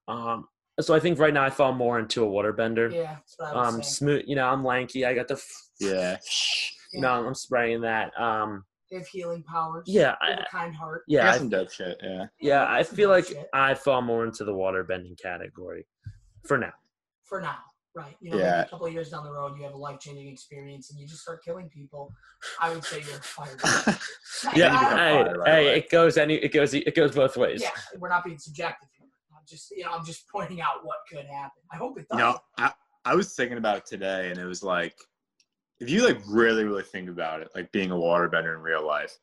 [0.08, 0.46] Um,
[0.81, 2.93] so I think right now I fall more into a waterbender.
[2.93, 4.23] yeah, that's what I would Um, smooth.
[4.27, 5.05] You know, I'm lanky.
[5.05, 5.35] I got the.
[5.35, 6.16] f- Yeah.
[6.95, 8.12] You know, I'm spraying that.
[8.20, 9.85] Um, They have healing powers.
[9.87, 11.05] yeah, They have I, a kind heart.
[11.09, 11.23] yeah.
[11.23, 11.97] I got some dope shit.
[12.03, 12.27] Yeah.
[12.39, 13.49] yeah, I feel like bullshit.
[13.55, 15.87] I fall more into the water bending category
[16.47, 16.75] for now.
[17.25, 17.57] for now.
[17.95, 18.14] Right.
[18.20, 18.51] You know, Yeah.
[18.51, 21.01] maybe a couple of years down the road, you have a life changing experience and
[21.01, 22.12] you just start killing people.
[22.61, 23.59] I would say you're fired.
[24.55, 25.77] Yeah, I- hey, Right, right, hey, right.
[25.79, 27.62] it goes any, it goes, it goes both ways.
[27.62, 29.01] yeah, we're not being subjective here.
[29.01, 29.01] I'm
[29.53, 31.62] just, you know, I'm just pointing out what could happen.
[31.72, 32.18] I hope it does.
[32.18, 32.72] You know, I,
[33.05, 34.96] I was thinking about it today, and it was like,
[35.80, 39.16] if you like really, really think about it, like being a waterbender in real life,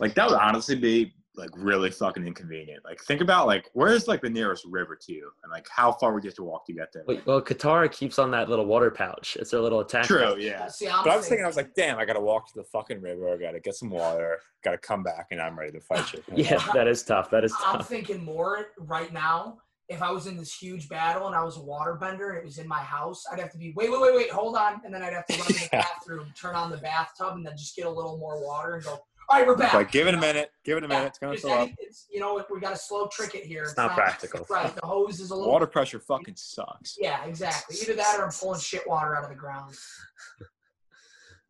[0.00, 2.84] like that would honestly be like really fucking inconvenient.
[2.84, 6.12] Like think about like where's like the nearest river to you, and like how far
[6.12, 7.04] would you have to walk to get there?
[7.08, 9.38] Wait, Well, Katara keeps on that little water pouch.
[9.40, 10.04] It's their little attack.
[10.04, 10.38] True, pouch.
[10.40, 10.66] yeah.
[10.68, 13.00] See, But I was thinking, I was like, damn, I gotta walk to the fucking
[13.00, 13.30] river.
[13.32, 14.38] I gotta get some water.
[14.62, 16.22] Gotta come back, and I'm ready to fight you.
[16.36, 17.30] Yeah, that is tough.
[17.30, 17.88] That is I'm tough.
[17.88, 19.56] thinking more right now.
[19.92, 22.58] If I was in this huge battle and I was a waterbender and it was
[22.58, 25.02] in my house, I'd have to be wait, wait, wait, wait, hold on, and then
[25.02, 27.86] I'd have to run to the bathroom, turn on the bathtub, and then just get
[27.86, 28.98] a little more water and go.
[29.28, 29.72] All right, we're back.
[29.74, 30.50] Like, give it a minute.
[30.64, 31.06] Give it a Yeah, minute.
[31.08, 31.68] It's gonna just fill up.
[31.78, 33.62] it's, you know, we got a slow trick it here.
[33.62, 34.44] It's not practical.
[34.50, 35.50] Right, the hose is a little.
[35.52, 36.96] Water pressure fucking sucks.
[36.98, 37.76] Yeah, exactly.
[37.82, 39.74] Either that or I'm pulling shit water out of the ground.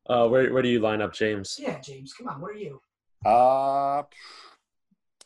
[0.08, 1.56] Uh, where, where do you line up, James?
[1.60, 2.40] Yeah, James, come on.
[2.40, 2.80] What are you?
[3.24, 4.02] Uh,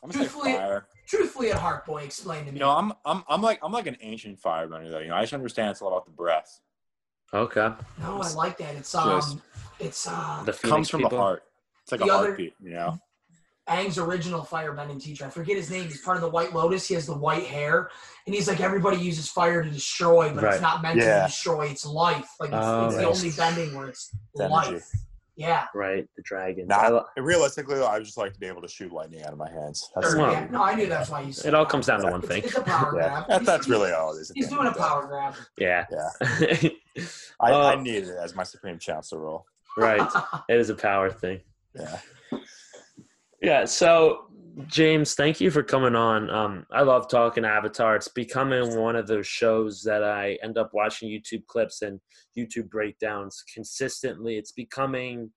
[0.03, 0.87] I'm gonna say Truthfully- fire.
[1.07, 2.59] Truthfully, at heart, boy, explain to me.
[2.59, 4.99] You know, I'm I'm I'm like I'm like an ancient firebender though.
[4.99, 6.61] You know, I just understand it's all about the breath.
[7.33, 7.69] Okay.
[8.01, 8.75] no, I like that.
[8.77, 9.39] It's um, Just-
[9.79, 11.11] it's uh, The comes from people.
[11.11, 11.43] the heart.
[11.83, 12.55] It's like The a other- heartbeat.
[12.61, 12.99] You know.
[13.69, 15.27] Aang's original firebending teacher.
[15.27, 15.85] I forget his name.
[15.89, 16.87] He's part of the White Lotus.
[16.87, 17.91] He has the white hair,
[18.27, 20.53] and he's like everybody uses fire to destroy, but Right.
[20.55, 21.23] it's not meant Yeah.
[21.23, 21.67] to destroy.
[21.67, 22.29] It's life.
[22.39, 24.69] Like it's, Oh, it's the only bending where it's It's life.
[24.69, 24.85] energy.
[25.37, 25.67] Yeah.
[25.75, 26.69] Right, the dragons.
[26.69, 29.23] Nah, I lo- realistically, though, I would just like to be able to shoot lightning
[29.23, 29.91] out of my hands.
[29.95, 30.47] That's, Sure, yeah.
[30.51, 32.43] No, I knew that's why you said it all comes down to one thing.
[32.43, 33.29] it's a power yeah, grab.
[33.29, 34.33] that, He's- that's really all it is.
[34.35, 34.87] He's doing a of the day.
[34.87, 35.35] power grab.
[35.59, 35.85] Yeah.
[35.91, 36.69] Yeah.
[37.41, 39.45] I, Uh, I needed it as my supreme chancellor role.
[39.77, 40.01] right.
[40.49, 41.41] It is a power thing.
[41.75, 41.99] Yeah.
[43.43, 43.65] Yeah.
[43.67, 44.26] So,
[44.69, 46.31] James, thank you for coming on.
[46.31, 47.97] Um, I love talking Avatar.
[47.97, 52.01] It's becoming one of those shows that I end up watching YouTube clips and
[52.37, 54.39] YouTube breakdowns consistently.
[54.39, 55.31] It's becoming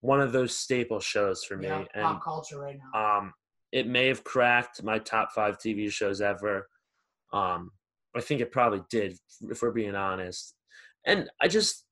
[0.00, 1.68] one of those staple shows for me.
[1.68, 3.18] yeah, and pop culture right now.
[3.18, 3.32] um,
[3.72, 6.68] it may have cracked my top five TV shows ever.
[7.32, 7.70] Um,
[8.14, 9.16] I think it probably did,
[9.50, 10.54] if we're being honest.
[11.06, 11.86] And I just,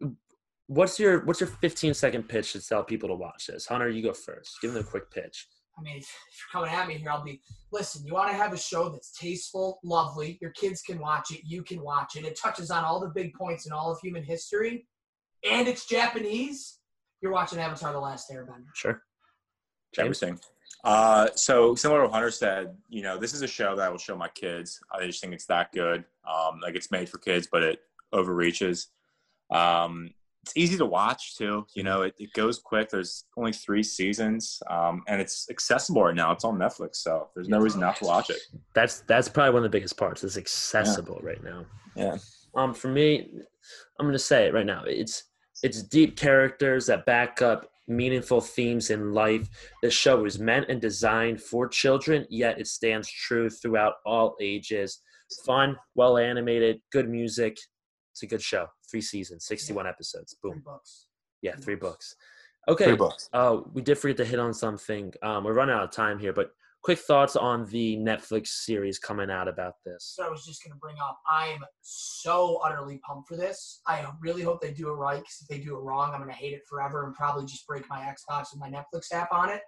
[0.66, 3.66] what's your what's your 15 second pitch to tell people to watch this?
[3.66, 4.58] Hunter, you go first.
[4.60, 5.46] Give them a quick pitch.
[5.78, 7.40] I mean, if you're coming at me here, I'll be.
[7.72, 10.38] Listen, you want to have a show that's tasteful, lovely.
[10.40, 11.42] Your kids can watch it.
[11.44, 12.24] You can watch it.
[12.24, 14.86] It touches on all the big points in all of human history,
[15.48, 16.78] and it's Japanese.
[17.20, 18.66] You're watching Avatar: The Last Airbender.
[18.74, 19.02] Sure.
[19.94, 20.22] James.
[20.22, 20.40] Everything.
[20.84, 23.88] Uh, so similar to what Hunter said, you know, this is a show that I
[23.88, 24.78] will show my kids.
[24.92, 26.04] I just think it's that good.
[26.28, 27.80] Um, like it's made for kids, but it
[28.12, 28.88] overreaches.
[29.50, 30.10] Um,
[30.46, 31.66] it's easy to watch too.
[31.74, 32.88] You know, it, it goes quick.
[32.88, 36.30] There's only three seasons, um, and it's accessible right now.
[36.30, 38.38] It's on Netflix, so there's no reason not to watch it.
[38.72, 40.22] That's that's probably one of the biggest parts.
[40.22, 41.66] It's accessible right now.
[41.96, 42.18] Yeah.
[42.54, 43.28] Um, for me,
[43.98, 44.84] I'm gonna say it right now.
[44.86, 45.24] It's
[45.64, 49.48] it's deep characters that back up meaningful themes in life.
[49.82, 55.00] The show is meant and designed for children, yet it stands true throughout all ages.
[55.44, 57.56] Fun, well animated, good music.
[58.16, 58.66] It's a good show.
[58.90, 60.34] Three seasons, 61 episodes.
[60.40, 60.62] Three Boom.
[60.64, 61.08] books.
[61.42, 62.16] Yeah, three books.
[62.66, 62.86] Okay.
[62.86, 63.28] Three books.
[63.34, 65.12] Oh, we did forget to hit on something.
[65.22, 66.52] Um, we're running out of time here, but
[66.82, 70.14] quick thoughts on the Netflix series coming out about this.
[70.16, 71.18] So I was just gonna bring up.
[71.30, 73.82] I am so utterly pumped for this.
[73.86, 75.18] I really hope they do it right.
[75.18, 77.84] Because if they do it wrong, I'm gonna hate it forever and probably just break
[77.90, 79.60] my Xbox with my Netflix app on it.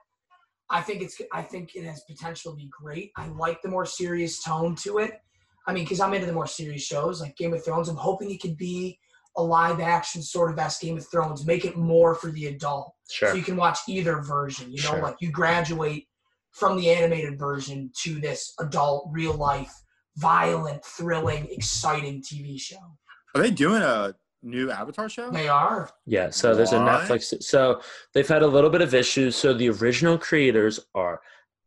[0.70, 1.20] I think it's.
[1.34, 3.12] I think it has potential to be great.
[3.18, 5.20] I like the more serious tone to it.
[5.68, 7.88] I mean, because I'm into the more serious shows like Game of Thrones.
[7.88, 8.98] I'm hoping it could be
[9.36, 11.44] a live action sort of as Game of Thrones.
[11.46, 13.30] Make it more for the adult, Sure.
[13.30, 14.72] so you can watch either version.
[14.72, 15.02] You know, Sure.
[15.02, 16.08] like you graduate
[16.52, 19.72] from the animated version to this adult, real life,
[20.16, 22.96] violent, thrilling, exciting TV show.
[23.34, 25.30] Are they doing a new Avatar show?
[25.30, 25.90] They are.
[26.06, 27.42] Yeah, so there's a Netflix.
[27.42, 27.82] So
[28.14, 29.36] they've had a little bit of issues.
[29.36, 31.20] So the original creators are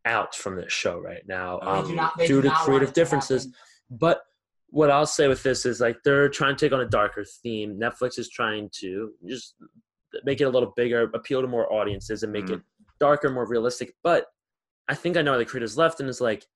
[0.04, 2.64] out from this show right now They um, do not- they due do to not
[2.64, 3.44] creative it to differences.
[3.44, 3.56] happen.
[3.98, 4.22] But
[4.68, 7.78] what I'll say with this is like they're trying to take on a darker theme.
[7.78, 9.54] Netflix is trying to just
[10.24, 12.56] make it a little bigger, appeal to more audiences, and make Mhm.
[12.56, 12.62] it
[12.98, 13.94] darker, more realistic.
[14.02, 14.26] But
[14.88, 16.46] I think I know the creators left, and it's like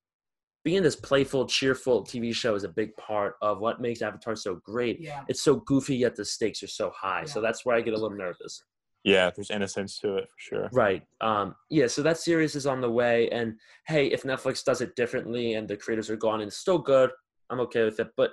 [0.63, 4.55] being this playful, cheerful TV show is a big part of what makes Avatar so
[4.55, 4.99] great.
[4.99, 5.23] Yeah.
[5.27, 7.23] It's so goofy, yet the stakes are so high.
[7.25, 8.63] So that's where I get a little nervous.
[9.03, 10.69] Yeah, there's innocence to it for sure.
[10.73, 11.03] Right.
[11.21, 13.29] Um, yeah, so that series is on the way.
[13.29, 13.57] And
[13.87, 17.11] hey, if Netflix does it differently and the creators are gone and it's still good,
[17.49, 18.09] I'm okay with it.
[18.17, 18.31] But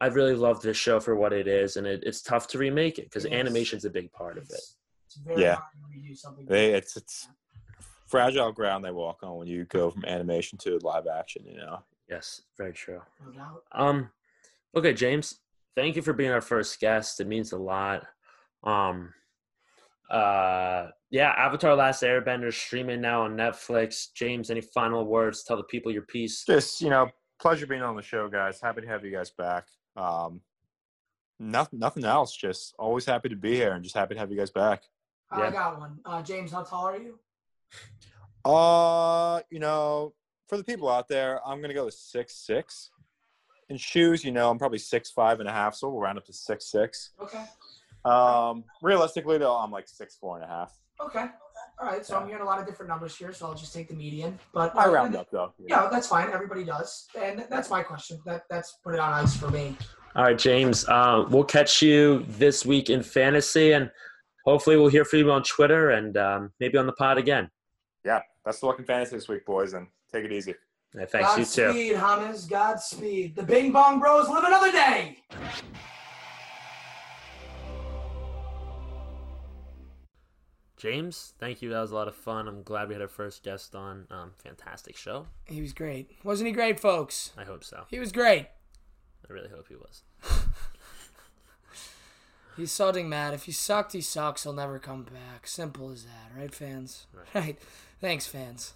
[0.00, 1.76] I really love this show for what it is.
[1.76, 3.38] And it, it's tough to remake it because It is.
[3.40, 4.50] animation's a big part of it.
[4.54, 5.54] It's, it's very Yeah.
[5.56, 6.46] hard to redo something.
[6.46, 7.28] They it's it's
[8.08, 11.44] fragile ground they walk on when you go from animation to live action.
[11.46, 11.82] You know.
[12.08, 13.00] Yes, very true.
[13.24, 13.62] no doubt.
[13.72, 14.10] Um,
[14.76, 15.40] okay, James,
[15.74, 17.20] thank you for being our first guest.
[17.20, 18.04] It means a lot.
[18.62, 19.12] Um,
[20.10, 24.12] uh, yeah, Avatar: Last Airbender streaming now on Netflix.
[24.14, 25.42] James, any final words?
[25.42, 26.44] Tell the people your piece.
[26.44, 27.08] Just you know,
[27.38, 28.60] pleasure being on the show, guys.
[28.60, 29.66] Happy to have you guys back.
[29.96, 30.40] Um,
[31.38, 32.34] nothing, nothing else.
[32.36, 34.84] Just always happy to be here, and just happy to have you guys back.
[35.30, 35.50] I Yeah.
[35.50, 36.00] got one.
[36.04, 37.18] Uh, James, how tall are you?
[38.44, 40.14] Uh, you know,
[40.48, 42.90] for the people out there, I'm gonna go with six six.
[43.68, 46.24] In shoes, you know, I'm probably six five and a half, so we'll round up
[46.26, 47.10] to six six.
[47.20, 47.44] Okay.
[48.04, 50.72] Um, realistically, though, I'm like six four and a half.
[51.00, 51.26] Okay.
[51.78, 52.04] All right.
[52.04, 54.38] So I'm hearing a lot of different numbers here, so I'll just take the median.
[54.52, 55.52] But I uh, round up though.
[55.58, 55.82] you know.
[55.82, 56.30] Yeah, that's fine.
[56.30, 58.18] Everybody does, and that's my question.
[58.24, 59.76] That that's put it on ice for me.
[60.14, 60.88] All right, James.
[60.88, 63.90] Uh, we'll catch you this week in fantasy, and
[64.46, 67.50] hopefully, we'll hear from you on Twitter and um, maybe on the pod again.
[68.04, 70.54] Yeah, best of luck in fantasy this week, boys, and take it easy.
[70.94, 71.36] Yeah, thanks.
[71.36, 71.66] You too.
[71.66, 72.48] Godspeed, Hamas.
[72.48, 73.36] Godspeed.
[73.36, 75.18] The Bing Bong Bros live another day.
[80.86, 81.70] James, thank you.
[81.70, 82.46] That was a lot of fun.
[82.46, 84.06] I'm glad we had our first guest on.
[84.08, 85.26] Um, fantastic show.
[85.46, 86.12] He was great.
[86.22, 87.32] Wasn't he great, folks?
[87.36, 87.86] I hope so.
[87.90, 88.46] He was great.
[89.28, 90.04] I really hope he was.
[92.56, 93.34] He's sodding mad.
[93.34, 94.44] If he sucked, he sucks.
[94.44, 95.48] He'll never come back.
[95.48, 97.08] Simple as that, right, fans?
[97.34, 97.58] Right.
[98.00, 98.74] Thanks, fans.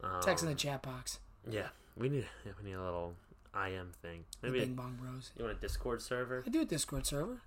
[0.00, 1.18] Um, Text in the chat box.
[1.50, 3.14] Yeah, we need yeah, we need a little
[3.52, 4.26] IM thing.
[4.42, 5.32] The Maybe Bing Bong Bros.
[5.36, 6.44] you want a Discord server?
[6.46, 7.42] I do a Discord server.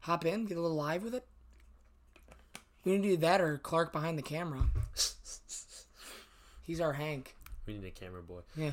[0.00, 1.26] Hop in, get a little live with it.
[2.84, 4.62] We need to do that or Clark behind the camera.
[6.62, 7.34] He's our Hank.
[7.66, 8.40] We need a camera boy.
[8.56, 8.72] Yeah.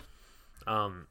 [0.68, 1.08] Um.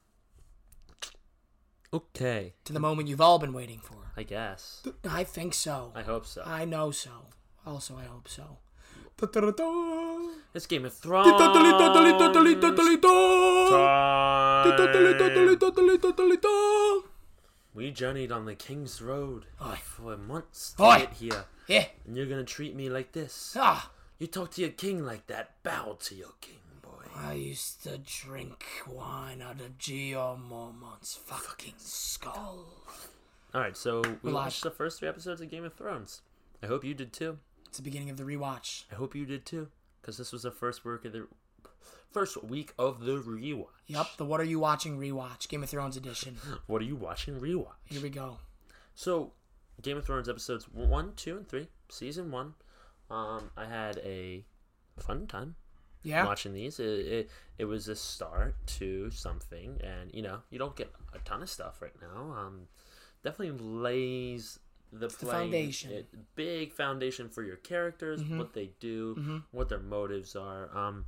[1.93, 4.13] Okay, To the moment you've all been waiting for.
[4.15, 4.81] I guess.
[5.03, 5.91] I think so.
[5.93, 6.41] I hope so.
[6.45, 7.11] I know so.
[7.65, 8.59] Also, I hope so.
[10.53, 11.27] It's Game of Thrones.
[13.71, 14.63] Time.
[17.73, 19.75] We journeyed on the King's Road Oi.
[19.83, 20.97] for months to Oi.
[20.99, 21.87] get here, Yeah.
[22.05, 23.55] and you're gonna treat me like this.
[23.57, 23.91] Ah.
[24.19, 25.63] You talk to your king like that.
[25.63, 27.05] Bow to your king, boy.
[27.15, 32.67] I used to drink wine out of Jeor Mormont's fucking skull.
[33.53, 36.21] All right, so we watched the first three episodes of Game of Thrones.
[36.61, 37.39] I hope you did too.
[37.67, 38.83] It's the beginning of the rewatch.
[38.91, 39.69] I hope you did too,
[40.01, 41.27] because this was the first work of the
[42.11, 43.67] first week of the rewatch.
[43.87, 46.37] Yep, the What Are You Watching rewatch, Game of Thrones edition.
[46.67, 47.39] What are you watching?
[47.39, 47.73] Rewatch.
[47.85, 48.37] Here we go.
[48.95, 49.33] So,
[49.81, 52.53] Game of Thrones episodes one, two, and three, season one.
[53.09, 54.45] Um, I had a
[54.99, 55.55] fun time
[56.03, 56.25] Yeah.
[56.25, 56.79] watching these.
[56.79, 61.19] It, it it was a start to something, and you know you don't get a
[61.19, 62.31] ton of stuff right now.
[62.31, 62.67] Um,
[63.23, 64.59] definitely lays
[64.93, 65.91] the, the foundation.
[65.91, 68.37] it- big foundation for your characters, Mhm.
[68.37, 69.43] what they do, Mhm.
[69.51, 70.75] what their motives are.
[70.77, 71.05] Um,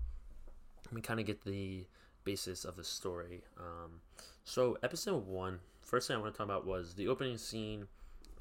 [0.91, 1.85] we kind of get the
[2.23, 3.41] basis of the story.
[3.59, 4.01] Um,
[4.43, 7.87] so episode one, first thing I want to talk about was the opening scene.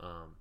[0.01, 0.35] Um,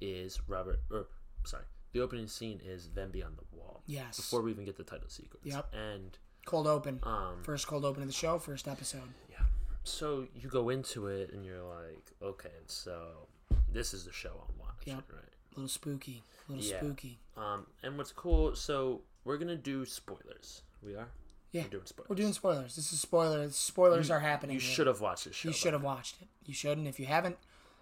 [0.00, 1.06] is Robert or
[1.44, 3.82] sorry, the opening scene is them beyond the wall.
[3.86, 4.16] Yes.
[4.16, 5.44] Before we even get the title sequence.
[5.44, 5.72] Yep.
[5.74, 7.00] And Cold open.
[7.02, 9.02] um, First cold open of the show, first episode.
[9.30, 9.38] yeah.
[9.84, 13.26] So you go into it and you're like, okay, so
[13.72, 15.04] this is the show I'm watching, Yep.
[15.12, 15.22] right?
[15.52, 16.22] A little spooky.
[16.48, 16.78] A little Yeah.
[16.78, 17.18] spooky.
[17.36, 20.62] Um, and what's cool, so we're gonna do spoilers.
[20.82, 21.08] We are.
[21.52, 21.62] Yeah.
[21.62, 22.08] We're doing spoilers.
[22.10, 22.76] We're doing spoilers.
[22.76, 23.56] This is spoilers.
[23.56, 24.54] Spoilers You- are happening.
[24.54, 25.48] You should have watched this show.
[25.48, 26.28] You should have watched it.
[26.46, 26.86] You shouldn't.
[26.86, 27.38] If you haven't,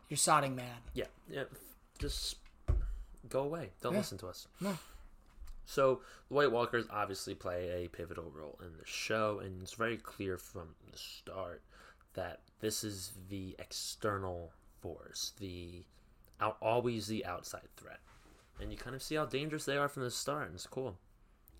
[0.08, 0.78] you're sodding mad.
[0.94, 1.44] Yeah, yeah.
[1.98, 2.36] Just
[3.28, 3.72] go away.
[3.82, 3.98] Don't Yeah.
[3.98, 4.46] listen to us.
[4.60, 4.78] No.
[5.64, 9.96] So the White Walkers obviously play a pivotal role in the show, and it's very
[9.96, 11.62] clear from the start
[12.14, 15.84] that this is the external force, the
[16.40, 17.98] out, always the outside threat,
[18.60, 20.98] and you kind of see how dangerous they are from the start, and it's cool.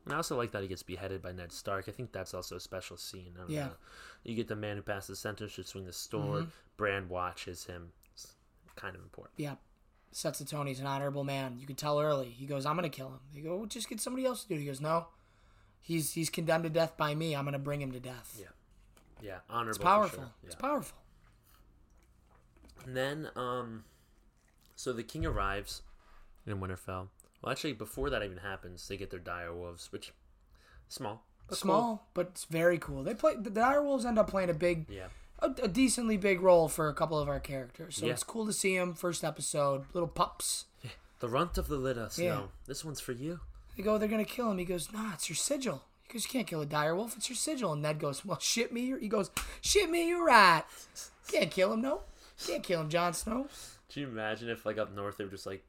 [0.06, 1.88] And I also like that he gets beheaded by Ned Stark.
[1.88, 3.34] I think that's also a special scene.
[3.48, 3.64] Yeah.
[3.64, 3.70] know.
[4.22, 6.42] You get the man who passed the sentence should swing the sword.
[6.42, 6.50] Mm-hmm.
[6.76, 7.88] Bran watches him.
[8.14, 8.34] It's
[8.76, 9.34] kind of important.
[9.36, 9.56] Yeah.
[10.12, 11.56] Sets of Tony's an honorable man.
[11.58, 12.28] You can tell early.
[12.28, 13.20] He goes, I'm gonna kill him.
[13.34, 14.60] They go, well, just get somebody else to do it.
[14.60, 15.08] He goes, No.
[15.80, 17.34] He's he's condemned to death by me.
[17.34, 18.36] I'm gonna bring him to death.
[18.40, 18.46] Yeah.
[19.22, 19.70] Yeah, honorable.
[19.70, 20.22] It's powerful.
[20.22, 20.32] sure.
[20.44, 20.98] It's powerful.
[22.84, 23.84] And then, um,
[24.76, 25.82] so the king arrives
[26.46, 27.08] in Winterfell.
[27.47, 30.12] Well, actually, before that even happens, they get their dire wolves, which
[30.89, 32.02] small, but Small, cool.
[32.12, 33.05] but it's very cool.
[33.05, 35.06] They play the Dire Wolves end up playing a big Yeah,
[35.39, 37.98] a, a decently big role for a couple of our characters.
[37.98, 38.12] So Yeah.
[38.14, 38.94] it's cool to see them.
[38.94, 40.64] First episode, little pups.
[41.20, 42.09] the runt of the litter.
[42.10, 42.24] Snow.
[42.24, 42.43] Yeah.
[42.66, 43.39] This one's for you.
[43.77, 44.59] They go, they're gonna kill him.
[44.59, 45.85] He goes, Nah, it's your sigil.
[46.09, 47.16] He goes, You can't kill a dire wolf.
[47.16, 47.73] It's your sigil.
[47.74, 48.93] And Ned goes, Well, shit me.
[48.98, 50.09] He goes, Shit me.
[50.09, 50.64] You're right.
[51.28, 51.82] Can't kill him.
[51.82, 52.01] No.
[52.44, 53.47] Can't kill him, Jon Snow.
[53.92, 55.64] Can you imagine if, like, up north, they were just like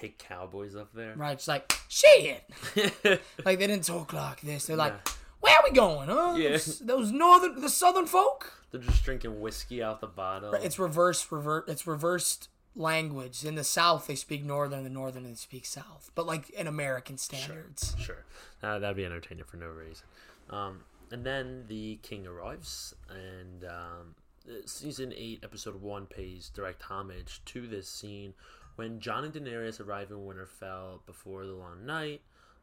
[0.00, 1.14] hate cowboys up there?
[1.16, 1.32] Right?
[1.32, 2.44] It's like shit.
[3.44, 4.66] like they didn't talk like this.
[4.66, 4.94] They're like,
[5.40, 6.34] Where are we going, huh?
[6.36, 6.50] Yeah.
[6.50, 8.52] Those, those northern, the southern folk.
[8.70, 10.52] They're just drinking whiskey out the bottle.
[10.54, 11.68] It's reverse, revert.
[11.68, 13.44] It's reversed language.
[13.44, 14.84] In the South, they speak Northern.
[14.84, 16.10] The Northern, they speak South.
[16.14, 17.96] But like in American standards.
[17.98, 18.24] Sure,
[18.62, 20.04] uh, that'd be entertaining for no reason.
[20.50, 20.80] Um,
[21.10, 24.14] and then the king arrives, and um,
[24.64, 28.34] season eight, episode one, pays direct homage to this scene
[28.76, 32.20] when Jon and Daenerys arrive in Winterfell before the long night.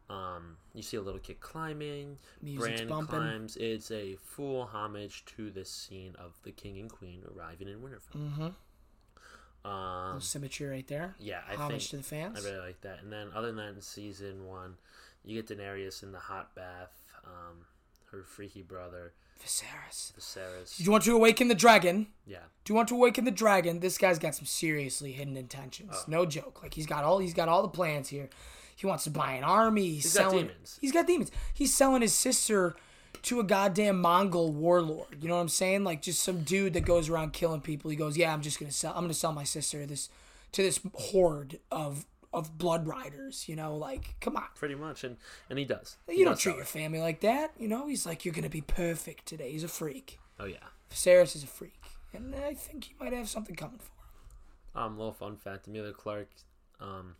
[0.09, 2.17] Um, you see a little kid climbing.
[2.41, 3.19] Music's Bran bumping.
[3.19, 3.55] climbs.
[3.57, 8.17] It's a full homage to this scene of the king and queen arriving in Winterfell.
[8.17, 8.47] Mm-hmm.
[9.65, 11.15] Um, Little symmetry right there.
[11.19, 12.45] yeah, I Homage think to the fans.
[12.45, 12.99] I really like that.
[13.01, 14.75] And then other than that, in season one,
[15.23, 16.91] you get Daenerys in the hot bath.
[17.25, 17.65] Um,
[18.11, 19.13] her freaky brother
[19.45, 20.13] Viserys.
[20.13, 20.77] Viserys.
[20.77, 22.07] Do you want to awaken the dragon?
[22.25, 23.79] Yeah, Do you want to awaken the dragon?
[23.79, 25.91] This guy's got some seriously hidden intentions.
[25.93, 26.03] Oh.
[26.07, 26.61] No joke.
[26.63, 28.29] Like he's got all he's got all the plans here.
[28.75, 29.87] He wants to buy an army.
[29.89, 30.47] He's, He's got selling.
[30.47, 30.77] demons.
[30.81, 31.31] He's got demons.
[31.53, 32.75] He's selling his sister
[33.23, 35.17] to a goddamn Mongol warlord.
[35.21, 35.83] You know what I'm saying?
[35.83, 37.91] Like just some dude that goes around killing people.
[37.91, 38.93] He goes, "Yeah, I'm just gonna sell.
[38.95, 40.09] I'm gonna sell my sister to this
[40.53, 44.45] to this horde of of blood riders." You know, like come on.
[44.55, 45.17] pretty much, and
[45.49, 45.97] and he does.
[46.07, 46.67] He You don't does treat your it.
[46.67, 47.51] family like that.
[47.59, 50.19] You know, he's like, "You're gonna be perfect today." He's a freak.
[50.39, 50.57] Oh yeah.
[50.91, 51.81] Viserys is a freak,
[52.13, 54.83] and I think he might have something coming for him.
[54.83, 56.31] Um, little fun fact: Emilia Clarke,
[56.79, 57.15] um,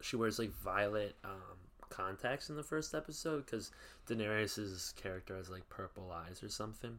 [0.00, 1.58] she wears like violet um
[1.90, 3.70] contacts in the first episode because
[4.08, 6.98] Daenerys's character has like purple eyes or something.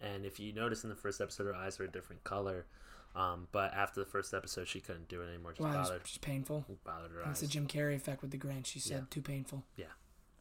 [0.00, 2.66] And if you notice in the first episode, her eyes are a different color.
[3.14, 5.52] Um, but after the first episode, she couldn't do it anymore.
[5.52, 6.64] Just Wow, bothered, it's just painful.
[6.84, 7.40] bothered her That's eyes.
[7.42, 8.66] the Jim Carrey effect with the Grinch.
[8.66, 9.04] She said Yeah.
[9.10, 9.64] too painful.
[9.76, 9.86] Yeah,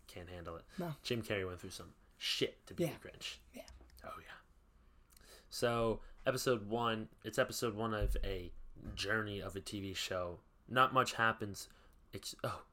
[0.08, 0.64] can't handle it.
[0.80, 0.95] No.
[1.04, 2.94] Jim Carrey went through some shit to be Yeah.
[3.02, 3.38] the Grinch.
[3.54, 3.62] Yeah.
[4.04, 4.34] Oh yeah.
[5.50, 8.52] So episode one, it's episode one of a
[8.95, 10.40] journey of a TV show.
[10.68, 11.70] Not much happens.
[12.14, 12.64] Ex- oh,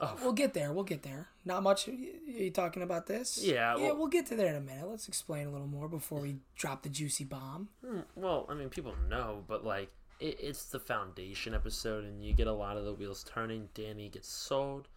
[0.00, 0.72] oh, We'll get there.
[0.72, 1.28] We'll get there.
[1.44, 1.88] Not much.
[1.88, 3.38] Are you talking about this?
[3.42, 4.88] Yeah, Yeah, well- we'll get to there in a minute.
[4.88, 7.68] Let's explain a little more before we drop the juicy bomb.
[7.84, 12.32] Hmm, well, I mean, people know, but like, it, it's the foundation episode, and you
[12.32, 13.68] get a lot of the wheels turning.
[13.74, 14.88] Dany gets sold.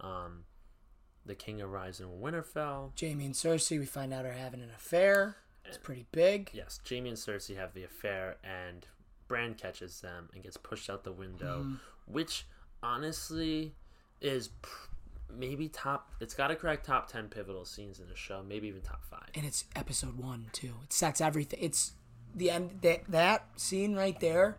[0.00, 0.44] Um,
[1.26, 2.92] the king arrives in Winterfell.
[3.00, 5.36] Jaime and Cersei, we find out are having an affair.
[5.64, 6.50] It's pretty big.
[6.54, 8.86] Yes, Jaime and Cersei have the affair, and
[9.26, 11.74] Bran catches them and gets pushed out the window, Mm-hmm.
[12.06, 12.46] which
[12.82, 13.74] honestly
[14.20, 14.50] is
[15.32, 16.10] maybe top.
[16.20, 19.28] It's got to crack top ten pivotal scenes in the show, maybe even top five.
[19.34, 20.74] And it's episode one too.
[20.84, 21.60] It sets everything.
[21.62, 21.92] It's
[22.34, 22.80] the end.
[22.82, 24.56] That that scene right there,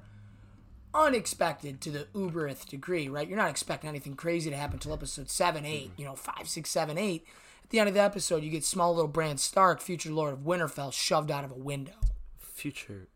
[0.93, 3.07] unexpected to the uberth degree.
[3.07, 5.91] Right, you're not expecting anything crazy to happen until episode seven, eight.
[5.91, 6.01] Mm-hmm.
[6.01, 7.25] You know, five, six, seven, eight.
[7.63, 10.39] At the end of the episode, you get small little Bran Stark, future Lord of
[10.39, 11.93] Winterfell, shoved out of a window.
[12.37, 13.07] Future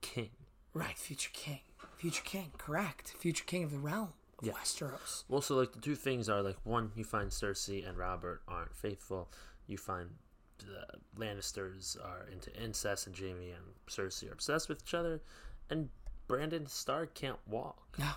[0.00, 0.30] king.
[0.74, 1.60] Right, future king.
[1.96, 3.14] Future king, correct.
[3.18, 5.24] Future king of the realm of Westeros.
[5.28, 8.74] Well, so like the two things are like one, you find Cersei and Robert aren't
[8.74, 9.30] faithful.
[9.66, 10.10] You find
[10.58, 10.86] the
[11.18, 15.22] Lannisters are into incest, and Jaime and Cersei are obsessed with each other,
[15.70, 15.88] and
[16.28, 18.10] Brandon Stark can't walk, No.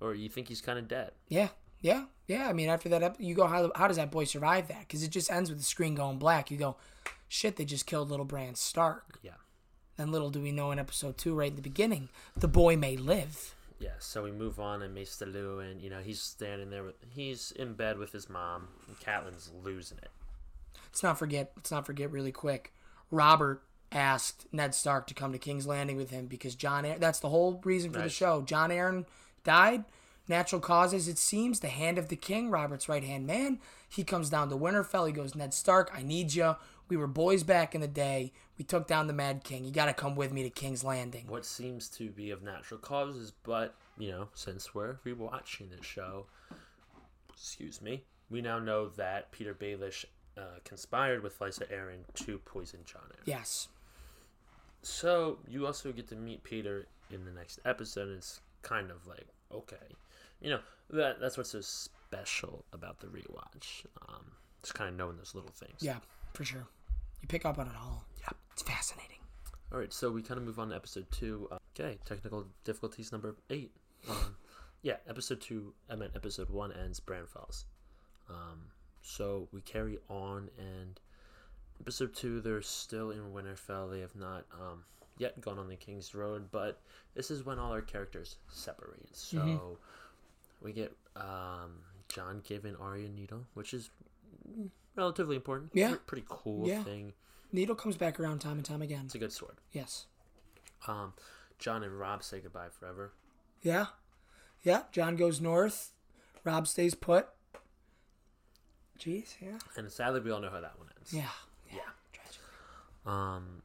[0.00, 1.12] or you think he's kind of dead.
[1.28, 1.48] Yeah,
[1.80, 2.48] yeah, yeah.
[2.48, 4.80] I mean, after that, you go, how, how does that boy survive that?
[4.80, 6.50] Because it just ends with the screen going black.
[6.50, 6.76] You go,
[7.28, 9.18] shit, they just killed little Bran Stark.
[9.22, 9.32] Yeah.
[9.96, 12.96] Then little do we know in episode two, right in the beginning, the boy may
[12.96, 13.54] live.
[13.78, 15.26] Yeah, so we move on, and Maester
[15.60, 16.84] and you know, he's standing there.
[16.84, 20.10] With, he's in bed with his mom, and Catelyn's losing it.
[20.86, 21.52] Let's not forget.
[21.56, 22.72] Let's not forget really quick.
[23.10, 26.84] Robert asked Ned Stark to come to King's Landing with him because Jon.
[26.84, 28.42] Arryn, that's the whole reason for the show.
[28.42, 29.06] Jon Arryn
[29.44, 29.84] died,
[30.28, 31.08] natural causes.
[31.08, 33.60] It seems the hand of the king, Robert's right hand man.
[33.88, 35.06] He comes down to Winterfell.
[35.06, 36.56] He goes, Ned Stark, I need you.
[36.88, 38.32] We were boys back in the day.
[38.58, 39.64] We took down the Mad King.
[39.64, 41.26] You got to come with me to King's Landing.
[41.28, 46.26] What seems to be of natural causes, but, you know, since we're rewatching the show,
[47.32, 50.04] excuse me, we now know that Petyr Baelish
[50.36, 53.26] uh, conspired with Lysa Arryn to poison Jon Arryn.
[53.26, 53.68] Yes.
[54.82, 58.08] So you also get to meet Petyr in the next episode.
[58.08, 59.76] And it's kind of like okay,
[60.40, 60.60] you know
[60.90, 63.86] that that's what's so special about the rewatch.
[64.08, 64.32] Um,
[64.62, 65.80] just kind of knowing those little things.
[65.80, 65.98] Yeah,
[66.32, 66.66] for sure.
[67.22, 68.04] You pick up on it all.
[68.54, 69.18] It's fascinating.
[69.72, 71.48] All right, so we kind of move on to episode two.
[71.50, 73.72] Uh, Okay, technical difficulties number eight.
[74.08, 74.36] Um,
[74.82, 75.74] yeah, episode two.
[75.90, 77.00] I meant episode one ends.
[77.00, 77.64] Bran falls.
[78.30, 78.66] Um,
[79.02, 81.00] so we carry on, and
[81.80, 82.40] episode two.
[82.40, 83.90] They're still in Winterfell.
[83.90, 84.84] They have not um,
[85.18, 86.80] yet gone on the King's Road, but
[87.16, 89.08] this is when all our characters separate.
[89.16, 89.78] So
[90.62, 93.90] we get um, Jon giving Arya needle, which is
[94.48, 95.72] mm, relatively important.
[95.74, 95.96] Yeah.
[96.06, 96.84] Pretty cool Yeah.
[96.84, 97.14] thing.
[97.54, 99.02] Needle comes back around time and time again.
[99.06, 99.54] It's a good sword.
[99.72, 100.06] Yes.
[100.88, 101.12] Um,
[101.58, 103.12] Jon and Robb say goodbye forever.
[103.62, 103.86] Yeah.
[104.64, 104.82] Yeah.
[104.90, 105.92] Jon goes north.
[106.42, 107.28] Robb stays put.
[108.98, 109.58] Jeez, yeah.
[109.76, 111.12] And sadly, we all know how that one ends.
[111.12, 111.28] Yeah.
[111.72, 111.80] Yeah.
[113.06, 113.62] Um,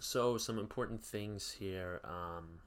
[0.00, 2.00] So some important things here.
[2.04, 2.60] Um,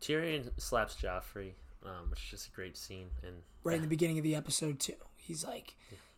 [0.00, 1.52] Tyrion slaps Joffrey,
[1.84, 4.78] um, which is just a great scene, and right in the beginning of the episode
[4.78, 4.94] too.
[5.16, 5.74] He's like,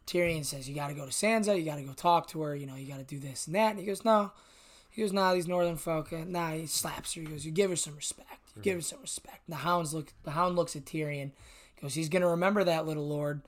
[0.09, 1.57] Tyrion says, "You got to go to Sansa.
[1.57, 2.57] You got to go talk to her.
[2.57, 4.33] You know, you got to do this and that." And he goes, "No."
[4.91, 7.21] He goes, "Nah, these Northern folk." uh, Nah, he slaps her.
[7.21, 8.41] He goes, "You give her some respect.
[8.57, 10.13] You give her some respect." And the hounds look.
[10.25, 11.31] The hound looks at Tyrion.
[11.77, 13.43] He goes, "He's gonna remember that, little lord."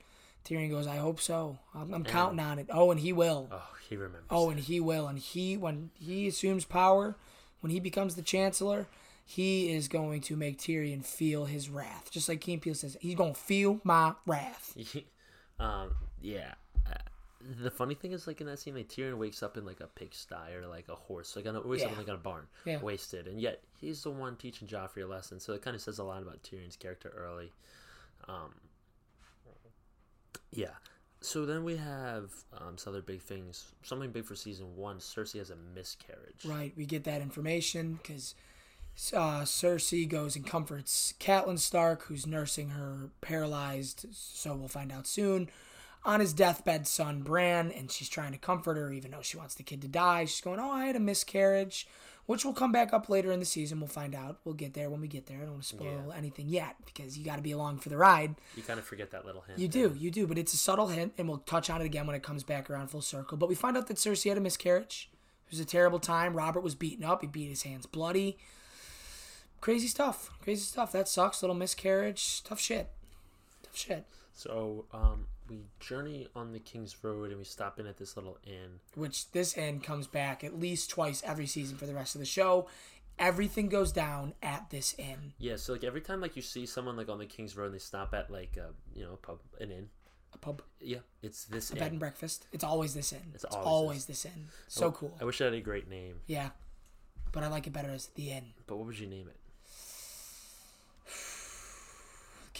[0.45, 1.57] Tyrion goes, "I hope so.
[1.75, 3.49] I'm, I'm counting on it." Oh, and he will.
[3.51, 4.23] oh, he remembers.
[4.29, 5.07] Oh, and he will.
[5.07, 7.15] And he, when he assumes power,
[7.59, 8.87] when he becomes the chancellor,
[9.25, 12.09] he is going to make Tyrion feel his wrath.
[12.11, 14.75] Just like King Peel says, he's going to feel my wrath.
[15.59, 16.53] um, yeah.
[16.89, 16.93] Uh,
[17.61, 19.87] the funny thing is, like in that scene, like Tyrion wakes up in like a
[19.87, 22.47] pigsty or like a horse, like on a, wakes up in, like on a barn,
[22.65, 22.79] Yeah.
[22.81, 25.39] wasted, and yet he's the one teaching Joffrey a lesson.
[25.39, 27.51] So it kind of says a lot about Tyrion's character early.
[28.27, 28.53] Um,
[30.51, 30.67] yeah.
[31.21, 33.65] So then we have um, some other big things.
[33.83, 34.97] Something big for season one.
[34.97, 36.45] Cersei has a miscarriage.
[36.45, 38.33] Right, we get that information because
[39.13, 45.05] uh, Cersei goes and comforts Catelyn Stark, who's nursing her paralyzed, so we'll find out
[45.05, 45.49] soon,
[46.03, 49.55] on his deathbed son, Bran, and she's trying to comfort her even though she wants
[49.55, 50.25] the kid to die.
[50.25, 51.87] She's going, Oh, I had a miscarriage,
[52.25, 53.79] which will come back up later in the season.
[53.79, 54.39] We'll find out.
[54.43, 55.37] We'll get there when we get there.
[55.37, 56.15] I don't want to spoil Yeah.
[56.17, 58.35] anything yet because you got to be along for the ride.
[58.55, 59.59] You kind of forget that little hint.
[59.59, 62.07] You do, you do, but it's a subtle hint, and we'll touch on it again
[62.07, 63.37] when it comes back around full circle.
[63.37, 65.09] But we find out that Cersei had a miscarriage.
[65.45, 66.33] It was a terrible time.
[66.35, 67.21] Robert was beaten up.
[67.21, 68.37] He beat his hands bloody.
[69.59, 70.31] Crazy stuff.
[70.41, 70.91] Crazy stuff.
[70.93, 71.43] That sucks.
[71.43, 72.41] Little miscarriage.
[72.43, 72.89] Tough shit.
[73.61, 74.05] Tough shit.
[74.33, 78.37] So um, we journey on the King's Road and we stop in at this little
[78.45, 78.79] inn.
[78.95, 82.25] Which this inn comes back at least twice every season for the rest of the
[82.25, 82.67] show.
[83.19, 85.33] Everything goes down at this inn.
[85.37, 87.73] Yeah, so like every time like you see someone like on the King's Road and
[87.75, 89.89] they stop at like uh, you know a pub an inn.
[90.33, 91.79] A pub, Yeah, it's this a inn.
[91.79, 92.47] bed and breakfast.
[92.53, 93.31] It's always this inn.
[93.35, 94.47] It's, always always, this inn.
[94.69, 95.17] So I- cool.
[95.19, 96.51] I wish I had a great name, Yeah.
[97.33, 98.53] But I like it better as the inn.
[98.67, 99.35] but what would you name it?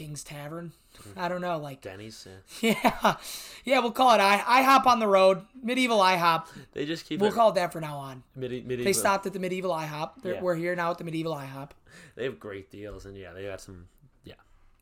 [0.02, 0.72] King's Tavern.
[1.15, 2.28] I don't know, like Denny's.
[2.60, 2.73] Yeah.
[2.84, 3.15] Yeah,
[3.64, 5.45] yeah, we'll call it I IHOP on the road.
[5.61, 6.48] Medieval IHOP.
[6.73, 8.23] They just keep We'll it call it that for now on.
[8.36, 8.84] medieval.
[8.84, 10.23] They stopped at the medieval IHOP.
[10.23, 10.41] They're Yeah.
[10.41, 11.69] We're here now at the medieval IHOP.
[12.15, 13.88] They have great deals, and yeah, they got some
[14.23, 14.34] yeah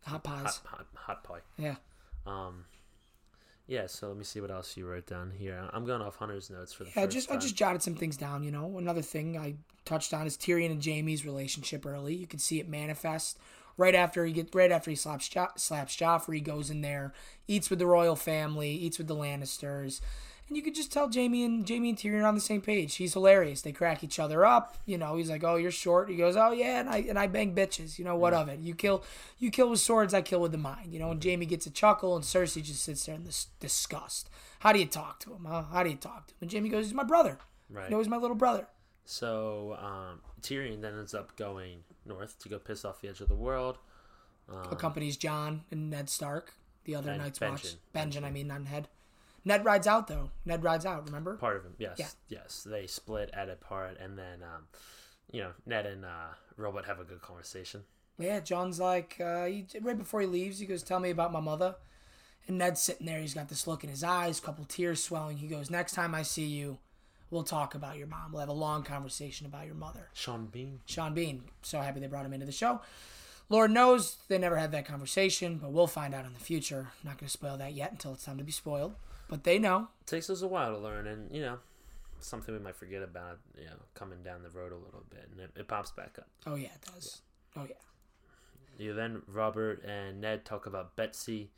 [0.06, 0.44] Hot pies.
[0.44, 1.40] hot hot, hot pie.
[1.58, 1.76] Yeah.
[2.26, 2.64] Um,
[3.68, 3.88] yeah.
[3.88, 5.68] So let me see what else you wrote down here.
[5.74, 8.16] I'm going off Hunter's notes for the Yeah, first just I just jotted some things
[8.16, 8.44] down.
[8.44, 9.56] You know, another thing I
[9.86, 12.16] touched on is Tyrion and Jaime's relationship early.
[12.16, 13.38] You can see it manifest
[13.80, 16.35] right after he get right after he slaps jo- slaps Joffrey.
[16.35, 17.14] He goes in there,
[17.47, 20.01] eats with the royal family, eats with the Lannisters,
[20.49, 22.95] and you could just tell Jaime and Jaime and Tyrion are on the same page.
[22.95, 23.61] He's hilarious.
[23.61, 24.77] They crack each other up.
[24.85, 27.27] You know, he's like, "Oh, you're short." He goes, "Oh yeah," and I and I
[27.27, 27.97] bang bitches.
[27.97, 28.60] You know what of it?
[28.60, 29.03] You kill
[29.38, 30.14] you kill with swords.
[30.14, 30.91] I kill with the mind.
[30.91, 34.30] You know, and Jaime gets a chuckle, and Cersei just sits there in this disgust.
[34.60, 35.45] How do you talk to him?
[35.47, 35.64] Huh?
[35.72, 36.38] How do you talk to him?
[36.41, 37.39] And Jaime goes, "He's my brother."
[37.69, 37.85] right.
[37.85, 38.68] You know, he's my little brother.
[39.06, 43.27] So um, Tyrion then ends up going north to go piss off the edge of
[43.30, 43.77] the world.
[44.71, 46.53] Accompanies Jon and Ned Stark,
[46.85, 47.63] the other Night's Watch.
[47.63, 47.76] Benjen.
[47.93, 48.88] Benjen, I mean, not Ned.
[49.45, 50.31] Ned rides out though.
[50.43, 51.05] Ned rides out.
[51.05, 51.35] Remember?
[51.38, 52.07] Part of him, yes, Yeah.
[52.30, 52.65] yes.
[52.69, 54.63] They split at a part, and then um,
[55.31, 57.84] you know Ned and uh, Robert have a good conversation.
[58.17, 58.39] Yeah.
[58.39, 61.76] Jon's like, uh, he, right before he leaves, he goes, "Tell me about my mother."
[62.47, 63.19] And Ned's sitting there.
[63.19, 65.38] He's got this look in his eyes, a couple tears swelling.
[65.38, 66.80] He goes, "Next time I see you,
[67.31, 68.31] we'll talk about your mom.
[68.31, 70.81] We'll have a long conversation about your mother." Sean Bean.
[70.85, 71.43] Sean Bean.
[71.61, 72.81] So happy they brought him into the show.
[73.49, 76.91] Lord knows they never had that conversation, but we'll find out in the future.
[77.01, 78.93] I'm not going to spoil that yet until it's time to be spoiled.
[79.27, 79.88] But they know.
[80.01, 81.57] It takes us a while to learn, and you know
[82.19, 83.39] something we might forget about.
[83.57, 86.27] You know, coming down the road a little bit, and it, it pops back up.
[86.45, 87.22] Oh, yeah, it does.
[87.56, 87.76] Oh, yeah.
[88.77, 91.51] You then Robert and Ned talk about Betsy.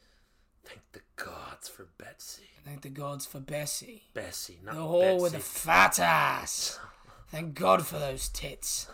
[0.64, 2.44] Thank the gods for Betsy.
[2.66, 4.04] Thank the gods for Bessie.
[4.14, 6.80] Bessie, not The whore with the fat ass.
[7.30, 8.88] Thank God for those tits.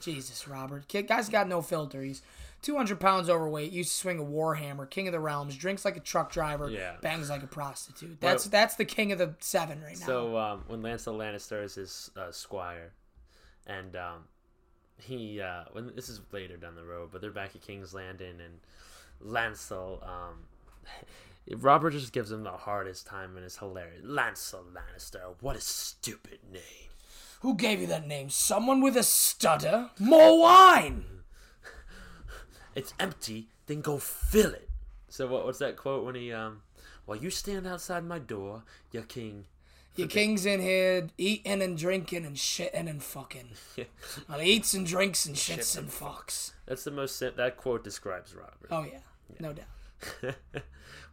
[0.00, 0.86] Jesus, Robert.
[0.88, 2.02] Kid, guy's got no filter.
[2.02, 2.22] He's
[2.62, 6.00] 200 pounds overweight, used to swing a warhammer, king of the realms, drinks like a
[6.00, 6.96] truck driver, Yeah.
[7.00, 8.20] bangs like a prostitute.
[8.20, 10.06] That's Well- that's the king of the seven right now.
[10.06, 12.92] So um, when Lancel Lannister is his uh, squire,
[13.66, 14.24] and um,
[14.98, 18.40] he uh, when this is later down the road, but they're back at King's Landing,
[18.40, 18.58] and
[19.24, 20.44] Lancel, um,
[21.56, 24.04] Robert just gives him the hardest time, and it's hilarious.
[24.04, 26.62] Lancel Lannister, what a stupid name.
[27.40, 28.30] Who gave you that name?
[28.30, 29.90] Someone with a stutter?
[29.98, 31.04] More wine!
[32.74, 34.68] It's empty, then go fill it.
[35.08, 35.44] So what?
[35.44, 36.62] What's that quote when he um?
[37.06, 39.46] While you stand outside my door, your king.
[39.96, 43.50] Your king's in here eating and drinking and shitting and fucking.
[44.28, 46.52] Well, he eats and drinks and shits and fucks.
[46.66, 47.18] That's the most.
[47.18, 48.68] That quote describes Robert.
[48.70, 49.00] Oh, yeah.
[49.40, 50.36] No doubt.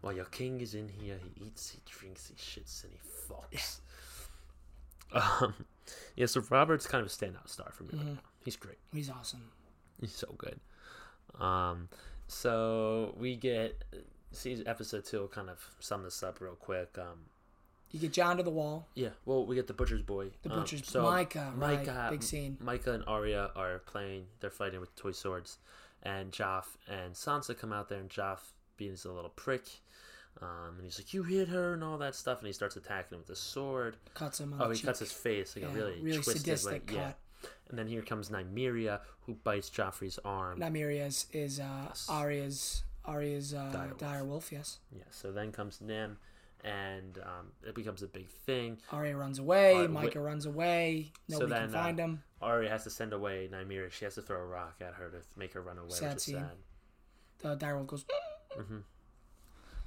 [0.05, 3.79] While your king is in here, he eats, he drinks, he shits, and he fucks.
[5.11, 5.55] Um,
[6.15, 7.97] Yeah, so Robert's kind of a standout star for me Mm-hmm.
[8.07, 8.21] right now.
[8.43, 8.77] He's great.
[8.93, 9.49] He's awesome.
[9.99, 10.59] He's so good.
[11.39, 11.89] Um,
[12.27, 13.83] so we get
[14.31, 15.21] see episode two.
[15.21, 16.95] will kind of sum this up real quick.
[16.99, 17.25] Um,
[17.91, 18.87] You get Jon to the wall.
[18.93, 20.31] yeah, well, we get the butcher's boy.
[20.43, 22.57] The Um, butcher's Mycah, right, Mycah, big scene.
[22.63, 24.27] Mycah and Arya are playing.
[24.39, 25.57] They're fighting with toy swords,
[26.03, 29.81] and Joff and Sansa come out there, and Joff being a little prick.
[30.41, 33.15] Um, and he's like, "You hit her," and all that stuff, and he starts attacking
[33.15, 33.95] him with a sword.
[34.13, 34.85] Cuts him on Oh, the he cheek.
[34.87, 37.13] cuts his face like Yeah, a really, really twisted, like, yeah.
[37.69, 40.59] And then here comes Nymeria, who bites Joffrey's arm.
[40.59, 43.97] Nymeria is, is uh, Arya's Arya's uh, Dire wolf.
[43.99, 44.51] dire wolf.
[44.51, 44.79] Yes.
[44.95, 46.17] Yeah, so then comes Nim,
[46.63, 48.77] and um, it becomes a big thing.
[48.91, 49.73] Arya runs away.
[49.75, 51.11] Arya- Mycah runs away.
[51.29, 52.23] So Nobody then, can find uh, him.
[52.41, 53.89] Arya has to send away Nymeria.
[53.91, 56.17] She has to throw a rock at her to make her run away, Sad which
[56.17, 56.35] is scene.
[56.35, 56.51] sad.
[57.39, 58.05] The dire wolf goes.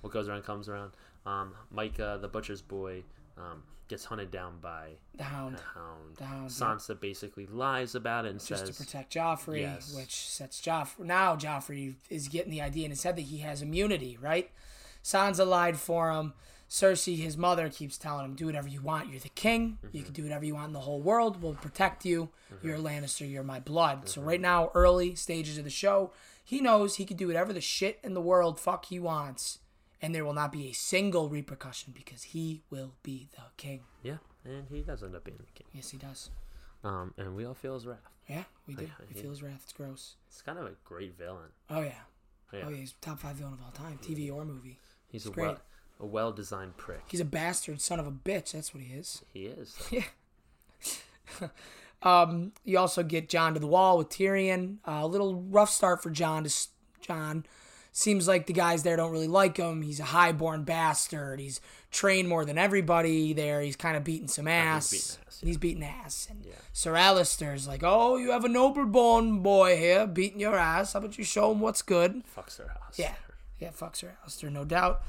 [0.00, 0.92] What goes around comes around.
[1.26, 3.02] Um, Mycah, the butcher's boy,
[3.36, 5.56] um, gets hunted down by The hound.
[5.56, 6.16] a hound.
[6.16, 9.94] The hound, Sansa basically lies about it and just says, to protect Joffrey, Yes.
[9.94, 11.00] which sets Joffrey.
[11.06, 14.50] Now Joffrey is getting the idea in his head that he has immunity, right?
[15.02, 16.34] Sansa lied for him.
[16.68, 19.08] Cersei, his mother, keeps telling him, "Do whatever you want.
[19.08, 19.78] You're the king.
[19.90, 21.40] You can do whatever you want in the whole world.
[21.40, 22.28] We'll protect you.
[22.62, 23.28] You're a Lannister.
[23.30, 26.12] You're my blood." So right now, early stages of the show,
[26.44, 29.60] he knows he can do whatever the shit in the world fuck he wants,
[30.02, 33.82] and there will not be a single repercussion because he will be the king.
[34.02, 35.66] "Yeah," and he does end up being the king.
[35.72, 36.30] Yes, he does.
[36.84, 37.98] Um, and we all feel his wrath.
[38.28, 38.84] Yeah, we do.
[38.84, 39.60] Yeah, We he- feel his wrath.
[39.64, 40.16] It's gross.
[40.28, 41.50] It's kind of a great villain.
[41.70, 41.92] Oh yeah.
[42.52, 44.78] Yeah, Oh yeah, he's top five villain of all time, TV or movie.
[45.10, 45.46] he's a great.
[45.48, 45.60] well,
[46.00, 47.02] a well-designed prick.
[47.08, 48.52] He's a bastard son of a bitch.
[48.52, 49.22] That's what he is.
[49.32, 49.76] He is.
[49.90, 50.04] yeah.
[52.00, 54.76] Um, you also get Jon to the wall with Tyrion.
[54.86, 56.44] Uh, a little rough start for Jon.
[56.44, 56.54] To
[57.00, 57.44] Jon
[57.92, 59.82] seems like the guys there don't really like him.
[59.82, 61.40] He's a highborn bastard.
[61.40, 61.60] He's
[61.90, 63.60] trained more than everybody there.
[63.60, 64.90] He's kind of beating some ass.
[64.90, 66.26] beating ass, He's beating ass.
[66.30, 66.52] And Yeah.
[66.72, 70.92] Sir Alliser's like, "Oh, you have a noble-born boy here beating your ass.
[70.92, 72.98] How about you show him what's good?" Fucks her house.
[72.98, 73.14] Yeah,
[73.58, 75.02] yeah, fucks her Alliser, no doubt.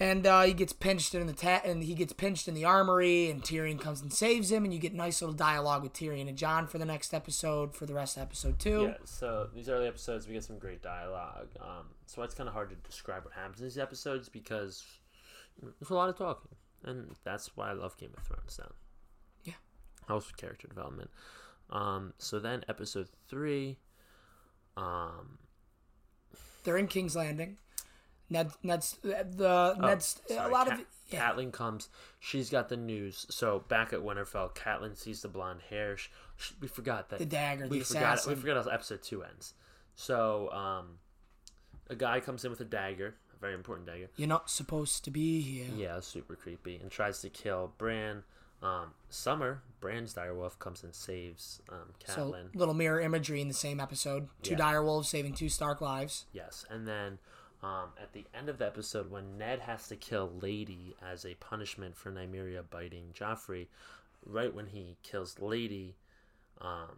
[0.00, 3.28] And uh, he gets pinched in the ta- and he gets pinched in the armory,
[3.30, 6.38] and Tyrion comes and saves him, and you get nice little dialogue with Tyrion and
[6.38, 8.82] Jon for the next episode, for the rest of episode two.
[8.82, 11.48] Yeah, so these early episodes, we get some great dialogue.
[11.60, 14.84] Um, so it's kind of hard to describe what happens in these episodes because
[15.60, 16.52] there's a lot of talking,
[16.84, 18.56] and that's why I love Game of Thrones.
[18.62, 18.70] Now,
[20.08, 20.14] Yeah.
[20.14, 21.10] with character development.
[21.70, 23.78] Um, so then episode three,
[24.76, 25.38] um,
[26.62, 27.56] They're in King's Landing.
[28.30, 31.30] Ned, Ned's the Ned's a Oh, lot Cat- of yeah.
[31.32, 31.88] Catelyn comes.
[32.20, 33.26] She's got the news.
[33.30, 35.96] So back at Winterfell, Catelyn sees the blonde hair.
[35.96, 38.14] Sh sh we forgot that The dagger, We the forgot.
[38.14, 38.34] assassin.
[38.34, 39.54] We forgot how episode two ends.
[39.96, 40.98] So um,
[41.88, 44.10] a guy comes in with a dagger, a very important dagger.
[44.16, 45.66] You're not supposed to be here.
[45.74, 48.24] Yeah, super creepy, and tries to kill Bran.
[48.60, 52.54] Um, Summer, Bran's direwolf, comes and saves um, So Catelyn.
[52.56, 54.28] little mirror imagery in the same episode.
[54.42, 54.56] Two Yeah.
[54.58, 56.26] dire wolves saving two Stark lives.
[56.32, 57.20] Yes, and then
[57.62, 61.34] um, at the end of the episode, when Ned has to kill Lady as a
[61.34, 63.66] punishment for Nymeria biting Joffrey,
[64.24, 65.96] right when he kills Lady,
[66.60, 66.96] um,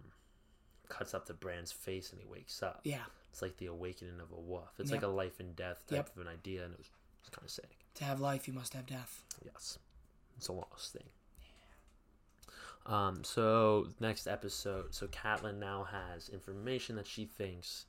[0.88, 2.80] cuts up the brand's face and he wakes up.
[2.84, 4.72] Yeah, It's like the awakening of a wolf.
[4.78, 5.02] It's Yep.
[5.02, 6.16] like a life and death type Yep.
[6.16, 7.76] of an idea, and it was, it was kind of sick.
[7.94, 9.24] to have life, you must have death.
[9.44, 9.78] Yes,
[10.36, 11.08] it's a lost thing.
[12.86, 17.86] Um, so next episode, so Catelyn now has information that she thinks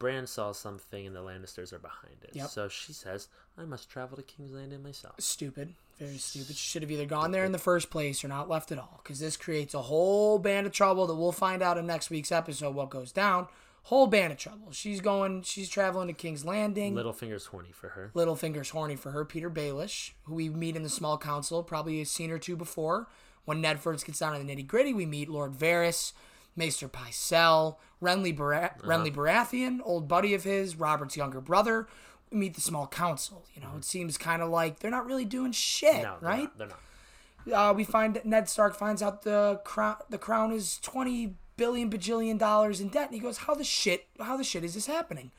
[0.00, 2.30] Bran saw something and the Lannisters are behind it.
[2.32, 2.48] Yep.
[2.48, 5.74] So she says, "I must travel to King's Landing myself." Stupid.
[5.98, 6.56] Very stupid.
[6.56, 9.00] She should have either gone there in the first place or not left at all.
[9.02, 12.32] Because this creates a whole band of trouble that we'll find out in next week's
[12.32, 13.46] episode what goes down.
[13.84, 14.72] Whole band of trouble.
[14.72, 16.94] She's going, she's traveling to King's Landing.
[16.94, 18.10] Littlefinger's horny for her.
[18.14, 19.24] Littlefinger's horny for her.
[19.24, 23.08] Petyr Baelish, who we meet in the small council, probably has seen her two before.
[23.44, 26.12] When Ned first gets down to the nitty gritty, we meet Lord Varys,
[26.56, 28.88] Maester Pycelle, Renly, Bar- Uh-huh.
[28.88, 31.86] Renly Baratheon, old buddy of his, Robert's younger brother.
[32.30, 33.44] We meet the small council.
[33.54, 36.02] You know, it seems kind of like they're not really doing shit, Mm-hmm.
[36.02, 36.42] No, they're right?
[36.42, 37.70] not- They're not.
[37.70, 42.38] uh, we find Ned Stark finds out the crown the crown is twenty billion bajillion
[42.38, 44.06] dollars in debt, and he goes, "How the shit?
[44.20, 45.30] How the shit is this happening?"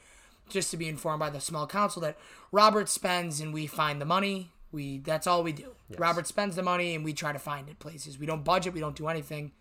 [0.50, 2.18] Just to be informed by the small council that
[2.52, 4.50] Robert spends and we find the money.
[4.72, 5.76] We that's all we do.
[5.98, 8.18] Robert spends the money and we try to find it places.
[8.18, 8.74] We don't budget.
[8.74, 9.52] We don't do anything.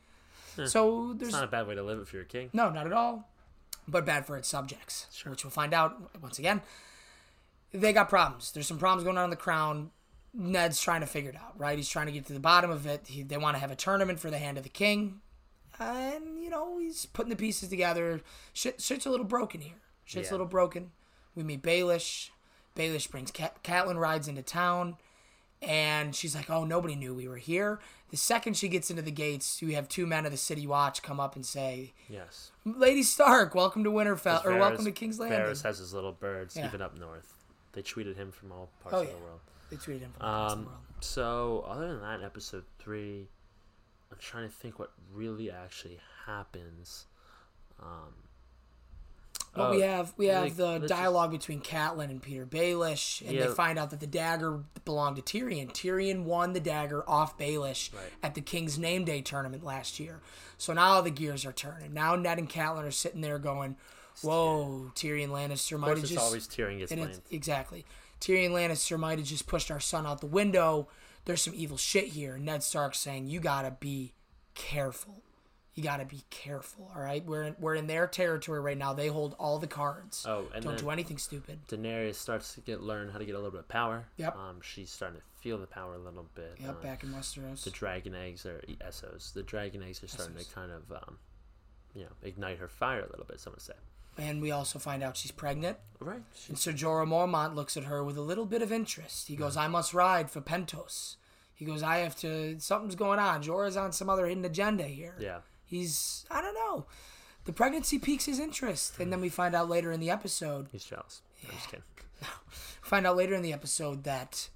[0.56, 0.66] Hmm.
[0.66, 2.50] So there's It's not a bad way to live if you're a king.
[2.52, 3.28] no, not at all.
[3.88, 5.30] But bad for its subjects, sure.
[5.30, 6.62] which we'll find out once again.
[7.72, 8.52] They got problems.
[8.52, 9.90] There's some problems going on in the crown.
[10.32, 11.76] Ned's trying to figure it out, right?
[11.76, 13.02] He's trying to get to the bottom of it.
[13.06, 15.20] He, they want to have a tournament for the hand of the king.
[15.78, 18.20] And, you know, he's putting the pieces together.
[18.52, 19.76] Shit, shit's a little broken here.
[20.04, 20.32] Shit's Yeah.
[20.32, 20.90] a little broken.
[21.34, 22.30] We meet Baelish.
[22.76, 24.96] Baelish brings Cat- Catelyn rides into town.
[25.62, 27.80] And she's like, "Oh, nobody knew we were here."
[28.10, 31.02] The second she gets into the gates, we have two men of the City Watch
[31.02, 32.50] come up and say, Yes.
[32.64, 36.56] "Lady Stark, welcome to Winterfell, or welcome to King's Landing." Varys has his little birds,
[36.56, 36.66] Yeah.
[36.66, 37.34] even up north.
[37.72, 39.40] They tweeted him from all parts Oh, of the world.
[39.68, 40.78] They tweeted him from across the Um, world.
[41.00, 43.28] so other than that, episode three,
[44.10, 47.06] I'm trying to think what really actually happens.
[47.78, 48.14] Um,
[49.52, 52.46] But we oh, have we have like, the let's just- dialogue between Catelyn and Petyr
[52.46, 53.46] Baelish, and Yeah.
[53.48, 55.72] they find out that the dagger belonged to Tyrion.
[55.72, 58.12] Tyrion won the dagger off Baelish Right.
[58.22, 60.20] at the King's Name Day tournament last year.
[60.56, 61.92] So now the gears are turning.
[61.92, 63.76] Now Ned and Catelyn are sitting there going,
[64.22, 67.16] "Whoa, Tyrion Lannister might have just always Tyrion gets and blamed.
[67.16, 67.84] it's, exactly
[68.20, 70.88] Tyrion Lannister might have just pushed our son out the window.
[71.24, 74.12] There's some evil shit here." And Ned Stark saying, "You gotta be
[74.54, 75.22] careful."
[75.74, 77.24] You gotta be careful, all right.
[77.24, 78.92] We're in, we're in their territory right now.
[78.92, 80.26] They hold all the cards.
[80.28, 81.60] Oh, and Don't do anything stupid.
[81.68, 84.04] Daenerys starts to get learn how to get a little bit of power.
[84.16, 84.36] Yep.
[84.36, 86.56] Um, she's starting to feel the power a little bit.
[86.58, 87.62] Yep, Um, back in Westeros.
[87.64, 89.32] the dragon eggs are Essos.
[89.32, 90.48] The dragon eggs are starting Essos.
[90.48, 91.18] to kind of, um,
[91.94, 93.38] you know, ignite her fire a little bit.
[93.40, 93.76] Someone said.
[94.18, 95.78] and we also find out she's pregnant.
[96.00, 96.20] Right.
[96.34, 99.28] She, And Sir Jorah Mormont looks at her with a little bit of interest.
[99.28, 101.14] He goes, I must ride for Pentos.
[101.54, 103.42] He goes, I have to, something's going on.
[103.42, 105.14] Jorah's on some other hidden agenda here.
[105.20, 105.38] yeah.
[105.70, 106.86] He's, I don't know.
[107.44, 108.98] The pregnancy piques his interest.
[108.98, 111.22] And then we find out later in the episode, He's jealous.
[111.44, 111.84] I'm just kidding.
[112.82, 114.48] find out later in the episode that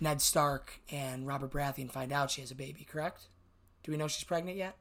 [0.00, 3.28] Ned Stark and Robert Baratheon find out she has a baby, correct?
[3.82, 4.76] Do we know she's pregnant yet?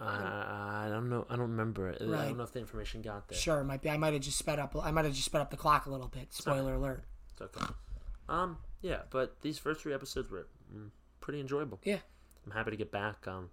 [0.00, 1.26] Uh, I don't know.
[1.28, 2.00] I don't remember it.
[2.00, 3.36] I don't know if the information got there.
[3.36, 3.90] Sure, might be.
[3.90, 4.76] I might have just sped up.
[4.80, 6.32] I might have just sped up the clock a little bit.
[6.32, 7.02] Spoiler alert.
[7.32, 7.66] It's okay.
[8.28, 10.90] Um, yeah, but these first three episodes were mm,
[11.20, 11.80] pretty enjoyable.
[11.82, 11.98] Yeah.
[12.46, 13.26] I'm happy to get back.
[13.26, 13.50] Um,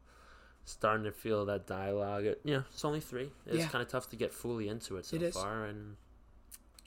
[0.65, 2.25] starting to feel that dialogue.
[2.25, 3.29] It, you know, it's only three.
[3.45, 3.69] It's Yeah.
[3.69, 5.95] kind of tough to get fully into it so It far, and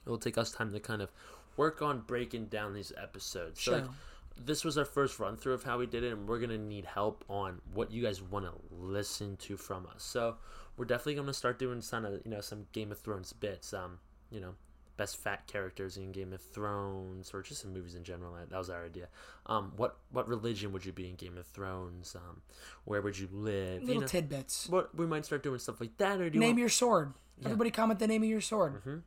[0.05, 1.11] it will take us time to kind of
[1.57, 3.61] work on breaking down these episodes.
[3.61, 3.81] So, Sure.
[3.81, 3.89] like,
[4.37, 6.85] this was our first run through of how we did it, and we're gonna need
[6.85, 10.03] help on what you guys want to listen to from us.
[10.03, 10.37] So,
[10.77, 13.73] we're definitely gonna start doing some, you know, some Game of Thrones bits.
[13.73, 13.99] Um,
[14.29, 14.55] you know,
[14.99, 18.33] best fat characters in Game of Thrones, or just in movies in general.
[18.33, 19.07] That, was our idea.
[19.45, 22.17] Um, what what religion would you be in Game of Thrones?
[22.17, 22.41] Um,
[22.83, 23.81] where would you live?
[23.81, 24.67] Little you know, tidbits.
[24.67, 27.13] what we might start doing stuff like that, or do you Name want, your sword.
[27.43, 29.03] Everybody comment the name of your sword.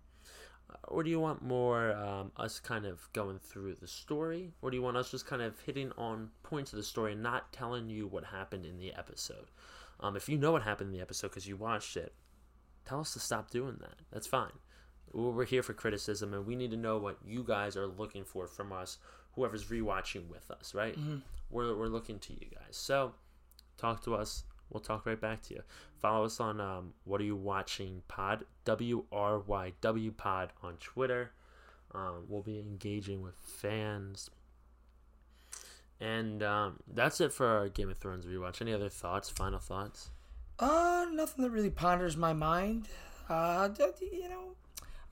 [0.89, 4.79] or do you want more um, us kind of going through the story, or do
[4.79, 7.91] you want us just kind of hitting on points of the story and not telling
[7.91, 9.51] you what happened in the episode?
[10.01, 12.15] Um, if you know what happened in the episode because you watched it,
[12.87, 13.97] tell us to stop doing that.
[14.11, 14.53] That's fine.
[15.13, 18.47] We're here for criticism, and we need to know what you guys are looking for
[18.47, 18.99] from us.
[19.35, 20.97] Whoever's rewatching with us, right?
[21.51, 22.77] We're we're looking to you guys.
[22.77, 23.13] So
[23.77, 24.45] talk to us.
[24.71, 25.63] We'll talk right back to you.
[26.01, 30.77] Follow us on um, What Are You Watching Pod, W R Y W Pod on
[30.77, 31.33] Twitter.
[31.95, 34.31] Um, we'll be engaging with fans.
[36.01, 38.61] And um, that's it for our Game of Thrones rewatch.
[38.61, 39.29] Any other thoughts?
[39.29, 40.11] Final thoughts?
[40.59, 42.89] Uh, nothing that really ponders my mind.
[43.29, 43.69] Uh,
[44.01, 44.57] you know,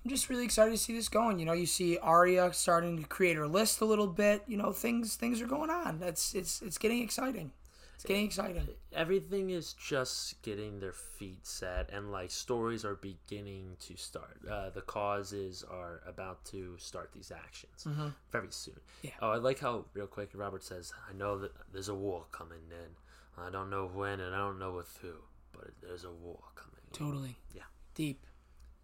[0.05, 1.39] I'm just really excited to see this going.
[1.39, 4.43] You know, you see Arya starting to create her list a little bit.
[4.47, 5.99] You know, things things are going on.
[5.99, 7.53] That's it's it's getting exciting.
[7.97, 8.67] It's getting exciting.
[8.95, 14.41] Everything is just getting their feet set, and like stories are beginning to start.
[14.51, 17.87] Uh, the causes are about to start these actions
[18.33, 18.81] very soon.
[19.03, 19.11] Yeah.
[19.21, 22.71] Oh, I like how real quick Robert says, "I know that there's a war coming
[22.71, 22.97] in.
[23.37, 25.13] I don't know when, and I don't know with who,
[25.53, 27.37] but there's a war coming." Totally.
[27.55, 27.65] Yeah.
[27.95, 28.25] Deep.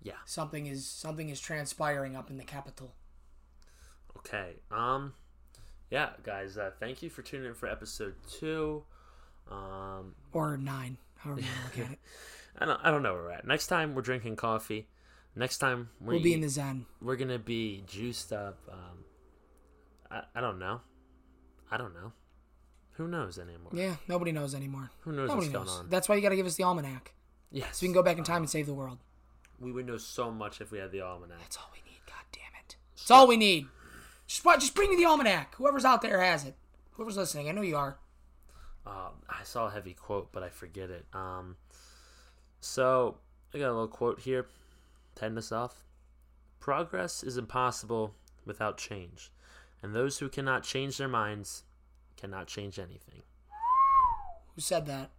[0.02, 0.12] Yeah.
[0.24, 2.94] Something is something is transpiring up in the capital.
[4.18, 4.54] Okay.
[4.70, 5.14] Um.
[5.90, 6.58] Yeah, guys.
[6.58, 8.82] Uh, thank you for tuning in for episode two.
[9.50, 10.14] Um.
[10.32, 10.98] Or nine.
[11.16, 11.98] However you look at it.
[12.58, 12.80] I don't.
[12.82, 13.46] I don't know where we're at.
[13.46, 14.88] Next time we're drinking coffee.
[15.34, 16.86] Next time we're We'll be in the Zen.
[17.02, 18.58] we're gonna be juiced up.
[18.72, 19.04] Um,
[20.10, 20.80] I, I don't know.
[21.70, 22.12] I don't know.
[22.92, 23.72] Who knows anymore?
[23.74, 24.90] Yeah, nobody knows anymore.
[25.00, 25.66] Who knows Nobody what's knows.
[25.68, 25.90] going on?
[25.90, 27.12] That's why you got to give us the almanac,
[27.50, 28.96] yes, so we can go back in time and save the world.
[29.60, 31.38] We would know so much if we had the almanac.
[31.40, 32.00] That's all we need.
[32.06, 32.76] God damn it.
[32.96, 33.66] That's all we need.
[34.26, 34.44] Just?
[34.44, 35.54] Just bring me the almanac.
[35.56, 36.54] Whoever's out there has it.
[36.92, 37.98] Whoever's listening, I know you are.
[38.86, 41.04] Uh, I saw a heavy quote, but I forget it.
[41.12, 41.56] Um,
[42.60, 43.18] so
[43.54, 44.46] I got a little quote here.
[45.16, 45.82] to end us off.
[46.60, 48.14] Progress is impossible
[48.44, 49.30] without change,
[49.82, 51.64] and those who cannot change their minds
[52.16, 53.22] cannot change anything.
[54.54, 55.10] Who said that?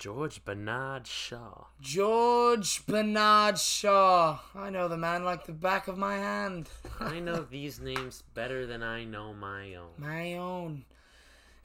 [0.00, 1.66] George Bernard Shaw.
[1.78, 4.38] George Bernard Shaw.
[4.54, 6.70] I know the man like the back of my hand.
[6.98, 9.90] I know these names better than I know my own.
[9.98, 10.86] My own.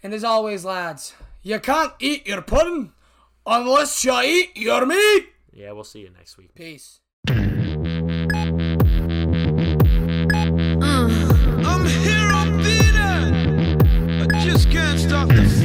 [0.03, 1.13] And as always, lads,
[1.43, 2.91] you can't eat your pudding
[3.45, 5.29] unless you eat your meat.
[5.53, 6.53] Yeah, we'll see you next week.
[6.55, 6.99] Peace.
[7.29, 7.33] Uh,
[10.83, 14.19] I'm here, I'm feeling.
[14.19, 15.64] What the